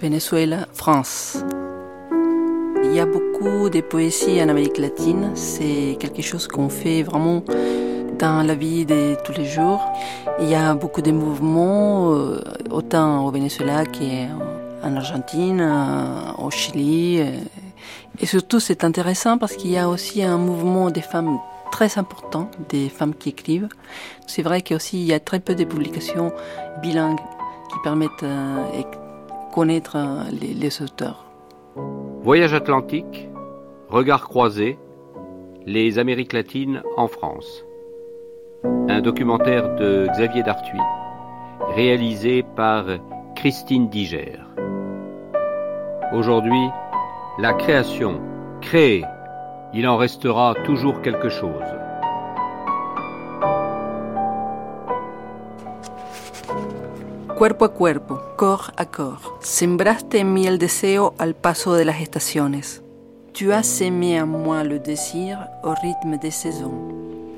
Venezuela, 0.00 0.68
France. 0.74 1.38
Il 2.84 2.94
y 2.94 3.00
a 3.00 3.06
beaucoup 3.06 3.68
de 3.68 3.80
poésie 3.80 4.40
en 4.40 4.48
Amérique 4.48 4.78
latine. 4.78 5.32
C'est 5.34 5.96
quelque 5.98 6.22
chose 6.22 6.46
qu'on 6.46 6.68
fait 6.68 7.02
vraiment 7.02 7.42
dans 8.16 8.46
la 8.46 8.54
vie 8.54 8.86
de 8.86 9.16
tous 9.24 9.32
les 9.32 9.44
jours. 9.46 9.80
Il 10.40 10.48
y 10.48 10.54
a 10.54 10.72
beaucoup 10.74 11.02
de 11.02 11.10
mouvements, 11.10 12.12
euh, 12.12 12.40
autant 12.70 13.26
au 13.26 13.32
Venezuela 13.32 13.84
qu'en 13.86 14.94
Argentine, 14.94 15.62
euh, 15.62 16.44
au 16.44 16.50
Chili. 16.52 17.18
euh. 17.18 17.40
Et 18.20 18.26
surtout, 18.26 18.60
c'est 18.60 18.84
intéressant 18.84 19.36
parce 19.36 19.56
qu'il 19.56 19.72
y 19.72 19.78
a 19.78 19.88
aussi 19.88 20.22
un 20.22 20.38
mouvement 20.38 20.90
des 20.90 21.02
femmes 21.02 21.38
très 21.72 21.98
important, 21.98 22.48
des 22.68 22.88
femmes 22.88 23.14
qui 23.14 23.30
écrivent. 23.30 23.68
C'est 24.28 24.42
vrai 24.42 24.62
qu'aussi, 24.62 25.00
il 25.00 25.06
y 25.06 25.12
a 25.12 25.18
très 25.18 25.40
peu 25.40 25.56
de 25.56 25.64
publications 25.64 26.30
bilingues 26.82 27.20
qui 27.68 27.78
permettent 27.82 28.24
euh. 29.60 31.10
Voyage 32.22 32.54
atlantique, 32.54 33.28
regard 33.88 34.28
croisé, 34.28 34.78
les 35.66 35.98
Amériques 35.98 36.32
latines 36.32 36.82
en 36.96 37.08
France. 37.08 37.64
Un 38.88 39.00
documentaire 39.00 39.74
de 39.74 40.06
Xavier 40.12 40.44
Dartuy, 40.44 40.78
réalisé 41.74 42.44
par 42.54 42.84
Christine 43.34 43.88
Diger. 43.88 44.36
Aujourd'hui, 46.12 46.68
la 47.38 47.52
création. 47.52 48.20
Créer, 48.60 49.04
il 49.74 49.88
en 49.88 49.96
restera 49.96 50.54
toujours 50.64 51.02
quelque 51.02 51.28
chose. 51.28 51.64
Cuerpo 57.38 57.64
a 57.66 57.72
cuerpo, 57.72 58.20
corps 58.36 58.72
à 58.76 58.84
corps, 58.84 59.38
sembraste 59.40 60.18
en 60.18 60.32
mí 60.32 60.48
el 60.48 60.58
deseo 60.58 61.14
al 61.18 61.36
paso 61.36 61.74
de 61.74 61.84
las 61.84 62.00
estaciones. 62.00 62.82
Tu 63.32 63.52
has 63.52 63.64
semé 63.64 64.18
en 64.18 64.26
moi 64.26 64.64
le 64.64 64.80
désir 64.80 65.38
au 65.62 65.72
rythme 65.80 66.18
des 66.18 66.34
saisons. 66.34 66.92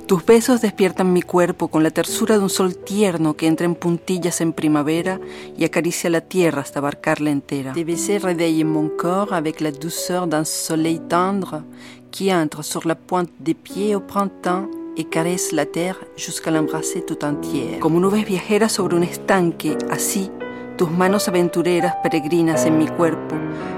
Tus 0.07 0.25
besos 0.25 0.63
despiertan 0.63 1.13
mi 1.13 1.21
cuerpo 1.21 1.69
con 1.69 1.83
la 1.83 1.91
tersura 1.91 2.39
de 2.39 2.45
un 2.45 2.49
sol 2.49 2.77
tierno 2.77 3.35
que 3.35 3.47
entra 3.47 3.67
en 3.67 3.75
puntillas 3.75 4.41
en 4.41 4.55
primavera 4.55 5.21
y 5.59 5.65
acaricia 5.65 6.09
la 6.09 6.23
tierra 6.23 6.63
hasta 6.63 6.79
abarcarla 6.79 7.31
entera. 7.31 7.75
Tes 7.75 7.85
baisers 7.85 8.23
réveillent 8.23 8.65
mon 8.65 8.89
corps 8.89 9.35
avec 9.35 9.61
la 9.61 9.71
douceur 9.71 10.27
d'un 10.27 10.47
soleil 10.47 10.99
tendre 11.11 11.63
qui 12.11 12.33
entre 12.33 12.65
sur 12.65 12.89
la 12.89 12.95
pointe 12.95 13.31
des 13.39 13.55
pieds 13.55 13.95
au 13.95 14.01
printemps 14.01 14.67
et 14.97 15.05
caresse 15.05 15.53
la 15.53 15.67
terre 15.67 15.99
jusqu'à 16.17 16.51
l'embrasser 16.51 17.03
tout 17.03 17.25
entière. 17.25 17.81
Como 17.81 18.01
nubes 18.01 18.25
viajeras 18.25 18.73
sobre 18.73 18.97
un 18.97 19.03
estanque, 19.03 19.77
así 19.91 20.31
tus 20.77 20.91
manos 20.91 21.29
aventureras 21.29 21.97
peregrinas 22.03 22.65
en 22.65 22.79
mi 22.79 22.89
cuerpo 22.89 23.37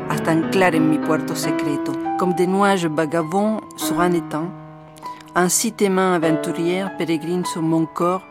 hasta 0.09 0.31
anclar 0.31 0.75
en 0.75 0.89
mi 0.91 0.99
puerto 0.99 1.35
secreto. 1.35 1.93
Comme 2.19 2.35
des 2.35 2.47
nuages 2.47 2.87
vagabonds 2.87 3.61
sur 3.77 4.01
un 4.01 4.13
étang, 4.13 4.51
ainsi 5.35 5.73
tes 5.73 5.89
mains 5.89 6.15
aventurières 6.15 6.97
pérégrinent 6.97 7.47
sur 7.47 7.63
mon 7.63 7.87
corps 7.87 8.23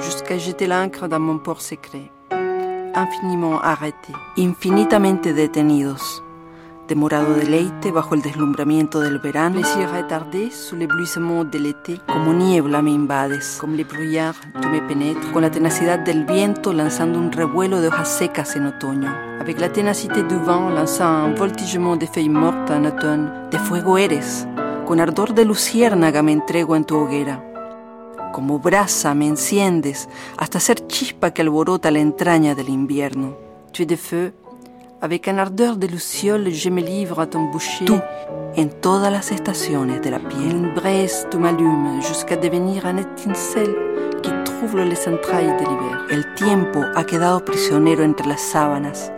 jusqu'à 0.00 0.38
jeter 0.38 0.66
l'ancre 0.66 1.08
dans 1.08 1.20
mon 1.20 1.38
port 1.38 1.60
secret. 1.60 2.10
Infiniment 2.94 3.60
arrêtés, 3.60 4.14
infinitamente 4.38 5.28
detenidos. 5.32 6.25
Demorado 6.88 7.34
deleite 7.34 7.90
bajo 7.90 8.14
el 8.14 8.22
deslumbramiento 8.22 9.00
del 9.00 9.18
verano, 9.18 9.56
les 9.56 9.76
yeux 9.76 9.90
retardés 9.90 10.52
sous 10.52 10.76
l'éblouissement 10.76 11.42
de 11.42 11.58
l'été, 11.58 12.00
como 12.06 12.32
niebla 12.32 12.80
me 12.80 12.92
invades, 12.92 13.58
comme 13.58 13.74
les 13.74 13.82
brouillards 13.82 14.36
tu 14.62 14.68
me 14.68 14.80
pénètres, 14.80 15.32
con 15.32 15.42
la 15.42 15.50
tenacidad 15.50 15.98
del 15.98 16.24
viento 16.24 16.72
lanzando 16.72 17.18
un 17.18 17.32
revuelo 17.32 17.80
de 17.80 17.88
hojas 17.88 18.08
secas 18.08 18.54
en 18.54 18.66
otoño, 18.66 19.12
avec 19.40 19.58
la 19.58 19.68
ténacité 19.68 20.22
du 20.22 20.36
vent 20.36 20.70
lançant 20.70 21.24
un 21.24 21.34
voltigement 21.34 21.96
de 21.96 22.06
feuilles 22.06 22.28
mortes 22.28 22.70
en 22.70 22.84
automne, 22.84 23.32
de 23.50 23.58
fuego 23.58 23.98
eres, 23.98 24.46
con 24.86 25.00
ardor 25.00 25.34
de 25.34 25.44
luciérnaga 25.44 26.22
me 26.22 26.30
entrego 26.30 26.76
en 26.76 26.84
tu 26.84 26.94
hoguera. 26.94 27.42
Como 28.32 28.60
brasa 28.60 29.12
me 29.12 29.26
enciendes 29.26 30.08
hasta 30.36 30.60
ser 30.60 30.86
chispa 30.86 31.32
que 31.32 31.42
alborota 31.42 31.90
la 31.90 31.98
entraña 31.98 32.54
del 32.54 32.68
invierno. 32.68 33.36
Tu 33.72 33.82
es 33.82 33.88
de 33.88 33.96
feu, 33.96 34.32
avec 35.06 35.28
un 35.28 35.38
ardeur 35.38 35.76
de 35.76 35.86
luciole 35.86 36.52
je 36.52 36.68
me 36.68 36.80
livre 36.80 37.20
à 37.20 37.28
ton 37.28 37.44
boucher. 37.44 37.84
Tú, 37.84 37.94
en 38.56 38.68
todas 38.80 39.08
las 39.08 39.30
estaciones 39.30 40.00
de 40.00 40.10
la 40.10 40.18
piel. 40.18 40.50
Une 40.50 40.74
braise 40.74 41.28
tu 41.30 41.38
m'allumes 41.38 42.02
jusqu'à 42.02 42.34
devenir 42.34 42.86
un 42.86 42.96
étincelle 42.96 43.72
qui 44.20 44.30
trouble 44.44 44.82
les 44.82 45.06
entrailles 45.06 45.56
de 45.60 45.64
l'hiver. 45.64 46.06
El 46.10 46.34
tiempo 46.34 46.80
ha 46.96 47.04
quedado 47.04 47.44
prisionero 47.44 48.02
entre 48.02 48.26
las 48.26 48.40
sábanas 48.40 49.12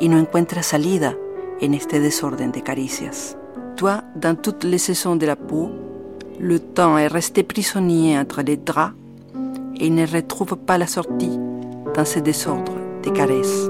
y 0.00 0.08
no 0.08 0.16
encuentra 0.16 0.62
salida 0.62 1.14
en 1.60 1.74
este 1.74 2.00
desorden 2.00 2.50
de 2.50 2.62
caricias. 2.62 3.36
Toi, 3.76 4.02
dans 4.16 4.40
toutes 4.40 4.64
les 4.64 4.78
saisons 4.78 5.16
de 5.16 5.26
la 5.26 5.36
peau, 5.36 5.70
le 6.40 6.58
temps 6.58 6.96
est 6.96 7.08
resté 7.08 7.42
prisonnier 7.42 8.18
entre 8.18 8.40
les 8.40 8.56
draps 8.56 8.94
et 9.76 9.88
il 9.88 9.94
ne 9.94 10.06
retrouve 10.06 10.56
pas 10.56 10.78
la 10.78 10.86
sortie 10.86 11.38
dans 11.94 12.06
ce 12.06 12.18
désordre 12.20 12.72
de 13.02 13.10
caresses. 13.10 13.68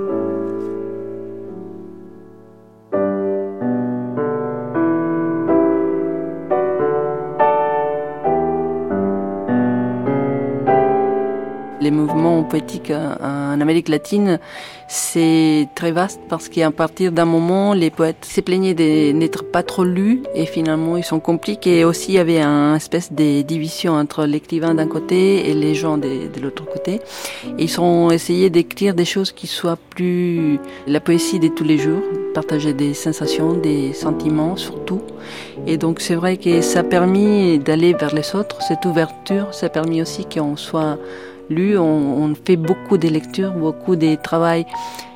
Les 11.84 11.90
mouvements 11.90 12.42
poétiques 12.42 12.90
en 12.90 13.60
Amérique 13.60 13.88
latine, 13.88 14.40
c'est 14.88 15.68
très 15.74 15.92
vaste 15.92 16.20
parce 16.28 16.48
qu'à 16.48 16.70
partir 16.70 17.12
d'un 17.12 17.24
moment, 17.24 17.74
les 17.74 17.90
poètes 17.90 18.24
se 18.24 18.40
plaignaient 18.40 18.74
de 18.74 19.12
n'être 19.12 19.44
pas 19.44 19.62
trop 19.62 19.84
lus 19.84 20.22
et 20.34 20.46
finalement 20.46 20.96
ils 20.96 21.04
sont 21.04 21.20
compliqués. 21.20 21.80
Et 21.80 21.84
aussi, 21.84 22.12
il 22.12 22.14
y 22.14 22.18
avait 22.18 22.40
une 22.40 22.74
espèce 22.74 23.12
de 23.12 23.42
division 23.42 23.92
entre 23.92 24.24
l'écrivain 24.24 24.74
d'un 24.74 24.86
côté 24.86 25.50
et 25.50 25.54
les 25.54 25.74
gens 25.74 25.98
de, 25.98 26.40
l'autre 26.42 26.64
côté. 26.64 27.00
Ils 27.58 27.80
ont 27.80 28.10
essayé 28.10 28.50
d'écrire 28.50 28.94
des 28.94 29.04
choses 29.04 29.30
qui 29.32 29.46
soient 29.46 29.78
plus 29.90 30.58
la 30.86 31.00
poésie 31.00 31.38
de 31.38 31.48
tous 31.48 31.64
les 31.64 31.78
jours, 31.78 32.02
partager 32.32 32.72
des 32.72 32.94
sensations, 32.94 33.52
des 33.52 33.92
sentiments 33.92 34.56
surtout. 34.56 35.02
Et 35.66 35.76
donc 35.76 36.00
c'est 36.00 36.14
vrai 36.14 36.36
que 36.38 36.62
ça 36.62 36.80
a 36.80 36.82
permis 36.82 37.58
d'aller 37.58 37.92
vers 37.94 38.14
les 38.14 38.34
autres, 38.34 38.62
cette 38.62 38.84
ouverture, 38.84 39.52
ça 39.52 39.66
a 39.66 39.68
permis 39.68 40.02
aussi 40.02 40.24
qu'on 40.26 40.56
soit 40.56 40.98
lu, 41.50 41.78
on, 41.78 42.34
fait 42.34 42.56
beaucoup 42.56 42.98
de 42.98 43.08
lectures, 43.08 43.52
beaucoup 43.52 43.96
de 43.96 44.14
travail 44.16 44.66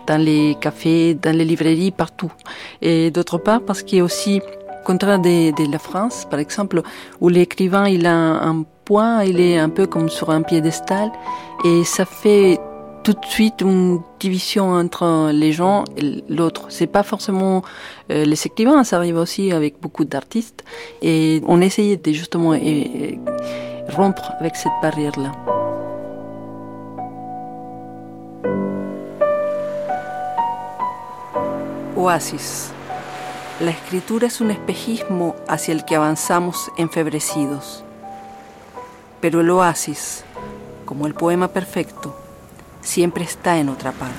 dans 0.06 0.20
les 0.20 0.56
cafés, 0.60 1.14
dans 1.14 1.36
les 1.36 1.44
librairies, 1.44 1.90
partout. 1.90 2.32
Et 2.80 3.10
d'autre 3.10 3.38
part, 3.38 3.60
parce 3.62 3.82
qu'il 3.82 3.98
y 3.98 4.00
a 4.00 4.04
aussi, 4.04 4.40
contraire 4.84 5.18
de, 5.18 5.70
la 5.70 5.78
France, 5.78 6.26
par 6.30 6.38
exemple, 6.38 6.82
où 7.20 7.28
l'écrivain, 7.28 7.88
il 7.88 8.06
a 8.06 8.14
un, 8.14 8.64
point, 8.84 9.22
il 9.24 9.38
est 9.40 9.58
un 9.58 9.68
peu 9.68 9.86
comme 9.86 10.08
sur 10.08 10.30
un 10.30 10.42
piédestal, 10.42 11.10
et 11.64 11.84
ça 11.84 12.06
fait 12.06 12.58
tout 13.04 13.12
de 13.12 13.26
suite 13.26 13.60
une 13.60 14.00
division 14.18 14.70
entre 14.70 15.30
les 15.32 15.52
gens 15.52 15.84
et 15.96 16.24
l'autre. 16.28 16.66
C'est 16.70 16.86
pas 16.86 17.02
forcément 17.02 17.62
euh, 18.10 18.24
les 18.24 18.46
écrivains, 18.46 18.84
ça 18.84 18.96
arrive 18.96 19.16
aussi 19.16 19.52
avec 19.52 19.80
beaucoup 19.80 20.04
d'artistes, 20.04 20.64
et 21.02 21.42
on 21.46 21.60
essayait 21.60 21.98
de 21.98 22.12
justement 22.12 22.54
et 22.54 23.18
rompre 23.94 24.32
avec 24.40 24.56
cette 24.56 24.72
barrière-là. 24.82 25.57
Oasis. 32.00 32.70
La 33.58 33.72
escritura 33.72 34.28
es 34.28 34.40
un 34.40 34.52
espejismo 34.52 35.34
hacia 35.48 35.72
el 35.72 35.84
que 35.84 35.96
avanzamos 35.96 36.70
enfebrecidos. 36.76 37.82
Pero 39.20 39.40
el 39.40 39.50
oasis, 39.50 40.22
como 40.84 41.08
el 41.08 41.14
poema 41.14 41.48
perfecto, 41.48 42.16
siempre 42.82 43.24
está 43.24 43.58
en 43.58 43.68
otra 43.68 43.90
parte. 43.90 44.14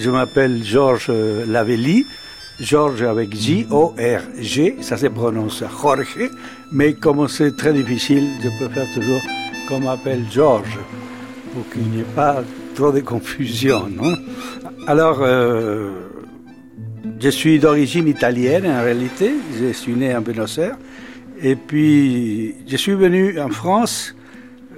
Je 0.00 0.10
m'appelle 0.10 0.64
Georges 0.64 1.12
Lavelli. 1.46 2.06
Georges 2.60 3.02
avec 3.02 3.34
J-O-R-G, 3.34 4.76
ça 4.82 4.98
se 4.98 5.06
prononce 5.06 5.64
Jorge, 5.80 6.30
mais 6.70 6.92
comme 6.92 7.26
c'est 7.26 7.56
très 7.56 7.72
difficile, 7.72 8.28
je 8.42 8.48
préfère 8.48 8.86
toujours 8.92 9.20
qu'on 9.66 9.80
m'appelle 9.80 10.24
Georges, 10.30 10.78
pour 11.54 11.66
qu'il 11.70 11.90
n'y 11.90 12.00
ait 12.00 12.14
pas 12.14 12.42
trop 12.74 12.92
de 12.92 13.00
confusion. 13.00 13.88
Non 13.88 14.14
Alors, 14.86 15.20
euh, 15.22 15.90
je 17.18 17.30
suis 17.30 17.58
d'origine 17.58 18.08
italienne 18.08 18.66
en 18.66 18.82
réalité, 18.82 19.32
je 19.58 19.72
suis 19.72 19.94
né 19.94 20.14
en 20.14 20.20
Buenos 20.20 20.58
Aires, 20.58 20.76
et 21.42 21.56
puis 21.56 22.56
je 22.68 22.76
suis 22.76 22.94
venu 22.94 23.40
en 23.40 23.48
France 23.48 24.14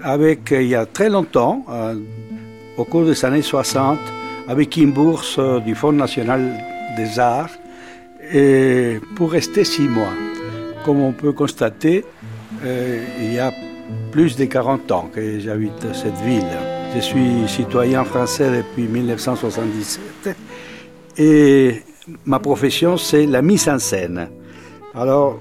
avec, 0.04 0.52
il 0.52 0.68
y 0.68 0.76
a 0.76 0.86
très 0.86 1.10
longtemps, 1.10 1.64
euh, 1.68 1.96
au 2.76 2.84
cours 2.84 3.04
des 3.04 3.24
années 3.24 3.42
60, 3.42 3.98
avec 4.52 4.76
une 4.76 4.92
bourse 4.92 5.40
du 5.64 5.74
Fonds 5.74 5.92
national 5.92 6.42
des 6.94 7.18
arts 7.18 7.48
pour 9.16 9.32
rester 9.32 9.64
six 9.64 9.88
mois. 9.88 10.12
Comme 10.84 11.00
on 11.00 11.12
peut 11.12 11.32
constater, 11.32 12.04
euh, 12.62 13.02
il 13.18 13.32
y 13.32 13.38
a 13.38 13.50
plus 14.10 14.36
de 14.36 14.44
40 14.44 14.92
ans 14.92 15.08
que 15.10 15.40
j'habite 15.40 15.94
cette 15.94 16.20
ville. 16.20 16.54
Je 16.94 17.00
suis 17.00 17.48
citoyen 17.48 18.04
français 18.04 18.58
depuis 18.58 18.88
1977 18.88 20.36
et 21.16 21.82
ma 22.26 22.38
profession 22.38 22.98
c'est 22.98 23.24
la 23.24 23.40
mise 23.40 23.70
en 23.70 23.78
scène. 23.78 24.28
Alors, 24.94 25.40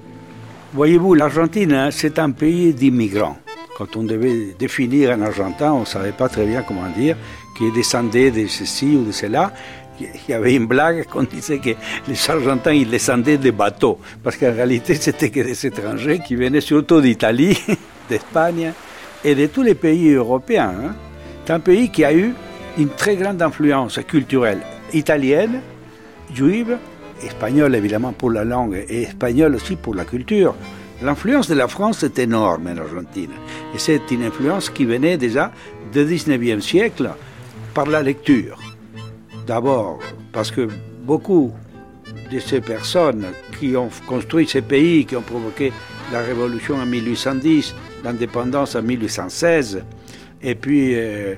voyez-vous, 0.73 1.15
l'Argentine, 1.15 1.73
hein, 1.73 1.89
c'est 1.91 2.17
un 2.17 2.31
pays 2.31 2.73
d'immigrants. 2.73 3.35
Quand 3.77 3.97
on 3.97 4.03
devait 4.03 4.55
définir 4.57 5.11
un 5.11 5.21
Argentin, 5.21 5.73
on 5.73 5.81
ne 5.81 5.85
savait 5.85 6.13
pas 6.13 6.29
très 6.29 6.45
bien 6.45 6.61
comment 6.61 6.89
dire, 6.95 7.17
qui 7.61 7.71
descendait 7.71 8.31
de 8.31 8.47
ceci 8.47 8.95
ou 8.95 9.05
de 9.05 9.11
cela 9.11 9.53
il 9.99 10.31
y 10.31 10.33
avait 10.33 10.55
une 10.55 10.65
blague 10.65 11.05
qu'on 11.05 11.23
disait 11.23 11.59
que 11.59 11.69
les 12.07 12.29
Argentins 12.29 12.71
ils 12.71 12.89
descendaient 12.89 13.37
des 13.37 13.51
bateaux, 13.51 13.99
parce 14.23 14.35
qu'en 14.35 14.51
réalité 14.51 14.95
c'était 14.95 15.29
que 15.29 15.41
des 15.41 15.65
étrangers 15.67 16.19
qui 16.25 16.35
venaient 16.35 16.61
surtout 16.61 17.01
d'Italie, 17.01 17.55
d'Espagne 18.09 18.73
et 19.23 19.35
de 19.35 19.45
tous 19.45 19.61
les 19.61 19.75
pays 19.75 20.11
européens. 20.11 20.73
Hein. 20.83 20.95
C'est 21.45 21.53
un 21.53 21.59
pays 21.59 21.89
qui 21.89 22.03
a 22.03 22.13
eu 22.13 22.33
une 22.79 22.89
très 22.89 23.15
grande 23.15 23.39
influence 23.43 23.99
culturelle 24.07 24.61
italienne, 24.91 25.61
juive, 26.33 26.77
espagnole 27.23 27.75
évidemment 27.75 28.13
pour 28.13 28.31
la 28.31 28.43
langue 28.43 28.83
et 28.89 29.03
espagnole 29.03 29.53
aussi 29.53 29.75
pour 29.75 29.93
la 29.93 30.05
culture. 30.05 30.55
L'influence 31.03 31.47
de 31.47 31.55
la 31.55 31.67
France 31.67 32.01
est 32.01 32.17
énorme 32.17 32.67
en 32.67 32.77
Argentine. 32.77 33.31
Et 33.75 33.79
c'est 33.79 34.09
une 34.11 34.23
influence 34.23 34.71
qui 34.71 34.85
venait 34.85 35.17
déjà 35.17 35.51
du 35.91 36.05
19e 36.05 36.61
siècle 36.61 37.11
par 37.73 37.85
la 37.87 38.01
lecture. 38.01 38.59
D'abord 39.47 39.99
parce 40.31 40.51
que 40.51 40.67
beaucoup 41.03 41.51
de 42.31 42.39
ces 42.39 42.61
personnes 42.61 43.25
qui 43.59 43.75
ont 43.75 43.89
construit 44.07 44.47
ces 44.47 44.61
pays, 44.61 45.05
qui 45.05 45.15
ont 45.15 45.21
provoqué 45.21 45.71
la 46.11 46.21
révolution 46.21 46.75
en 46.75 46.85
1810, 46.85 47.75
l'indépendance 48.03 48.75
en 48.75 48.81
1816, 48.81 49.83
et 50.41 50.55
puis 50.55 50.95
euh, 50.95 51.35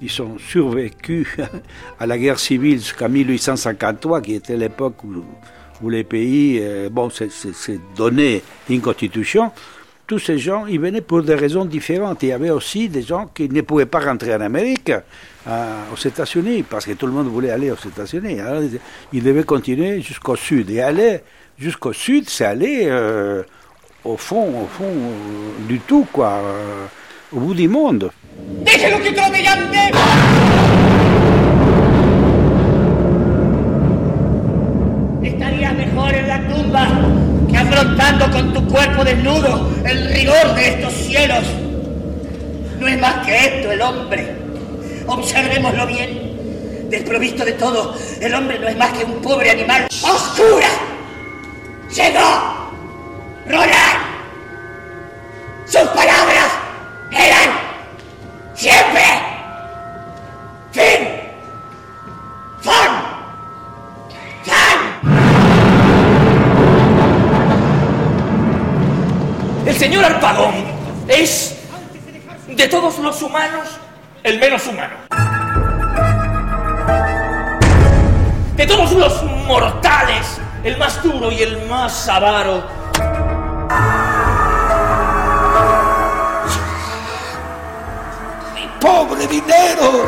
ils 0.00 0.22
ont 0.22 0.38
survécu 0.38 1.26
à 1.98 2.06
la 2.06 2.18
guerre 2.18 2.38
civile 2.38 2.78
jusqu'en 2.78 3.08
1853, 3.08 4.20
qui 4.20 4.34
était 4.34 4.56
l'époque 4.56 5.02
où, 5.04 5.90
les 5.90 6.04
pays, 6.04 6.58
euh, 6.62 6.88
bon, 6.90 7.10
c'est 7.10 7.80
donné 7.96 8.42
une 8.70 8.80
constitution 8.80 9.50
tous 10.06 10.18
ces 10.18 10.38
gens, 10.38 10.66
ils 10.66 10.80
venaient 10.80 11.00
pour 11.00 11.22
des 11.22 11.34
raisons 11.34 11.64
différentes. 11.64 12.22
Il 12.22 12.28
y 12.28 12.32
avait 12.32 12.50
aussi 12.50 12.88
des 12.88 13.02
gens 13.02 13.28
qui 13.34 13.48
ne 13.48 13.60
pouvaient 13.62 13.86
pas 13.86 14.00
rentrer 14.00 14.34
en 14.34 14.40
Amérique, 14.40 14.92
euh, 15.48 15.80
aux 15.92 15.96
États-Unis, 15.96 16.62
parce 16.62 16.86
que 16.86 16.92
tout 16.92 17.06
le 17.06 17.12
monde 17.12 17.26
voulait 17.26 17.50
aller 17.50 17.70
aux 17.70 17.74
États-Unis. 17.74 18.40
Alors, 18.40 18.62
ils 19.12 19.22
devaient 19.22 19.44
continuer 19.44 20.00
jusqu'au 20.00 20.36
sud. 20.36 20.70
Et 20.70 20.80
aller 20.80 21.20
jusqu'au 21.58 21.92
sud, 21.92 22.28
c'est 22.28 22.44
aller 22.44 22.84
euh, 22.84 23.42
au 24.04 24.16
fond, 24.16 24.62
au 24.62 24.66
fond 24.66 24.84
euh, 24.84 25.66
du 25.68 25.80
tout, 25.80 26.06
quoi, 26.12 26.40
au 27.32 27.40
bout 27.40 27.54
du 27.54 27.68
monde. 27.68 28.10
Con 38.36 38.52
tu 38.52 38.68
cuerpo 38.68 39.02
desnudo 39.02 39.70
el 39.86 40.12
rigor 40.12 40.54
de 40.54 40.68
estos 40.68 40.92
cielos. 40.92 41.42
No 42.78 42.86
es 42.86 43.00
más 43.00 43.24
que 43.24 43.34
esto 43.34 43.72
el 43.72 43.80
hombre. 43.80 44.36
Observémoslo 45.06 45.86
bien. 45.86 46.26
Desprovisto 46.90 47.44
de 47.46 47.52
todo, 47.52 47.96
el 48.20 48.34
hombre 48.34 48.58
no 48.58 48.68
es 48.68 48.76
más 48.76 48.92
que 48.92 49.04
un 49.04 49.22
pobre 49.22 49.50
animal 49.50 49.88
oscura. 50.02 50.68
Llegó 51.94 52.70
Roland. 53.48 54.04
Sus 55.64 55.88
palabras 55.88 56.52
eran 57.10 57.50
siempre 58.54 59.02
señor 69.96 70.12
Alpadón 70.12 70.52
es, 71.08 71.56
de 72.48 72.68
todos 72.68 72.98
los 72.98 73.22
humanos, 73.22 73.66
el 74.22 74.38
menos 74.38 74.66
humano. 74.66 74.94
De 78.56 78.66
todos 78.66 78.92
los 78.92 79.22
mortales, 79.46 80.38
el 80.64 80.76
más 80.76 81.02
duro 81.02 81.32
y 81.32 81.42
el 81.42 81.66
más 81.66 82.08
avaro. 82.10 82.62
Mi 88.54 88.68
pobre 88.78 89.26
dinero. 89.26 90.04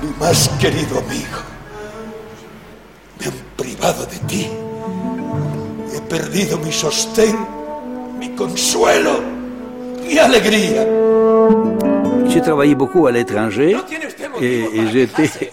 Mi 0.00 0.24
más 0.24 0.48
querido 0.60 1.00
amigo. 1.00 1.38
Me 3.18 3.26
han 3.26 3.32
privado 3.56 4.06
de 4.06 4.18
ti 4.28 4.67
perdido 6.08 6.58
mi 6.58 6.72
sostén, 6.72 7.36
mi 8.18 8.34
consuelo, 8.34 9.20
mi 10.02 10.18
alegría. 10.18 10.86
J'ai 12.28 12.40
travaillé 12.40 12.74
beaucoup 12.74 13.06
à 13.06 13.12
l'étranger 13.12 13.76
et, 14.40 14.64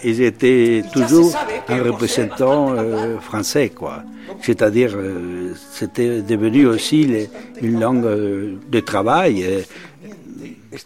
et 0.03 0.13
j'étais 0.13 0.83
toujours 0.93 1.33
un 1.67 1.83
représentant 1.83 2.73
euh, 2.73 3.17
français, 3.19 3.69
quoi. 3.69 4.03
C'est-à-dire, 4.41 4.93
euh, 4.95 5.53
c'était 5.71 6.21
devenu 6.21 6.67
aussi 6.67 7.27
une 7.61 7.79
langue 7.79 8.05
euh, 8.05 8.55
de 8.69 8.79
travail. 8.81 9.65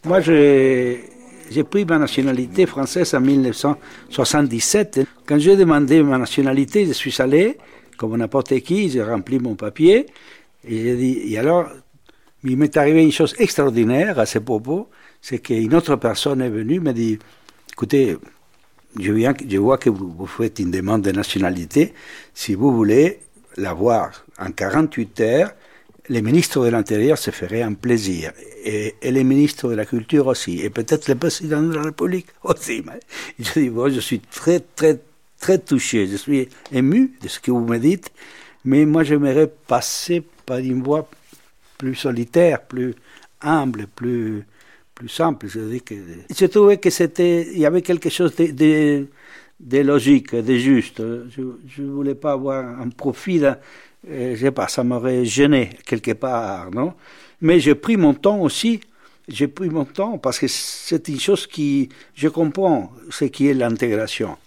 moi, 0.05 0.21
j'ai 0.21 1.63
pris 1.69 1.85
ma 1.85 1.97
nationalité 1.97 2.65
française 2.65 3.13
en 3.15 3.21
1977. 3.21 5.01
Quand 5.25 5.39
j'ai 5.39 5.55
demandé 5.55 6.03
ma 6.03 6.17
nationalité, 6.17 6.85
je 6.85 6.93
suis 6.93 7.15
allé 7.19 7.57
comme 8.00 8.15
n'importe 8.15 8.58
qui, 8.62 8.89
j'ai 8.89 9.03
rempli 9.03 9.39
mon 9.39 9.56
papier 9.56 10.06
et 10.63 10.84
j'ai 10.84 10.96
dit, 10.96 11.34
et 11.34 11.38
alors, 11.38 11.70
il 12.46 12.56
m'est 12.56 12.75
arrivé 12.77 13.03
une 13.03 13.12
chose 13.12 13.36
extraordinaire 13.39 14.18
à 14.20 14.25
ce 14.25 14.39
propos, 14.39 14.89
c'est 15.22 15.39
qu'une 15.39 15.75
autre 15.75 15.98
personne 15.98 16.41
est 16.41 16.50
venue, 16.50 16.79
m'a 16.79 16.94
dit, 16.94 17.20
écoutez, 17.74 18.18
je, 18.98 19.58
vois 19.58 19.77
que 19.77 19.89
vous, 19.89 20.25
faites 20.27 20.60
une 20.60 20.72
demande 20.72 21.01
de 21.01 21.12
nationalité, 21.12 21.94
si 22.34 22.56
vous 22.56 22.74
voulez 22.74 23.20
l'avoir 23.58 24.25
en 24.39 24.51
48 24.51 25.20
heures, 25.20 25.51
les 26.08 26.22
ministres 26.22 26.63
de 26.63 26.70
l'Intérieur 26.70 27.18
se 27.18 27.32
feraient 27.32 27.62
un 27.62 27.74
plaisir, 27.74 28.32
et, 28.63 28.96
les 29.03 29.24
ministres 29.25 29.68
de 29.70 29.75
la 29.75 29.86
Culture 29.86 30.27
aussi, 30.27 30.62
et 30.62 30.70
peut-être 30.70 31.10
le 31.10 31.15
président 31.15 31.62
de 31.62 31.75
la 31.75 31.84
République 31.84 32.27
aussi. 32.44 32.82
Je 33.38 33.60
dis, 33.60 33.70
bon, 33.70 33.94
je 33.94 34.00
suis 34.00 34.22
très, 34.22 34.62
très, 34.62 35.00
très 35.39 35.58
touché, 35.60 36.08
je 36.08 36.17
suis 36.17 36.50
ému 36.72 37.13
de 37.22 37.27
ce 37.27 37.39
que 37.39 37.51
vous 37.51 37.65
me 37.65 37.77
dites, 37.77 38.12
mais 38.65 38.86
moi 38.86 39.03
j'aimerais 39.03 39.48
passer 39.67 40.24
par 40.46 40.58
une 40.60 40.84
voie 40.84 41.10
plus 41.77 41.96
solitaire, 41.96 42.62
plus 42.62 42.96
humble, 43.41 43.88
plus, 43.88 44.43
plus 44.93 45.10
simple. 45.10 45.48
Je, 45.48 45.77
que, 45.79 45.96
je 46.38 46.46
trouvais 46.46 46.77
que 46.77 47.58
y 47.58 47.65
avait 47.65 47.81
quelque 47.81 48.10
chose 48.10 48.36
de, 48.36 49.08
de, 49.60 49.77
logique, 49.79 50.36
de 50.36 50.55
juste. 50.55 51.01
Je 51.29 51.81
ne 51.81 51.89
voulais 51.89 52.15
pas 52.15 52.34
avoir 52.34 52.81
un 52.81 52.89
profil, 52.89 53.58
euh, 54.10 54.36
je 54.36 54.41
sais 54.41 54.51
pas, 54.51 54.67
ça 54.67 54.84
m'aurait 54.84 55.25
gêné 55.25 55.72
quelque 55.86 56.12
part, 56.12 56.69
non? 56.72 56.93
Mais 57.41 57.60
j'ai 57.62 57.75
pris 57.75 57.96
mon 57.96 58.13
temps 58.13 58.39
aussi 58.39 58.81
j'ai 59.29 59.48
pris 59.48 59.69
mon 59.69 59.86
temps 59.86 60.17
parce 60.17 60.39
que 60.39 60.48
c'est 60.48 61.08
une 61.08 61.19
chose 61.19 61.46
qui, 61.48 61.89
je 62.15 62.27
comprends 62.27 62.91
ce 63.10 63.25
qui 63.25 63.48
est 63.48 63.53
l'intégration 63.53 64.38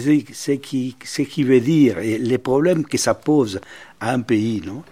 ce 0.00 0.52
qui, 0.52 0.96
ce 1.04 1.22
qui 1.22 1.44
veut 1.44 1.60
dire 1.60 1.98
les 2.00 2.38
problèmes 2.38 2.84
que 2.84 2.98
ça 2.98 3.14
pose 3.14 3.60
a 4.00 4.12
un 4.12 4.22
pays, 4.22 4.62
¿no? 4.64 4.84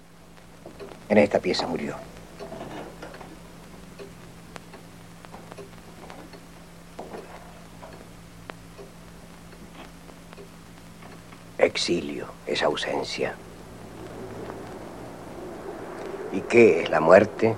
En 1.09 1.19
esta 1.19 1.41
pieza 1.41 1.67
murió. 1.67 1.97
Exilio 11.59 12.27
es 12.47 12.63
ausencia. 12.63 13.35
¿Y 16.33 16.41
qué 16.43 16.83
es 16.83 16.91
la 16.91 17.01
muerte? 17.01 17.55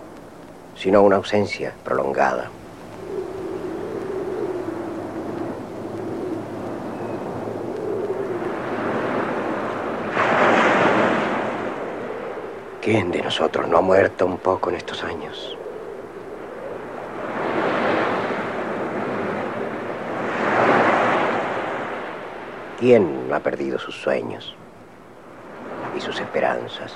Sino 0.76 1.02
una 1.02 1.16
ausencia 1.16 1.75
prolongada. 1.84 2.50
¿Quién 12.83 13.12
de 13.12 13.23
nosotros 13.23 13.69
no 13.69 13.79
ha 13.79 13.81
muerto 13.81 14.27
un 14.27 14.39
poco 14.39 14.69
en 14.69 14.75
estos 14.75 15.05
años? 15.05 15.57
¿Quién 22.81 23.29
no 23.29 23.37
ha 23.37 23.39
perdido 23.39 23.79
sus 23.79 23.95
sueños 23.95 24.53
y 25.97 26.01
sus 26.01 26.19
esperanzas? 26.19 26.93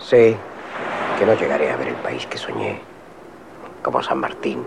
Sé 0.00 0.36
que 1.16 1.24
no 1.24 1.34
llegaré 1.34 1.70
a 1.70 1.76
ver 1.76 1.86
el 1.86 1.94
país 1.94 2.26
que 2.26 2.36
soñé, 2.36 2.80
como 3.84 4.02
San 4.02 4.18
Martín 4.18 4.64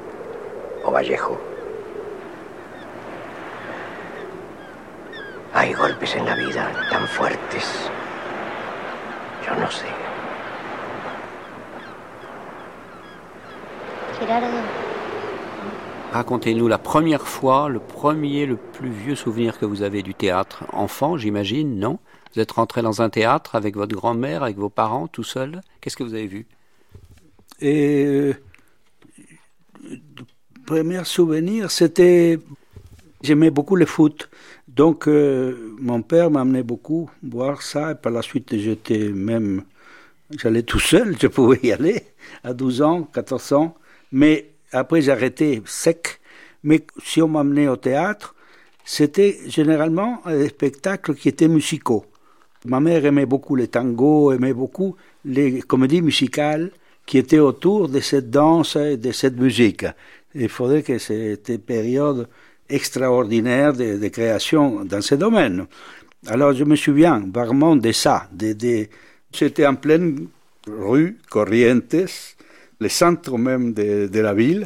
o 0.86 0.92
Vallejo. 0.94 1.49
Hay 5.62 5.74
golpes 5.74 6.16
en 6.16 6.26
la 6.26 6.36
vida 6.36 6.72
tan 6.90 7.06
fuertes. 7.06 7.90
Yo 9.46 9.54
no 9.60 9.70
sé. 9.70 9.88
Gerardo, 14.18 14.48
Racontez-nous 16.14 16.70
la 16.70 16.78
première 16.78 17.28
fois, 17.28 17.68
le 17.68 17.80
premier, 17.80 18.46
le 18.46 18.56
plus 18.56 18.90
vieux 18.90 19.16
souvenir 19.16 19.60
que 19.60 19.66
vous 19.66 19.82
avez 19.82 20.02
du 20.02 20.14
théâtre. 20.14 20.64
Enfant, 20.72 21.18
j'imagine, 21.18 21.78
non? 21.78 22.00
Vous 22.34 22.40
êtes 22.40 22.52
rentré 22.52 22.82
dans 22.82 23.02
un 23.02 23.10
théâtre 23.10 23.56
avec 23.56 23.76
votre 23.76 23.94
grand-mère, 23.94 24.44
avec 24.44 24.56
vos 24.56 24.70
parents, 24.70 25.10
tout 25.10 25.26
seul? 25.26 25.60
Qu'est-ce 25.82 25.98
que 25.98 26.04
vous 26.04 26.14
avez 26.14 26.28
vu? 26.28 26.48
Et 27.60 28.06
euh, 28.06 28.34
le 29.84 30.24
premier 30.66 31.04
souvenir, 31.04 31.70
c'était. 31.70 32.40
J'aimais 33.22 33.50
beaucoup 33.50 33.76
le 33.76 33.86
foot. 33.86 34.30
Donc, 34.80 35.10
euh, 35.10 35.76
mon 35.78 36.02
père 36.02 36.32
m'amenait 36.32 36.64
beaucoup 36.64 37.10
voir 37.22 37.62
ça. 37.62 37.92
Et 37.92 37.96
par 37.96 38.14
la 38.14 38.22
suite, 38.22 38.58
j'étais 38.58 39.10
même. 39.10 39.64
J'allais 40.32 40.64
tout 40.64 40.80
seul, 40.80 41.18
je 41.22 41.28
pouvais 41.28 41.60
y 41.64 41.74
aller 41.74 42.02
à 42.46 42.54
12 42.54 42.82
ans, 42.82 43.04
14 43.04 43.52
ans. 43.52 43.76
Mais 44.14 44.52
après, 44.72 45.10
arrêté 45.10 45.62
sec. 45.66 46.22
Mais 46.64 46.88
si 47.04 47.22
on 47.22 47.28
m'amenait 47.28 47.68
au 47.68 47.76
théâtre, 47.76 48.36
c'était 48.86 49.38
généralement 49.48 50.22
des 50.26 50.48
spectacles 50.48 51.14
qui 51.14 51.28
étaient 51.28 51.50
musicaux. 51.50 52.06
Ma 52.64 52.80
mère 52.80 53.04
aimait 53.06 53.26
beaucoup 53.26 53.58
les 53.58 53.68
tangos, 53.68 54.32
aimait 54.32 54.54
beaucoup 54.54 54.96
les 55.26 55.60
comédies 55.62 56.02
musicales 56.02 56.72
qui 57.06 57.18
étaient 57.18 57.40
autour 57.40 57.90
de 57.90 58.00
cette 58.00 58.30
danse 58.30 58.78
et 58.78 58.96
de 58.96 59.12
cette 59.12 59.38
musique. 59.38 59.86
Il 60.36 60.48
faudrait 60.48 60.84
que 60.84 60.94
une 61.52 61.60
période 61.60 62.30
extraordinaire 62.70 63.74
de, 63.74 63.98
de, 63.98 64.08
création 64.08 64.84
dans 64.86 65.02
ce 65.02 65.16
domaine. 65.16 65.66
Alors 66.28 66.54
je 66.54 66.64
me 66.64 66.76
souviens 66.76 67.24
vraiment 67.34 67.76
de 67.76 67.92
ça. 67.92 68.28
C'était 69.32 69.66
en 69.66 69.76
pleine 69.76 70.28
rue 70.68 71.18
Corrientes, 71.30 71.96
le 72.80 72.90
centre 72.90 73.38
même 73.38 73.74
de, 73.74 74.20
la 74.20 74.34
ville. 74.34 74.66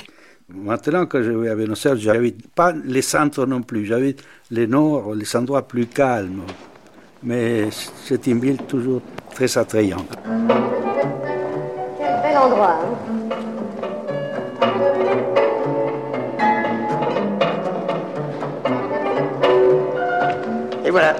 Maintenant 0.50 1.06
que 1.06 1.24
je 1.24 1.32
vais 1.32 1.50
à 1.50 1.56
Buenos 1.56 1.86
Aires, 1.86 1.96
j'habite 1.98 2.48
pas 2.50 2.74
les 2.74 3.02
centres 3.02 3.46
non 3.46 3.62
plus, 3.62 3.86
j'habite 3.86 4.24
le 4.52 4.66
nord, 4.66 5.16
les 5.16 5.36
endroits 5.36 5.68
plus 5.68 5.88
calmes. 5.88 6.44
Mais 7.24 7.70
c'est 7.72 8.28
une 8.28 8.40
ville 8.40 8.58
toujours 8.58 9.02
très 9.34 9.58
attrayante. 9.58 10.12
quel 11.98 12.22
bel 12.22 12.38
endroit. 12.38 12.80
hein. 12.84 13.13
Voilà. 20.94 21.16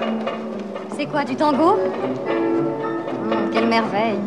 C'est 0.96 1.06
quoi, 1.06 1.24
du 1.24 1.34
tango 1.34 1.72
Hum, 1.72 3.50
Quelle 3.52 3.66
merveille. 3.66 4.20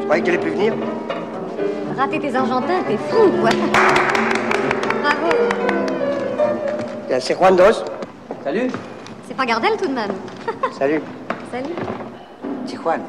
Je 0.00 0.04
croyais 0.04 0.20
que 0.22 0.26
tu 0.26 0.30
allais 0.32 0.38
plus 0.42 0.50
venir. 0.50 0.74
Rater 1.96 2.18
tes 2.20 2.34
Argentins, 2.34 2.82
t'es 2.86 2.96
fou, 2.96 3.30
quoi. 3.40 3.50
Bravo. 5.02 5.30
C'est 7.20 7.34
Juan 7.34 7.56
Dos. 7.56 7.84
Salut. 8.42 8.70
C'est 9.26 9.34
pas 9.36 9.46
Gardel 9.46 9.76
tout 9.78 9.86
de 9.86 9.94
même. 9.94 10.10
Salut. 10.78 11.00
Salut. 11.50 11.74
Sí, 12.66 12.76
Juan. 12.76 13.00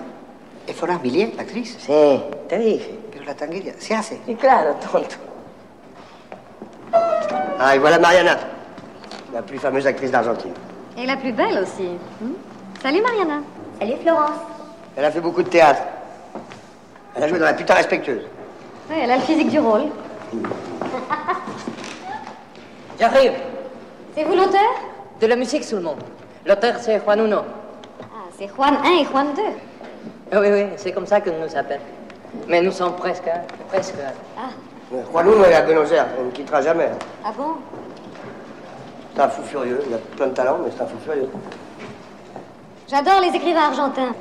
¿Es 0.68 0.74
Florence 0.74 1.04
Millier, 1.04 1.34
la 1.36 1.42
actriz? 1.44 1.76
Sí, 1.80 1.92
te 2.48 2.58
dije. 2.58 3.00
La 3.26 3.34
tanguería, 3.34 3.74
¿se 3.80 3.96
hace? 3.96 4.20
Y 4.28 4.36
claro, 4.36 4.76
tonto. 4.76 5.16
Ah, 7.60 7.76
et 7.76 7.80
voilà 7.80 7.98
Mariana, 7.98 8.38
la 9.34 9.42
plus 9.42 9.58
fameuse 9.58 9.88
actrice 9.88 10.12
d'Argentine. 10.12 10.54
Et 10.98 11.06
la 11.08 11.18
plus 11.18 11.32
belle 11.32 11.58
aussi. 11.60 11.90
Hum 12.22 12.36
Salut 12.84 13.02
Mariana. 13.02 13.42
Salut 13.80 13.96
Florence. 14.04 14.40
Elle 14.96 15.06
a 15.06 15.12
fait 15.12 15.22
beaucoup 15.22 15.42
de 15.42 15.50
théâtre. 15.50 15.82
Elle 17.16 17.24
a 17.24 17.28
joué 17.28 17.40
dans 17.40 17.46
La 17.46 17.54
putain 17.54 17.74
respectueuse. 17.74 18.22
Ouais, 18.90 18.98
elle 19.02 19.12
a 19.12 19.16
le 19.16 19.22
physique 19.24 19.50
du 19.50 19.60
rôle. 19.60 19.86
J'arrive. 23.00 23.34
C'est 24.16 24.24
vous 24.24 24.36
l'auteur? 24.36 24.62
De 25.20 25.26
la 25.28 25.36
musique 25.36 25.64
sous 25.64 25.78
le 25.78 25.82
monde. 25.82 26.04
L'auteur, 26.46 26.76
c'est 26.80 27.00
Juan 27.00 27.26
Uno. 27.26 27.40
Ah, 28.02 28.28
c'est 28.38 28.48
Juan 28.48 28.78
1 28.84 28.90
et 29.02 29.06
Juan 29.06 29.34
2. 29.34 29.42
Ah 30.32 30.40
oui, 30.42 30.48
oui, 30.52 30.66
c'est 30.78 30.92
comme 30.92 31.08
ça 31.08 31.22
qu'on 31.22 31.40
nous 31.40 31.56
appelle. 31.56 31.80
Mais 32.48 32.62
nous 32.62 32.72
sommes 32.72 32.96
presque, 32.96 33.28
hein, 33.28 33.42
presque. 33.70 33.96
Ah, 34.38 34.50
Euh, 34.94 35.02
Juan 35.12 35.26
Uno, 35.26 35.44
il 35.46 35.52
est 35.52 35.56
à 35.56 35.62
Buenos 35.64 35.92
Aires. 35.92 36.08
Elle 36.18 36.28
ne 36.28 36.32
quittera 36.32 36.62
jamais. 36.62 36.90
ah 37.26 37.32
bon? 37.36 37.56
C'est 39.16 39.22
un 39.22 39.30
fou 39.30 39.42
furieux. 39.44 39.82
Il 39.88 39.94
a 39.96 39.98
plein 39.98 40.28
de 40.28 40.34
talent, 40.34 40.60
mais 40.64 40.70
c'est 40.76 40.84
un 40.84 40.86
fou 40.86 40.98
furieux. 41.04 41.28
J'adore 42.88 43.20
les 43.22 43.30
écrivains 43.36 43.68
argentins. 43.70 44.14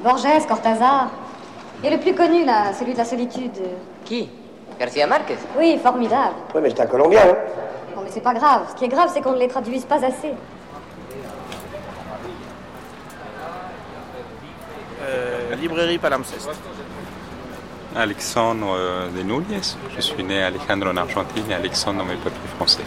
Borges, 0.00 0.46
Cortázar. 0.46 1.08
Et 1.82 1.88
le 1.88 1.96
plus 1.98 2.14
connu, 2.14 2.44
là, 2.44 2.72
celui 2.78 2.92
de 2.92 2.98
la 2.98 3.04
solitude. 3.06 3.56
Qui? 4.04 4.28
Garcia 4.78 5.06
Marquez 5.06 5.36
Oui, 5.58 5.78
formidable. 5.82 6.34
Oui, 6.54 6.60
mais 6.62 6.70
c'est 6.70 6.80
un 6.80 6.86
Colombien, 6.86 7.20
hein. 7.22 7.36
Non, 7.96 8.02
mais 8.04 8.10
c'est 8.10 8.20
pas 8.20 8.34
grave. 8.34 8.62
Ce 8.70 8.74
qui 8.74 8.84
est 8.84 8.88
grave, 8.88 9.10
c'est 9.12 9.22
qu'on 9.22 9.32
ne 9.32 9.38
les 9.38 9.48
traduise 9.48 9.84
pas 9.86 10.04
assez. 10.04 10.34
Euh, 15.02 15.54
librairie 15.56 15.98
Palimpseste. 15.98 16.50
Alexandre 17.96 18.74
euh, 18.76 19.08
de 19.10 19.22
Núñez. 19.22 19.76
Je 19.96 20.00
suis 20.00 20.22
né 20.22 20.42
Alejandro 20.42 20.90
en 20.90 20.96
Argentine 20.96 21.44
et 21.50 21.54
Alexandre 21.54 21.98
dans 21.98 22.04
mes 22.04 22.16
peuples 22.16 22.46
français. 22.56 22.84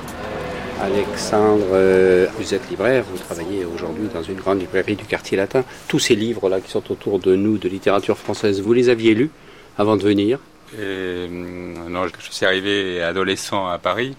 Alexandre, 0.81 1.65
euh, 1.71 2.27
vous 2.37 2.53
êtes 2.53 2.69
libraire, 2.69 3.03
vous 3.11 3.17
travaillez 3.17 3.65
aujourd'hui 3.65 4.07
dans 4.13 4.23
une 4.23 4.35
grande 4.35 4.61
librairie 4.61 4.95
du 4.95 5.05
quartier 5.05 5.37
latin. 5.37 5.63
Tous 5.87 5.99
ces 5.99 6.15
livres-là 6.15 6.61
qui 6.61 6.71
sont 6.71 6.91
autour 6.91 7.19
de 7.19 7.35
nous 7.35 7.57
de 7.57 7.67
littérature 7.67 8.17
française, 8.17 8.61
vous 8.61 8.73
les 8.73 8.89
aviez 8.89 9.13
lus 9.13 9.29
avant 9.77 9.97
de 9.97 10.03
venir? 10.03 10.39
Et, 10.77 11.25
hum, 11.27 11.89
non, 11.89 12.07
je 12.07 12.31
suis 12.31 12.45
arrivé 12.45 13.01
adolescent 13.03 13.67
à 13.67 13.77
Paris. 13.77 14.15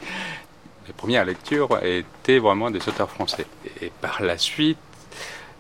Les 0.87 0.93
premières 0.93 1.25
lectures 1.25 1.79
étaient 1.83 2.39
vraiment 2.39 2.71
des 2.71 2.87
auteurs 2.89 3.11
français. 3.11 3.47
Et 3.81 3.91
par 4.01 4.23
la 4.23 4.37
suite, 4.37 4.79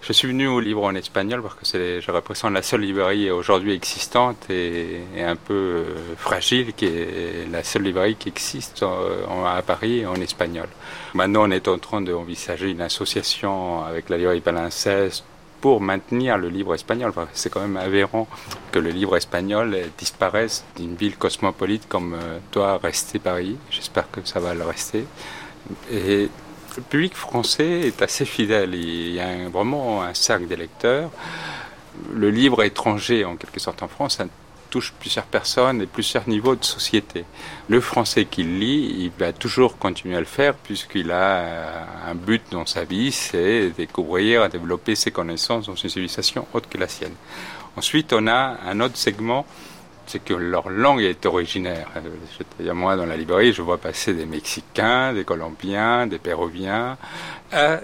je 0.06 0.12
suis 0.12 0.28
venu 0.28 0.46
au 0.48 0.60
livre 0.60 0.84
en 0.84 0.94
espagnol 0.94 1.42
parce 1.42 1.54
que 1.54 1.64
c'est, 1.64 2.00
je 2.02 2.10
représente 2.10 2.52
la 2.52 2.62
seule 2.62 2.82
librairie 2.82 3.30
aujourd'hui 3.30 3.72
existante 3.72 4.50
et, 4.50 5.00
un 5.18 5.36
peu 5.36 5.54
euh, 5.54 5.84
fragile, 6.18 6.74
qui 6.74 6.84
est 6.84 7.48
la 7.50 7.64
seule 7.64 7.84
librairie 7.84 8.16
qui 8.16 8.28
existe 8.28 8.82
euh, 8.82 9.24
à 9.46 9.62
Paris 9.62 10.04
en 10.04 10.16
espagnol. 10.16 10.68
Maintenant, 11.14 11.48
on 11.48 11.50
est 11.50 11.68
en 11.68 11.78
train 11.78 12.02
d'envisager 12.02 12.70
une 12.70 12.82
association 12.82 13.82
avec 13.82 14.10
la 14.10 14.18
librairie 14.18 14.42
Palimpseste 14.42 15.24
pour 15.62 15.80
maintenir 15.80 16.36
le 16.36 16.50
livre 16.50 16.74
espagnol. 16.74 17.10
C'est 17.32 17.48
quand 17.48 17.62
même 17.62 17.78
aberrant 17.78 18.28
que 18.72 18.78
le 18.78 18.90
livre 18.90 19.16
espagnol 19.16 19.74
disparaisse 19.96 20.66
d'une 20.76 20.96
ville 20.96 21.16
cosmopolite 21.16 21.88
comme 21.88 22.12
euh, 22.12 22.38
doit 22.52 22.76
rester 22.76 23.18
Paris. 23.18 23.56
J'espère 23.70 24.10
que 24.10 24.20
ça 24.24 24.38
va 24.38 24.52
le 24.52 24.64
rester. 24.64 25.06
Le 26.76 26.82
public 26.82 27.14
français 27.14 27.80
est 27.80 28.02
assez 28.02 28.24
fidèle. 28.24 28.74
Il 28.74 29.14
y 29.14 29.20
a 29.20 29.48
vraiment 29.48 30.02
un 30.02 30.14
cercle 30.14 30.46
des 30.46 30.56
lecteurs. 30.56 31.10
Le 32.12 32.30
livre 32.30 32.62
étranger, 32.62 33.24
en 33.24 33.36
quelque 33.36 33.60
sorte, 33.60 33.82
en 33.82 33.88
France, 33.88 34.18
touche 34.70 34.92
plusieurs 34.98 35.26
personnes 35.26 35.82
et 35.82 35.86
plusieurs 35.86 36.28
niveaux 36.28 36.56
de 36.56 36.64
société. 36.64 37.24
Le 37.68 37.80
français 37.80 38.24
qu'il 38.24 38.58
lit, 38.58 38.96
il 38.98 39.12
va 39.16 39.32
toujours 39.32 39.78
continuer 39.78 40.16
à 40.16 40.20
le 40.20 40.26
faire 40.26 40.54
puisqu'il 40.54 41.12
a 41.12 41.36
euh, 41.36 41.84
un 42.10 42.16
but 42.16 42.42
dans 42.50 42.66
sa 42.66 42.82
vie, 42.82 43.12
c'est 43.12 43.70
découvrir, 43.70 44.48
développer 44.48 44.96
ses 44.96 45.12
connaissances 45.12 45.66
dans 45.66 45.76
une 45.76 45.88
civilisation 45.88 46.48
autre 46.52 46.68
que 46.68 46.78
la 46.78 46.88
sienne. 46.88 47.14
Ensuite, 47.76 48.12
on 48.12 48.26
a 48.26 48.58
un 48.66 48.80
autre 48.80 48.96
segment 48.96 49.46
c'est 50.06 50.22
que 50.22 50.34
leur 50.34 50.70
langue 50.70 51.02
est 51.02 51.26
originaire. 51.26 51.88
Euh, 51.96 52.74
moi, 52.74 52.96
dans 52.96 53.06
la 53.06 53.16
librairie, 53.16 53.52
je 53.52 53.62
vois 53.62 53.78
passer 53.78 54.14
des 54.14 54.26
Mexicains, 54.26 55.12
des 55.12 55.24
Colombiens, 55.24 56.06
des 56.06 56.18
Péruviens, 56.18 56.96
à 57.52 57.80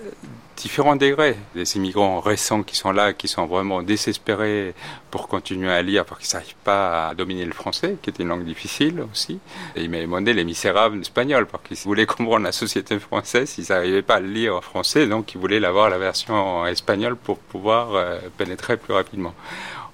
différents 0.61 0.97
degrés. 0.97 1.37
Des 1.55 1.77
immigrants 1.77 2.21
récents 2.21 2.63
qui 2.63 2.77
sont 2.77 2.93
là, 2.93 3.13
qui 3.13 3.29
sont 3.29 3.47
vraiment 3.47 3.83
désespérés 3.83 4.75
pour 5.11 5.27
continuer 5.27 5.73
à 5.73 5.83
lire 5.83 6.05
parce 6.05 6.21
qu'ils 6.21 6.37
n'arrivent 6.37 6.55
pas 6.63 7.09
à 7.09 7.15
dominer 7.15 7.45
le 7.45 7.53
français, 7.53 7.97
qui 8.01 8.11
est 8.11 8.19
une 8.19 8.29
langue 8.29 8.45
difficile 8.45 9.03
aussi. 9.11 9.41
Et 9.75 9.83
ils 9.83 9.91
m'avaient 9.91 10.03
demandé 10.03 10.33
Les 10.33 10.45
Misérables 10.45 11.01
espagnols, 11.01 11.47
parce 11.47 11.65
qu'ils 11.65 11.79
voulaient 11.79 12.07
comprendre 12.07 12.45
la 12.45 12.53
société 12.53 12.99
française, 12.99 13.55
ils 13.59 13.67
n'arrivaient 13.71 14.03
pas 14.03 14.17
à 14.17 14.21
lire 14.21 14.57
en 14.57 14.61
français, 14.61 15.07
donc 15.07 15.35
ils 15.35 15.39
voulaient 15.41 15.61
l'avoir 15.61 15.89
la 15.89 15.99
version 15.99 16.67
espagnole 16.67 17.17
pour 17.17 17.39
pouvoir 17.39 17.95
euh, 17.95 18.19
pénétrer 18.37 18.77
plus 18.77 18.93
rapidement. 18.93 19.35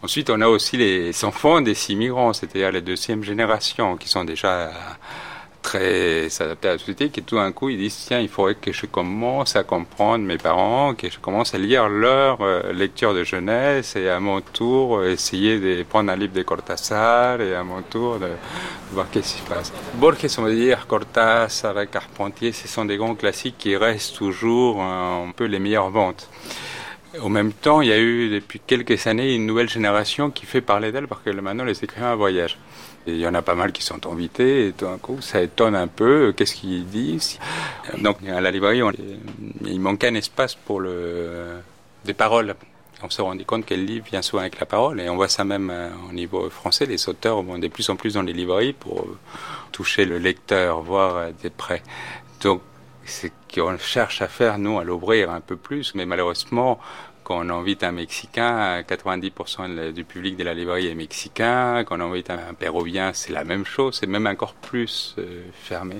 Ensuite, 0.06 0.30
on 0.30 0.40
a 0.40 0.46
aussi 0.46 0.76
les 0.76 1.24
enfants 1.24 1.60
des 1.60 1.90
immigrants, 1.90 2.32
c'est-à-dire 2.32 2.70
les 2.70 2.80
deuxième 2.80 3.24
génération, 3.24 3.96
qui 3.96 4.08
sont 4.08 4.22
déjà 4.22 4.70
très 5.62 6.28
adaptés 6.40 6.68
à 6.68 6.72
la 6.74 6.78
société, 6.78 7.08
qui 7.08 7.24
tout 7.24 7.34
d'un 7.34 7.50
coup 7.50 7.70
ils 7.70 7.76
disent 7.76 8.04
tiens, 8.06 8.20
il 8.20 8.28
faudrait 8.28 8.54
que 8.54 8.70
je 8.70 8.86
commence 8.86 9.56
à 9.56 9.64
comprendre 9.64 10.24
mes 10.24 10.38
parents, 10.38 10.94
que 10.94 11.10
je 11.10 11.18
commence 11.18 11.56
à 11.56 11.58
lire 11.58 11.88
leur 11.88 12.40
euh, 12.40 12.72
lecture 12.72 13.14
de 13.14 13.24
jeunesse 13.24 13.96
et 13.96 14.08
à 14.08 14.20
mon 14.20 14.40
tour 14.40 15.02
essayer 15.02 15.58
de 15.58 15.82
prendre 15.82 16.12
un 16.12 16.16
livre 16.16 16.34
de 16.34 16.42
Cortázar 16.44 17.40
et 17.40 17.56
à 17.56 17.64
mon 17.64 17.82
tour 17.82 18.20
de, 18.20 18.28
voir 18.92 19.06
qu'est-ce 19.10 19.34
qui 19.34 19.40
se 19.40 19.48
passe. 19.48 19.72
Borges, 19.94 20.38
on 20.38 20.42
va 20.42 20.52
dire, 20.52 20.86
Cortázar 20.86 21.74
Carpentier, 21.90 22.52
ce 22.52 22.68
sont 22.68 22.84
des 22.84 22.96
grands 22.96 23.16
classiques 23.16 23.58
qui 23.58 23.74
restent 23.74 24.14
toujours 24.14 24.80
un 24.80 25.32
peu 25.34 25.46
les 25.46 25.58
meilleures 25.58 25.90
ventes. 25.90 26.28
Au 27.22 27.28
même 27.28 27.52
temps, 27.52 27.80
il 27.80 27.88
y 27.88 27.92
a 27.92 27.98
eu 27.98 28.30
depuis 28.30 28.60
quelques 28.60 29.06
années 29.06 29.34
une 29.34 29.46
nouvelle 29.46 29.68
génération 29.68 30.30
qui 30.30 30.44
fait 30.44 30.60
parler 30.60 30.92
d'elle 30.92 31.06
parce 31.06 31.22
que 31.22 31.30
maintenant 31.30 31.64
les 31.64 31.82
écrivains 31.84 32.14
voyagent. 32.14 32.58
Et 33.06 33.12
il 33.12 33.18
y 33.18 33.26
en 33.26 33.34
a 33.34 33.42
pas 33.42 33.54
mal 33.54 33.72
qui 33.72 33.82
sont 33.82 34.04
invités 34.10 34.68
et 34.68 34.72
tout 34.72 34.86
d'un 34.86 34.98
coup 34.98 35.20
ça 35.20 35.40
étonne 35.40 35.76
un 35.76 35.86
peu 35.86 36.34
qu'est-ce 36.36 36.54
qu'ils 36.54 36.86
disent. 36.86 37.38
Donc 37.98 38.18
à 38.26 38.40
la 38.40 38.50
librairie, 38.50 38.82
il 39.64 39.80
manquait 39.80 40.08
un 40.08 40.14
espace 40.14 40.54
pour 40.54 40.80
le, 40.80 41.58
des 42.04 42.14
paroles. 42.14 42.54
On 43.02 43.10
se 43.10 43.22
rendit 43.22 43.44
compte 43.44 43.66
que 43.66 43.74
le 43.74 43.82
livre 43.82 44.06
vient 44.10 44.22
souvent 44.22 44.40
avec 44.40 44.58
la 44.58 44.66
parole 44.66 45.00
et 45.00 45.08
on 45.08 45.16
voit 45.16 45.28
ça 45.28 45.44
même 45.44 45.70
euh, 45.70 45.90
au 46.08 46.12
niveau 46.12 46.48
français. 46.48 46.86
Les 46.86 47.08
auteurs 47.08 47.42
vont 47.42 47.58
de 47.58 47.68
plus 47.68 47.88
en 47.90 47.96
plus 47.96 48.14
dans 48.14 48.22
les 48.22 48.32
librairies 48.32 48.72
pour 48.72 49.06
toucher 49.70 50.06
le 50.06 50.18
lecteur, 50.18 50.80
voir 50.80 51.28
des 51.42 51.50
près. 51.50 51.82
Donc 52.40 52.62
c'est 53.06 53.32
qu'on 53.52 53.78
cherche 53.78 54.20
à 54.20 54.28
faire, 54.28 54.58
nous, 54.58 54.78
à 54.78 54.84
l'ouvrir 54.84 55.30
un 55.30 55.40
peu 55.40 55.56
plus, 55.56 55.94
mais 55.94 56.06
malheureusement, 56.06 56.78
quand 57.26 57.44
on 57.44 57.50
invite 57.50 57.82
un 57.82 57.90
Mexicain, 57.90 58.82
90% 58.82 59.90
du 59.90 60.04
public 60.04 60.36
de 60.36 60.44
la 60.44 60.54
librairie 60.54 60.86
est 60.86 60.94
mexicain. 60.94 61.82
Quand 61.84 62.00
on 62.00 62.12
invite 62.12 62.30
un 62.30 62.54
Péruvien, 62.56 63.10
c'est 63.14 63.32
la 63.32 63.42
même 63.42 63.64
chose, 63.64 63.96
c'est 63.98 64.06
même 64.06 64.28
encore 64.28 64.54
plus 64.54 65.16
euh, 65.18 65.42
fermé. 65.52 65.96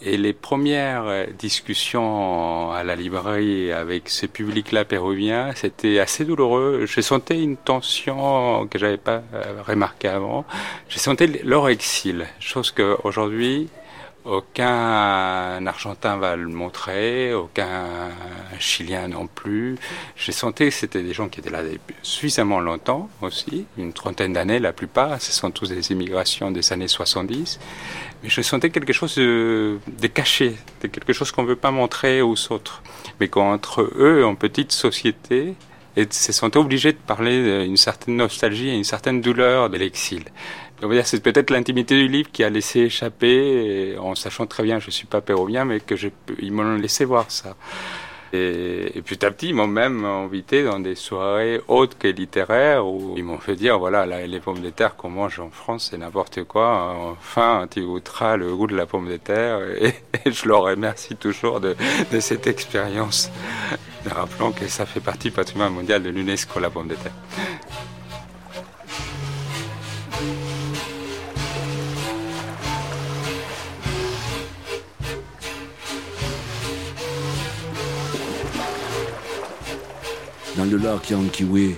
Et 0.00 0.16
les 0.16 0.32
premières 0.32 1.06
euh, 1.06 1.26
discussions 1.36 2.70
à 2.70 2.84
la 2.84 2.94
librairie 2.94 3.72
avec 3.72 4.08
ce 4.08 4.26
public-là 4.26 4.84
péruvien, 4.84 5.50
c'était 5.56 5.98
assez 5.98 6.24
douloureux. 6.24 6.86
Je 6.86 7.00
sentais 7.00 7.42
une 7.42 7.56
tension 7.56 8.68
que 8.68 8.78
j'avais 8.78 8.96
pas 8.96 9.24
euh, 9.34 9.60
remarquée 9.66 10.06
avant. 10.06 10.44
Je 10.88 11.00
sentais 11.00 11.26
leur 11.42 11.68
exil, 11.68 12.26
chose 12.38 12.70
qu'aujourd'hui, 12.70 13.70
aucun 14.24 15.66
Argentin 15.66 16.16
va 16.16 16.36
le 16.36 16.48
montrer, 16.48 17.34
aucun 17.34 18.10
Chilien 18.58 19.08
non 19.08 19.26
plus. 19.26 19.76
J'ai 20.16 20.32
senti 20.32 20.64
que 20.64 20.70
c'était 20.70 21.02
des 21.02 21.12
gens 21.12 21.28
qui 21.28 21.40
étaient 21.40 21.50
là 21.50 21.60
suffisamment 22.02 22.60
longtemps 22.60 23.10
aussi, 23.20 23.66
une 23.76 23.92
trentaine 23.92 24.32
d'années 24.32 24.58
la 24.58 24.72
plupart, 24.72 25.20
ce 25.20 25.32
sont 25.32 25.50
tous 25.50 25.68
des 25.68 25.92
immigrations 25.92 26.50
des 26.50 26.72
années 26.72 26.88
70. 26.88 27.58
Mais 28.22 28.30
je 28.30 28.40
sentais 28.40 28.70
quelque 28.70 28.92
chose 28.92 29.16
de, 29.16 29.78
caché, 30.12 30.56
de 30.80 30.88
quelque 30.88 31.12
chose 31.12 31.30
qu'on 31.30 31.42
ne 31.42 31.48
veut 31.48 31.56
pas 31.56 31.70
montrer 31.70 32.22
aux 32.22 32.52
autres. 32.52 32.82
Mais 33.20 33.28
qu'entre 33.28 33.82
eux, 33.96 34.24
en 34.24 34.34
petite 34.34 34.72
société, 34.72 35.54
et 35.96 36.08
se 36.10 36.32
sentaient 36.32 36.58
obligés 36.58 36.92
de 36.92 36.98
parler 36.98 37.64
d'une 37.64 37.76
certaine 37.76 38.16
nostalgie 38.16 38.68
et 38.68 38.74
une 38.74 38.84
certaine 38.84 39.20
douleur 39.20 39.70
de 39.70 39.76
l'exil 39.76 40.24
c'est 41.04 41.22
peut-être 41.22 41.50
l'intimité 41.50 41.96
du 41.96 42.08
livre 42.08 42.30
qui 42.32 42.44
a 42.44 42.50
laissé 42.50 42.80
échapper, 42.80 43.96
en 43.98 44.14
sachant 44.14 44.46
très 44.46 44.62
bien 44.62 44.76
que 44.76 44.82
je 44.82 44.88
ne 44.88 44.92
suis 44.92 45.06
pas 45.06 45.20
péruvien, 45.20 45.64
mais 45.64 45.80
que 45.80 45.94
ils 46.40 46.52
m'ont 46.52 46.76
laissé 46.76 47.04
voir 47.04 47.30
ça. 47.30 47.56
Et, 48.36 49.00
petit 49.06 49.24
à 49.24 49.30
petit, 49.30 49.50
ils 49.50 49.54
m'ont 49.54 49.68
même 49.68 50.04
invité 50.04 50.64
dans 50.64 50.80
des 50.80 50.96
soirées 50.96 51.60
autres 51.68 51.96
que 51.96 52.08
littéraires 52.08 52.84
où 52.84 53.14
ils 53.16 53.22
m'ont 53.22 53.38
fait 53.38 53.54
dire 53.54 53.78
voilà, 53.78 54.06
les 54.26 54.40
pommes 54.40 54.60
de 54.60 54.70
terre 54.70 54.96
qu'on 54.96 55.10
mange 55.10 55.38
en 55.38 55.50
France, 55.50 55.88
c'est 55.90 55.98
n'importe 55.98 56.42
quoi. 56.42 56.96
Enfin, 57.12 57.68
tu 57.70 57.82
goûteras 57.82 58.36
le 58.36 58.56
goût 58.56 58.66
de 58.66 58.74
la 58.74 58.86
pomme 58.86 59.08
de 59.08 59.18
terre. 59.18 59.60
Et, 59.80 59.94
je 60.26 60.48
leur 60.48 60.62
remercie 60.62 61.14
toujours 61.14 61.60
de, 61.60 61.76
de 62.10 62.18
cette 62.18 62.48
expérience. 62.48 63.30
Rappelons 64.04 64.50
que 64.50 64.66
ça 64.66 64.84
fait 64.84 65.00
partie 65.00 65.28
du 65.28 65.34
patrimoine 65.34 65.72
mondial 65.72 66.02
de 66.02 66.10
l'UNESCO, 66.10 66.58
la 66.58 66.70
pomme 66.70 66.88
de 66.88 66.96
terre. 66.96 67.12
Dans 80.64 80.70
le 80.70 80.76
lac 80.78 81.10
Yankiwe, 81.10 81.74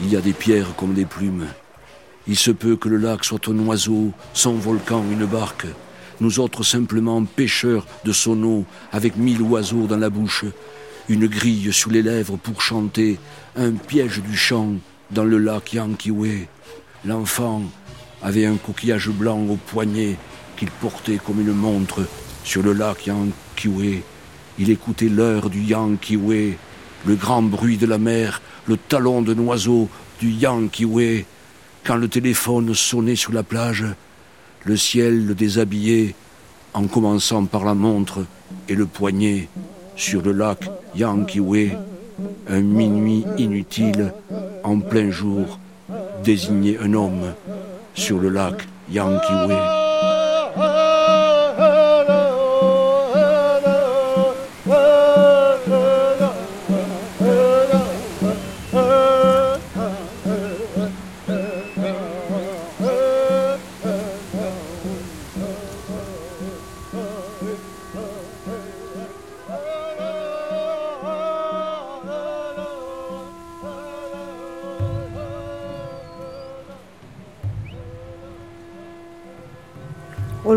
il 0.00 0.10
y 0.10 0.16
a 0.16 0.20
des 0.20 0.32
pierres 0.32 0.74
comme 0.76 0.92
des 0.92 1.04
plumes. 1.04 1.46
Il 2.26 2.36
se 2.36 2.50
peut 2.50 2.74
que 2.74 2.88
le 2.88 2.96
lac 2.96 3.24
soit 3.24 3.48
un 3.48 3.58
oiseau, 3.60 4.10
son 4.34 4.54
volcan 4.54 5.04
une 5.08 5.24
barque. 5.24 5.66
Nous 6.20 6.40
autres 6.40 6.64
simplement 6.64 7.24
pêcheurs 7.24 7.86
de 8.04 8.10
son 8.10 8.42
eau, 8.42 8.64
avec 8.90 9.16
mille 9.16 9.40
oiseaux 9.42 9.86
dans 9.86 9.96
la 9.96 10.10
bouche, 10.10 10.46
une 11.08 11.28
grille 11.28 11.72
sous 11.72 11.90
les 11.90 12.02
lèvres 12.02 12.36
pour 12.36 12.60
chanter, 12.60 13.20
un 13.54 13.70
piège 13.70 14.20
du 14.20 14.36
chant 14.36 14.72
dans 15.12 15.24
le 15.24 15.38
lac 15.38 15.74
Yankiwe. 15.74 16.48
L'enfant 17.04 17.62
avait 18.20 18.46
un 18.46 18.56
coquillage 18.56 19.10
blanc 19.10 19.46
au 19.48 19.54
poignet 19.54 20.16
qu'il 20.56 20.72
portait 20.72 21.20
comme 21.24 21.40
une 21.40 21.52
montre 21.52 22.00
sur 22.42 22.64
le 22.64 22.72
lac 22.72 23.06
Yankiwe. 23.06 24.02
Il 24.58 24.70
écoutait 24.70 25.08
l'heure 25.08 25.50
du 25.50 25.62
Yankiwe 25.62 26.56
le 27.08 27.16
grand 27.16 27.40
bruit 27.40 27.78
de 27.78 27.86
la 27.86 27.96
mer, 27.96 28.42
le 28.66 28.76
talon 28.76 29.22
de 29.22 29.32
oiseau 29.32 29.88
du 30.20 30.30
Yankiwe, 30.30 31.24
quand 31.82 31.96
le 31.96 32.06
téléphone 32.06 32.74
sonnait 32.74 33.16
sur 33.16 33.32
la 33.32 33.42
plage, 33.42 33.86
le 34.64 34.76
ciel 34.76 35.26
le 35.26 35.34
déshabillait, 35.34 36.14
en 36.74 36.86
commençant 36.86 37.46
par 37.46 37.64
la 37.64 37.72
montre 37.72 38.26
et 38.68 38.74
le 38.74 38.84
poignet, 38.84 39.48
sur 39.96 40.20
le 40.20 40.32
lac 40.32 40.70
Yankiwe, 40.94 41.70
un 42.50 42.60
minuit 42.60 43.24
inutile, 43.38 44.12
en 44.62 44.78
plein 44.78 45.10
jour, 45.10 45.58
désignait 46.22 46.78
un 46.78 46.92
homme 46.92 47.32
sur 47.94 48.18
le 48.18 48.28
lac 48.28 48.68
Yankiwe. 48.90 49.77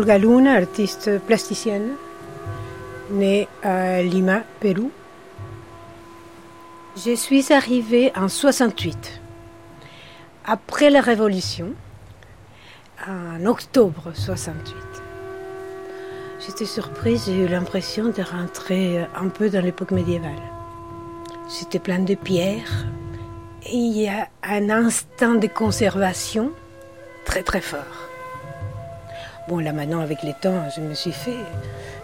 Olga 0.02 0.18
artiste 0.56 1.20
plasticienne, 1.28 1.92
née 3.12 3.46
à 3.62 4.02
Lima, 4.02 4.42
Pérou. 4.58 4.90
Je 6.96 7.14
suis 7.14 7.52
arrivée 7.52 8.10
en 8.16 8.28
68, 8.28 9.20
après 10.44 10.90
la 10.90 11.00
Révolution, 11.00 11.74
en 13.06 13.46
octobre 13.46 14.10
68. 14.12 14.74
J'étais 16.44 16.64
surprise, 16.64 17.26
j'ai 17.26 17.44
eu 17.44 17.46
l'impression 17.46 18.06
de 18.06 18.22
rentrer 18.22 19.06
un 19.14 19.28
peu 19.28 19.50
dans 19.50 19.62
l'époque 19.64 19.92
médiévale. 19.92 20.42
C'était 21.48 21.78
plein 21.78 22.00
de 22.00 22.16
pierres, 22.16 22.86
et 23.66 23.76
il 23.76 23.96
y 23.96 24.08
a 24.08 24.26
un 24.42 24.68
instant 24.68 25.36
de 25.36 25.46
conservation 25.46 26.50
très 27.24 27.44
très 27.44 27.60
fort. 27.60 28.01
Bon, 29.48 29.58
là 29.58 29.72
maintenant, 29.72 30.00
avec 30.00 30.22
les 30.22 30.34
temps, 30.34 30.68
je 30.74 30.80
me 30.80 30.94
suis 30.94 31.12
fait, 31.12 31.36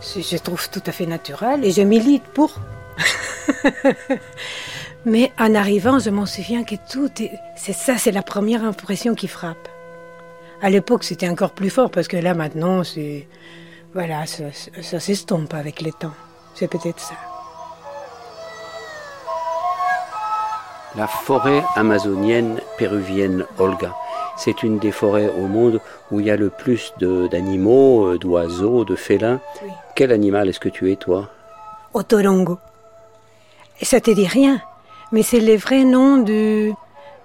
je 0.02 0.36
trouve 0.38 0.68
tout 0.70 0.82
à 0.86 0.92
fait 0.92 1.06
naturel 1.06 1.64
et 1.64 1.70
je 1.70 1.82
milite 1.82 2.24
pour. 2.24 2.54
Mais 5.04 5.32
en 5.38 5.54
arrivant, 5.54 6.00
je 6.00 6.10
m'en 6.10 6.26
souviens 6.26 6.64
que 6.64 6.74
tout 6.90 7.10
est, 7.22 7.30
c'est 7.56 7.72
ça, 7.72 7.96
c'est 7.96 8.10
la 8.10 8.22
première 8.22 8.64
impression 8.64 9.14
qui 9.14 9.28
frappe. 9.28 9.68
À 10.60 10.70
l'époque, 10.70 11.04
c'était 11.04 11.28
encore 11.28 11.52
plus 11.52 11.70
fort 11.70 11.90
parce 11.90 12.08
que 12.08 12.16
là, 12.16 12.34
maintenant, 12.34 12.82
c'est, 12.82 13.28
voilà, 13.94 14.26
ça, 14.26 14.44
ça 14.82 14.98
s'estompe 14.98 15.54
avec 15.54 15.80
les 15.80 15.92
temps. 15.92 16.14
C'est 16.54 16.68
peut-être 16.68 16.98
ça. 16.98 17.14
La 20.96 21.06
forêt 21.06 21.62
amazonienne 21.76 22.60
péruvienne 22.76 23.44
Olga, 23.58 23.94
c'est 24.38 24.62
une 24.62 24.78
des 24.78 24.92
forêts 24.92 25.30
au 25.36 25.46
monde 25.46 25.80
où 26.10 26.20
il 26.20 26.26
y 26.26 26.30
a 26.30 26.36
le 26.36 26.48
plus 26.48 26.94
d'animaux, 27.00 28.06
euh, 28.06 28.18
d'oiseaux, 28.18 28.84
de 28.84 28.94
félins. 28.94 29.40
Quel 29.96 30.12
animal 30.12 30.48
est-ce 30.48 30.60
que 30.60 30.68
tu 30.68 30.92
es, 30.92 30.96
toi? 30.96 31.28
Otorongo. 31.92 32.58
Ça 33.82 34.00
te 34.00 34.10
dit 34.10 34.26
rien, 34.26 34.60
mais 35.12 35.22
c'est 35.22 35.40
le 35.40 35.56
vrai 35.56 35.84
nom 35.84 36.18
de... 36.18 36.72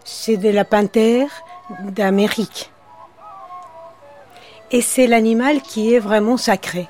C'est 0.04 0.38
de 0.38 0.50
la 0.50 0.66
panthère 0.66 1.30
d'Amérique. 1.84 2.72
Et 4.72 4.82
c'est 4.82 5.08
l'animal 5.08 5.62
qui 5.62 5.94
est 5.94 6.00
vraiment 6.00 6.36
sacré. 6.36 6.88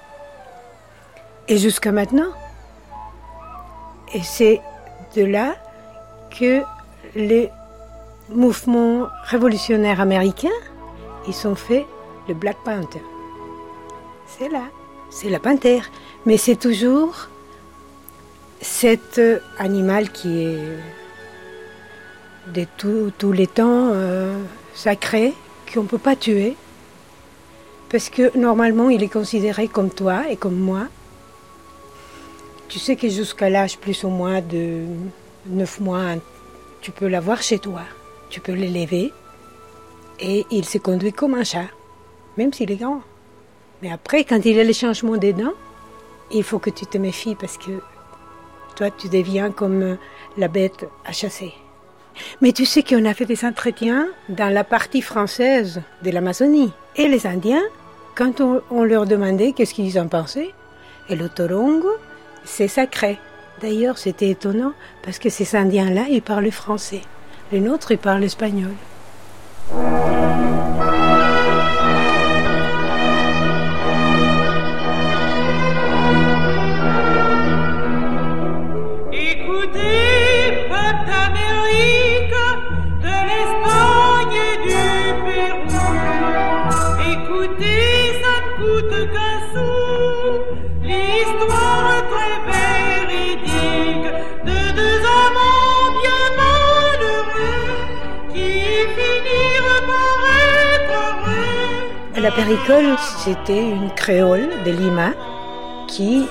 Et 1.47 1.57
jusqu'à 1.57 1.91
maintenant. 1.91 2.31
Et 4.13 4.23
c'est 4.23 4.61
de 5.15 5.25
là 5.25 5.55
que 6.31 6.61
les 7.15 7.51
mouvements 8.33 9.07
révolutionnaires 9.25 10.01
américains, 10.01 10.49
ils 11.27 11.33
sont 11.33 11.55
fait 11.55 11.85
le 12.27 12.33
Black 12.33 12.57
Panther. 12.63 13.01
C'est 14.27 14.49
là, 14.49 14.63
c'est 15.09 15.29
la 15.29 15.39
panthère. 15.39 15.89
Mais 16.25 16.37
c'est 16.37 16.55
toujours 16.55 17.29
cet 18.61 19.19
animal 19.59 20.11
qui 20.11 20.43
est 20.43 20.59
de 22.53 22.65
tous 23.17 23.31
les 23.31 23.47
temps 23.47 23.91
euh, 23.93 24.37
sacré, 24.73 25.33
qu'on 25.73 25.83
ne 25.83 25.87
peut 25.87 25.97
pas 25.97 26.15
tuer, 26.15 26.55
parce 27.89 28.09
que 28.09 28.37
normalement 28.37 28.89
il 28.89 29.03
est 29.03 29.11
considéré 29.11 29.67
comme 29.67 29.89
toi 29.89 30.23
et 30.29 30.35
comme 30.35 30.57
moi. 30.57 30.87
Tu 32.67 32.79
sais 32.79 32.95
que 32.95 33.07
jusqu'à 33.07 33.49
l'âge 33.49 33.77
plus 33.77 34.03
ou 34.03 34.09
moins 34.09 34.41
de 34.41 34.81
9 35.47 35.79
mois, 35.79 36.15
tu 36.81 36.91
peux 36.91 37.07
l'avoir 37.07 37.41
chez 37.41 37.59
toi. 37.59 37.81
Tu 38.33 38.39
peux 38.39 38.53
l'élever 38.53 39.13
et 40.19 40.43
il 40.49 40.65
se 40.65 40.79
conduit 40.79 41.13
comme 41.13 41.35
un 41.35 41.43
chat, 41.43 41.67
même 42.35 42.51
s'il 42.51 42.71
est 42.71 42.77
grand. 42.77 43.01
Mais 43.83 43.91
après, 43.91 44.23
quand 44.23 44.43
il 44.43 44.59
a 44.59 44.63
le 44.63 44.73
changement 44.73 45.17
des 45.17 45.33
dents, 45.33 45.53
il 46.31 46.43
faut 46.43 46.57
que 46.57 46.71
tu 46.71 46.87
te 46.87 46.97
méfies 46.97 47.35
parce 47.35 47.59
que 47.59 47.73
toi, 48.75 48.89
tu 48.89 49.07
deviens 49.07 49.51
comme 49.51 49.99
la 50.35 50.47
bête 50.47 50.87
à 51.05 51.11
chasser. 51.11 51.53
Mais 52.41 52.53
tu 52.53 52.65
sais 52.65 52.81
qu'on 52.81 53.05
a 53.05 53.13
fait 53.13 53.27
des 53.27 53.45
entretiens 53.45 54.07
dans 54.29 54.51
la 54.51 54.63
partie 54.63 55.03
française 55.03 55.83
de 56.01 56.09
l'Amazonie. 56.09 56.73
Et 56.95 57.07
les 57.07 57.27
Indiens, 57.27 57.61
quand 58.15 58.41
on, 58.41 58.83
leur 58.83 59.05
demandait 59.05 59.51
qu'est-ce 59.51 59.75
qu'ils 59.75 59.99
en 59.99 60.07
pensaient, 60.07 60.55
et 61.07 61.15
le 61.15 61.29
torongo, 61.29 61.91
c'est 62.45 62.67
sacré. 62.67 63.19
D'ailleurs, 63.61 63.99
c'était 63.99 64.29
étonnant 64.29 64.73
parce 65.03 65.19
que 65.19 65.29
ces 65.29 65.55
Indiens-là, 65.55 66.05
ils 66.09 66.23
parlent 66.23 66.49
français. 66.49 67.01
Les 67.53 67.59
nôtres, 67.59 67.91
ils 67.91 67.99
parlent 67.99 68.23
espagnol. 68.23 68.73
La 102.35 102.45
Péricole, 102.45 102.95
c'était 103.19 103.61
une 103.61 103.91
créole 103.91 104.49
de 104.65 104.71
Lima 104.71 105.11
qui, 105.87 106.25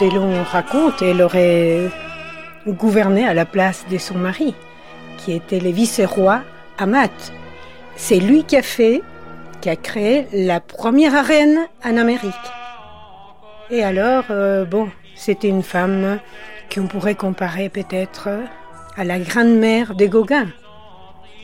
selon 0.00 0.42
raconte, 0.42 1.00
elle 1.00 1.22
aurait 1.22 1.88
gouverné 2.66 3.24
à 3.24 3.32
la 3.32 3.44
place 3.44 3.84
de 3.88 3.98
son 3.98 4.18
mari, 4.18 4.52
qui 5.18 5.32
était 5.32 5.60
le 5.60 5.70
vice-roi 5.70 6.40
Amat. 6.76 7.08
C'est 7.94 8.18
lui 8.18 8.42
qui 8.42 8.56
a 8.56 8.62
fait, 8.62 9.00
qui 9.60 9.70
a 9.70 9.76
créé 9.76 10.26
la 10.32 10.58
première 10.58 11.14
arène 11.14 11.60
en 11.84 11.96
Amérique. 11.96 12.34
Et 13.70 13.84
alors, 13.84 14.24
euh, 14.30 14.64
bon, 14.64 14.88
c'était 15.14 15.48
une 15.48 15.62
femme 15.62 16.18
qu'on 16.74 16.88
pourrait 16.88 17.14
comparer 17.14 17.68
peut-être 17.68 18.28
à 18.96 19.04
la 19.04 19.20
grande-mère 19.20 19.94
de 19.94 20.06
Gauguin, 20.06 20.48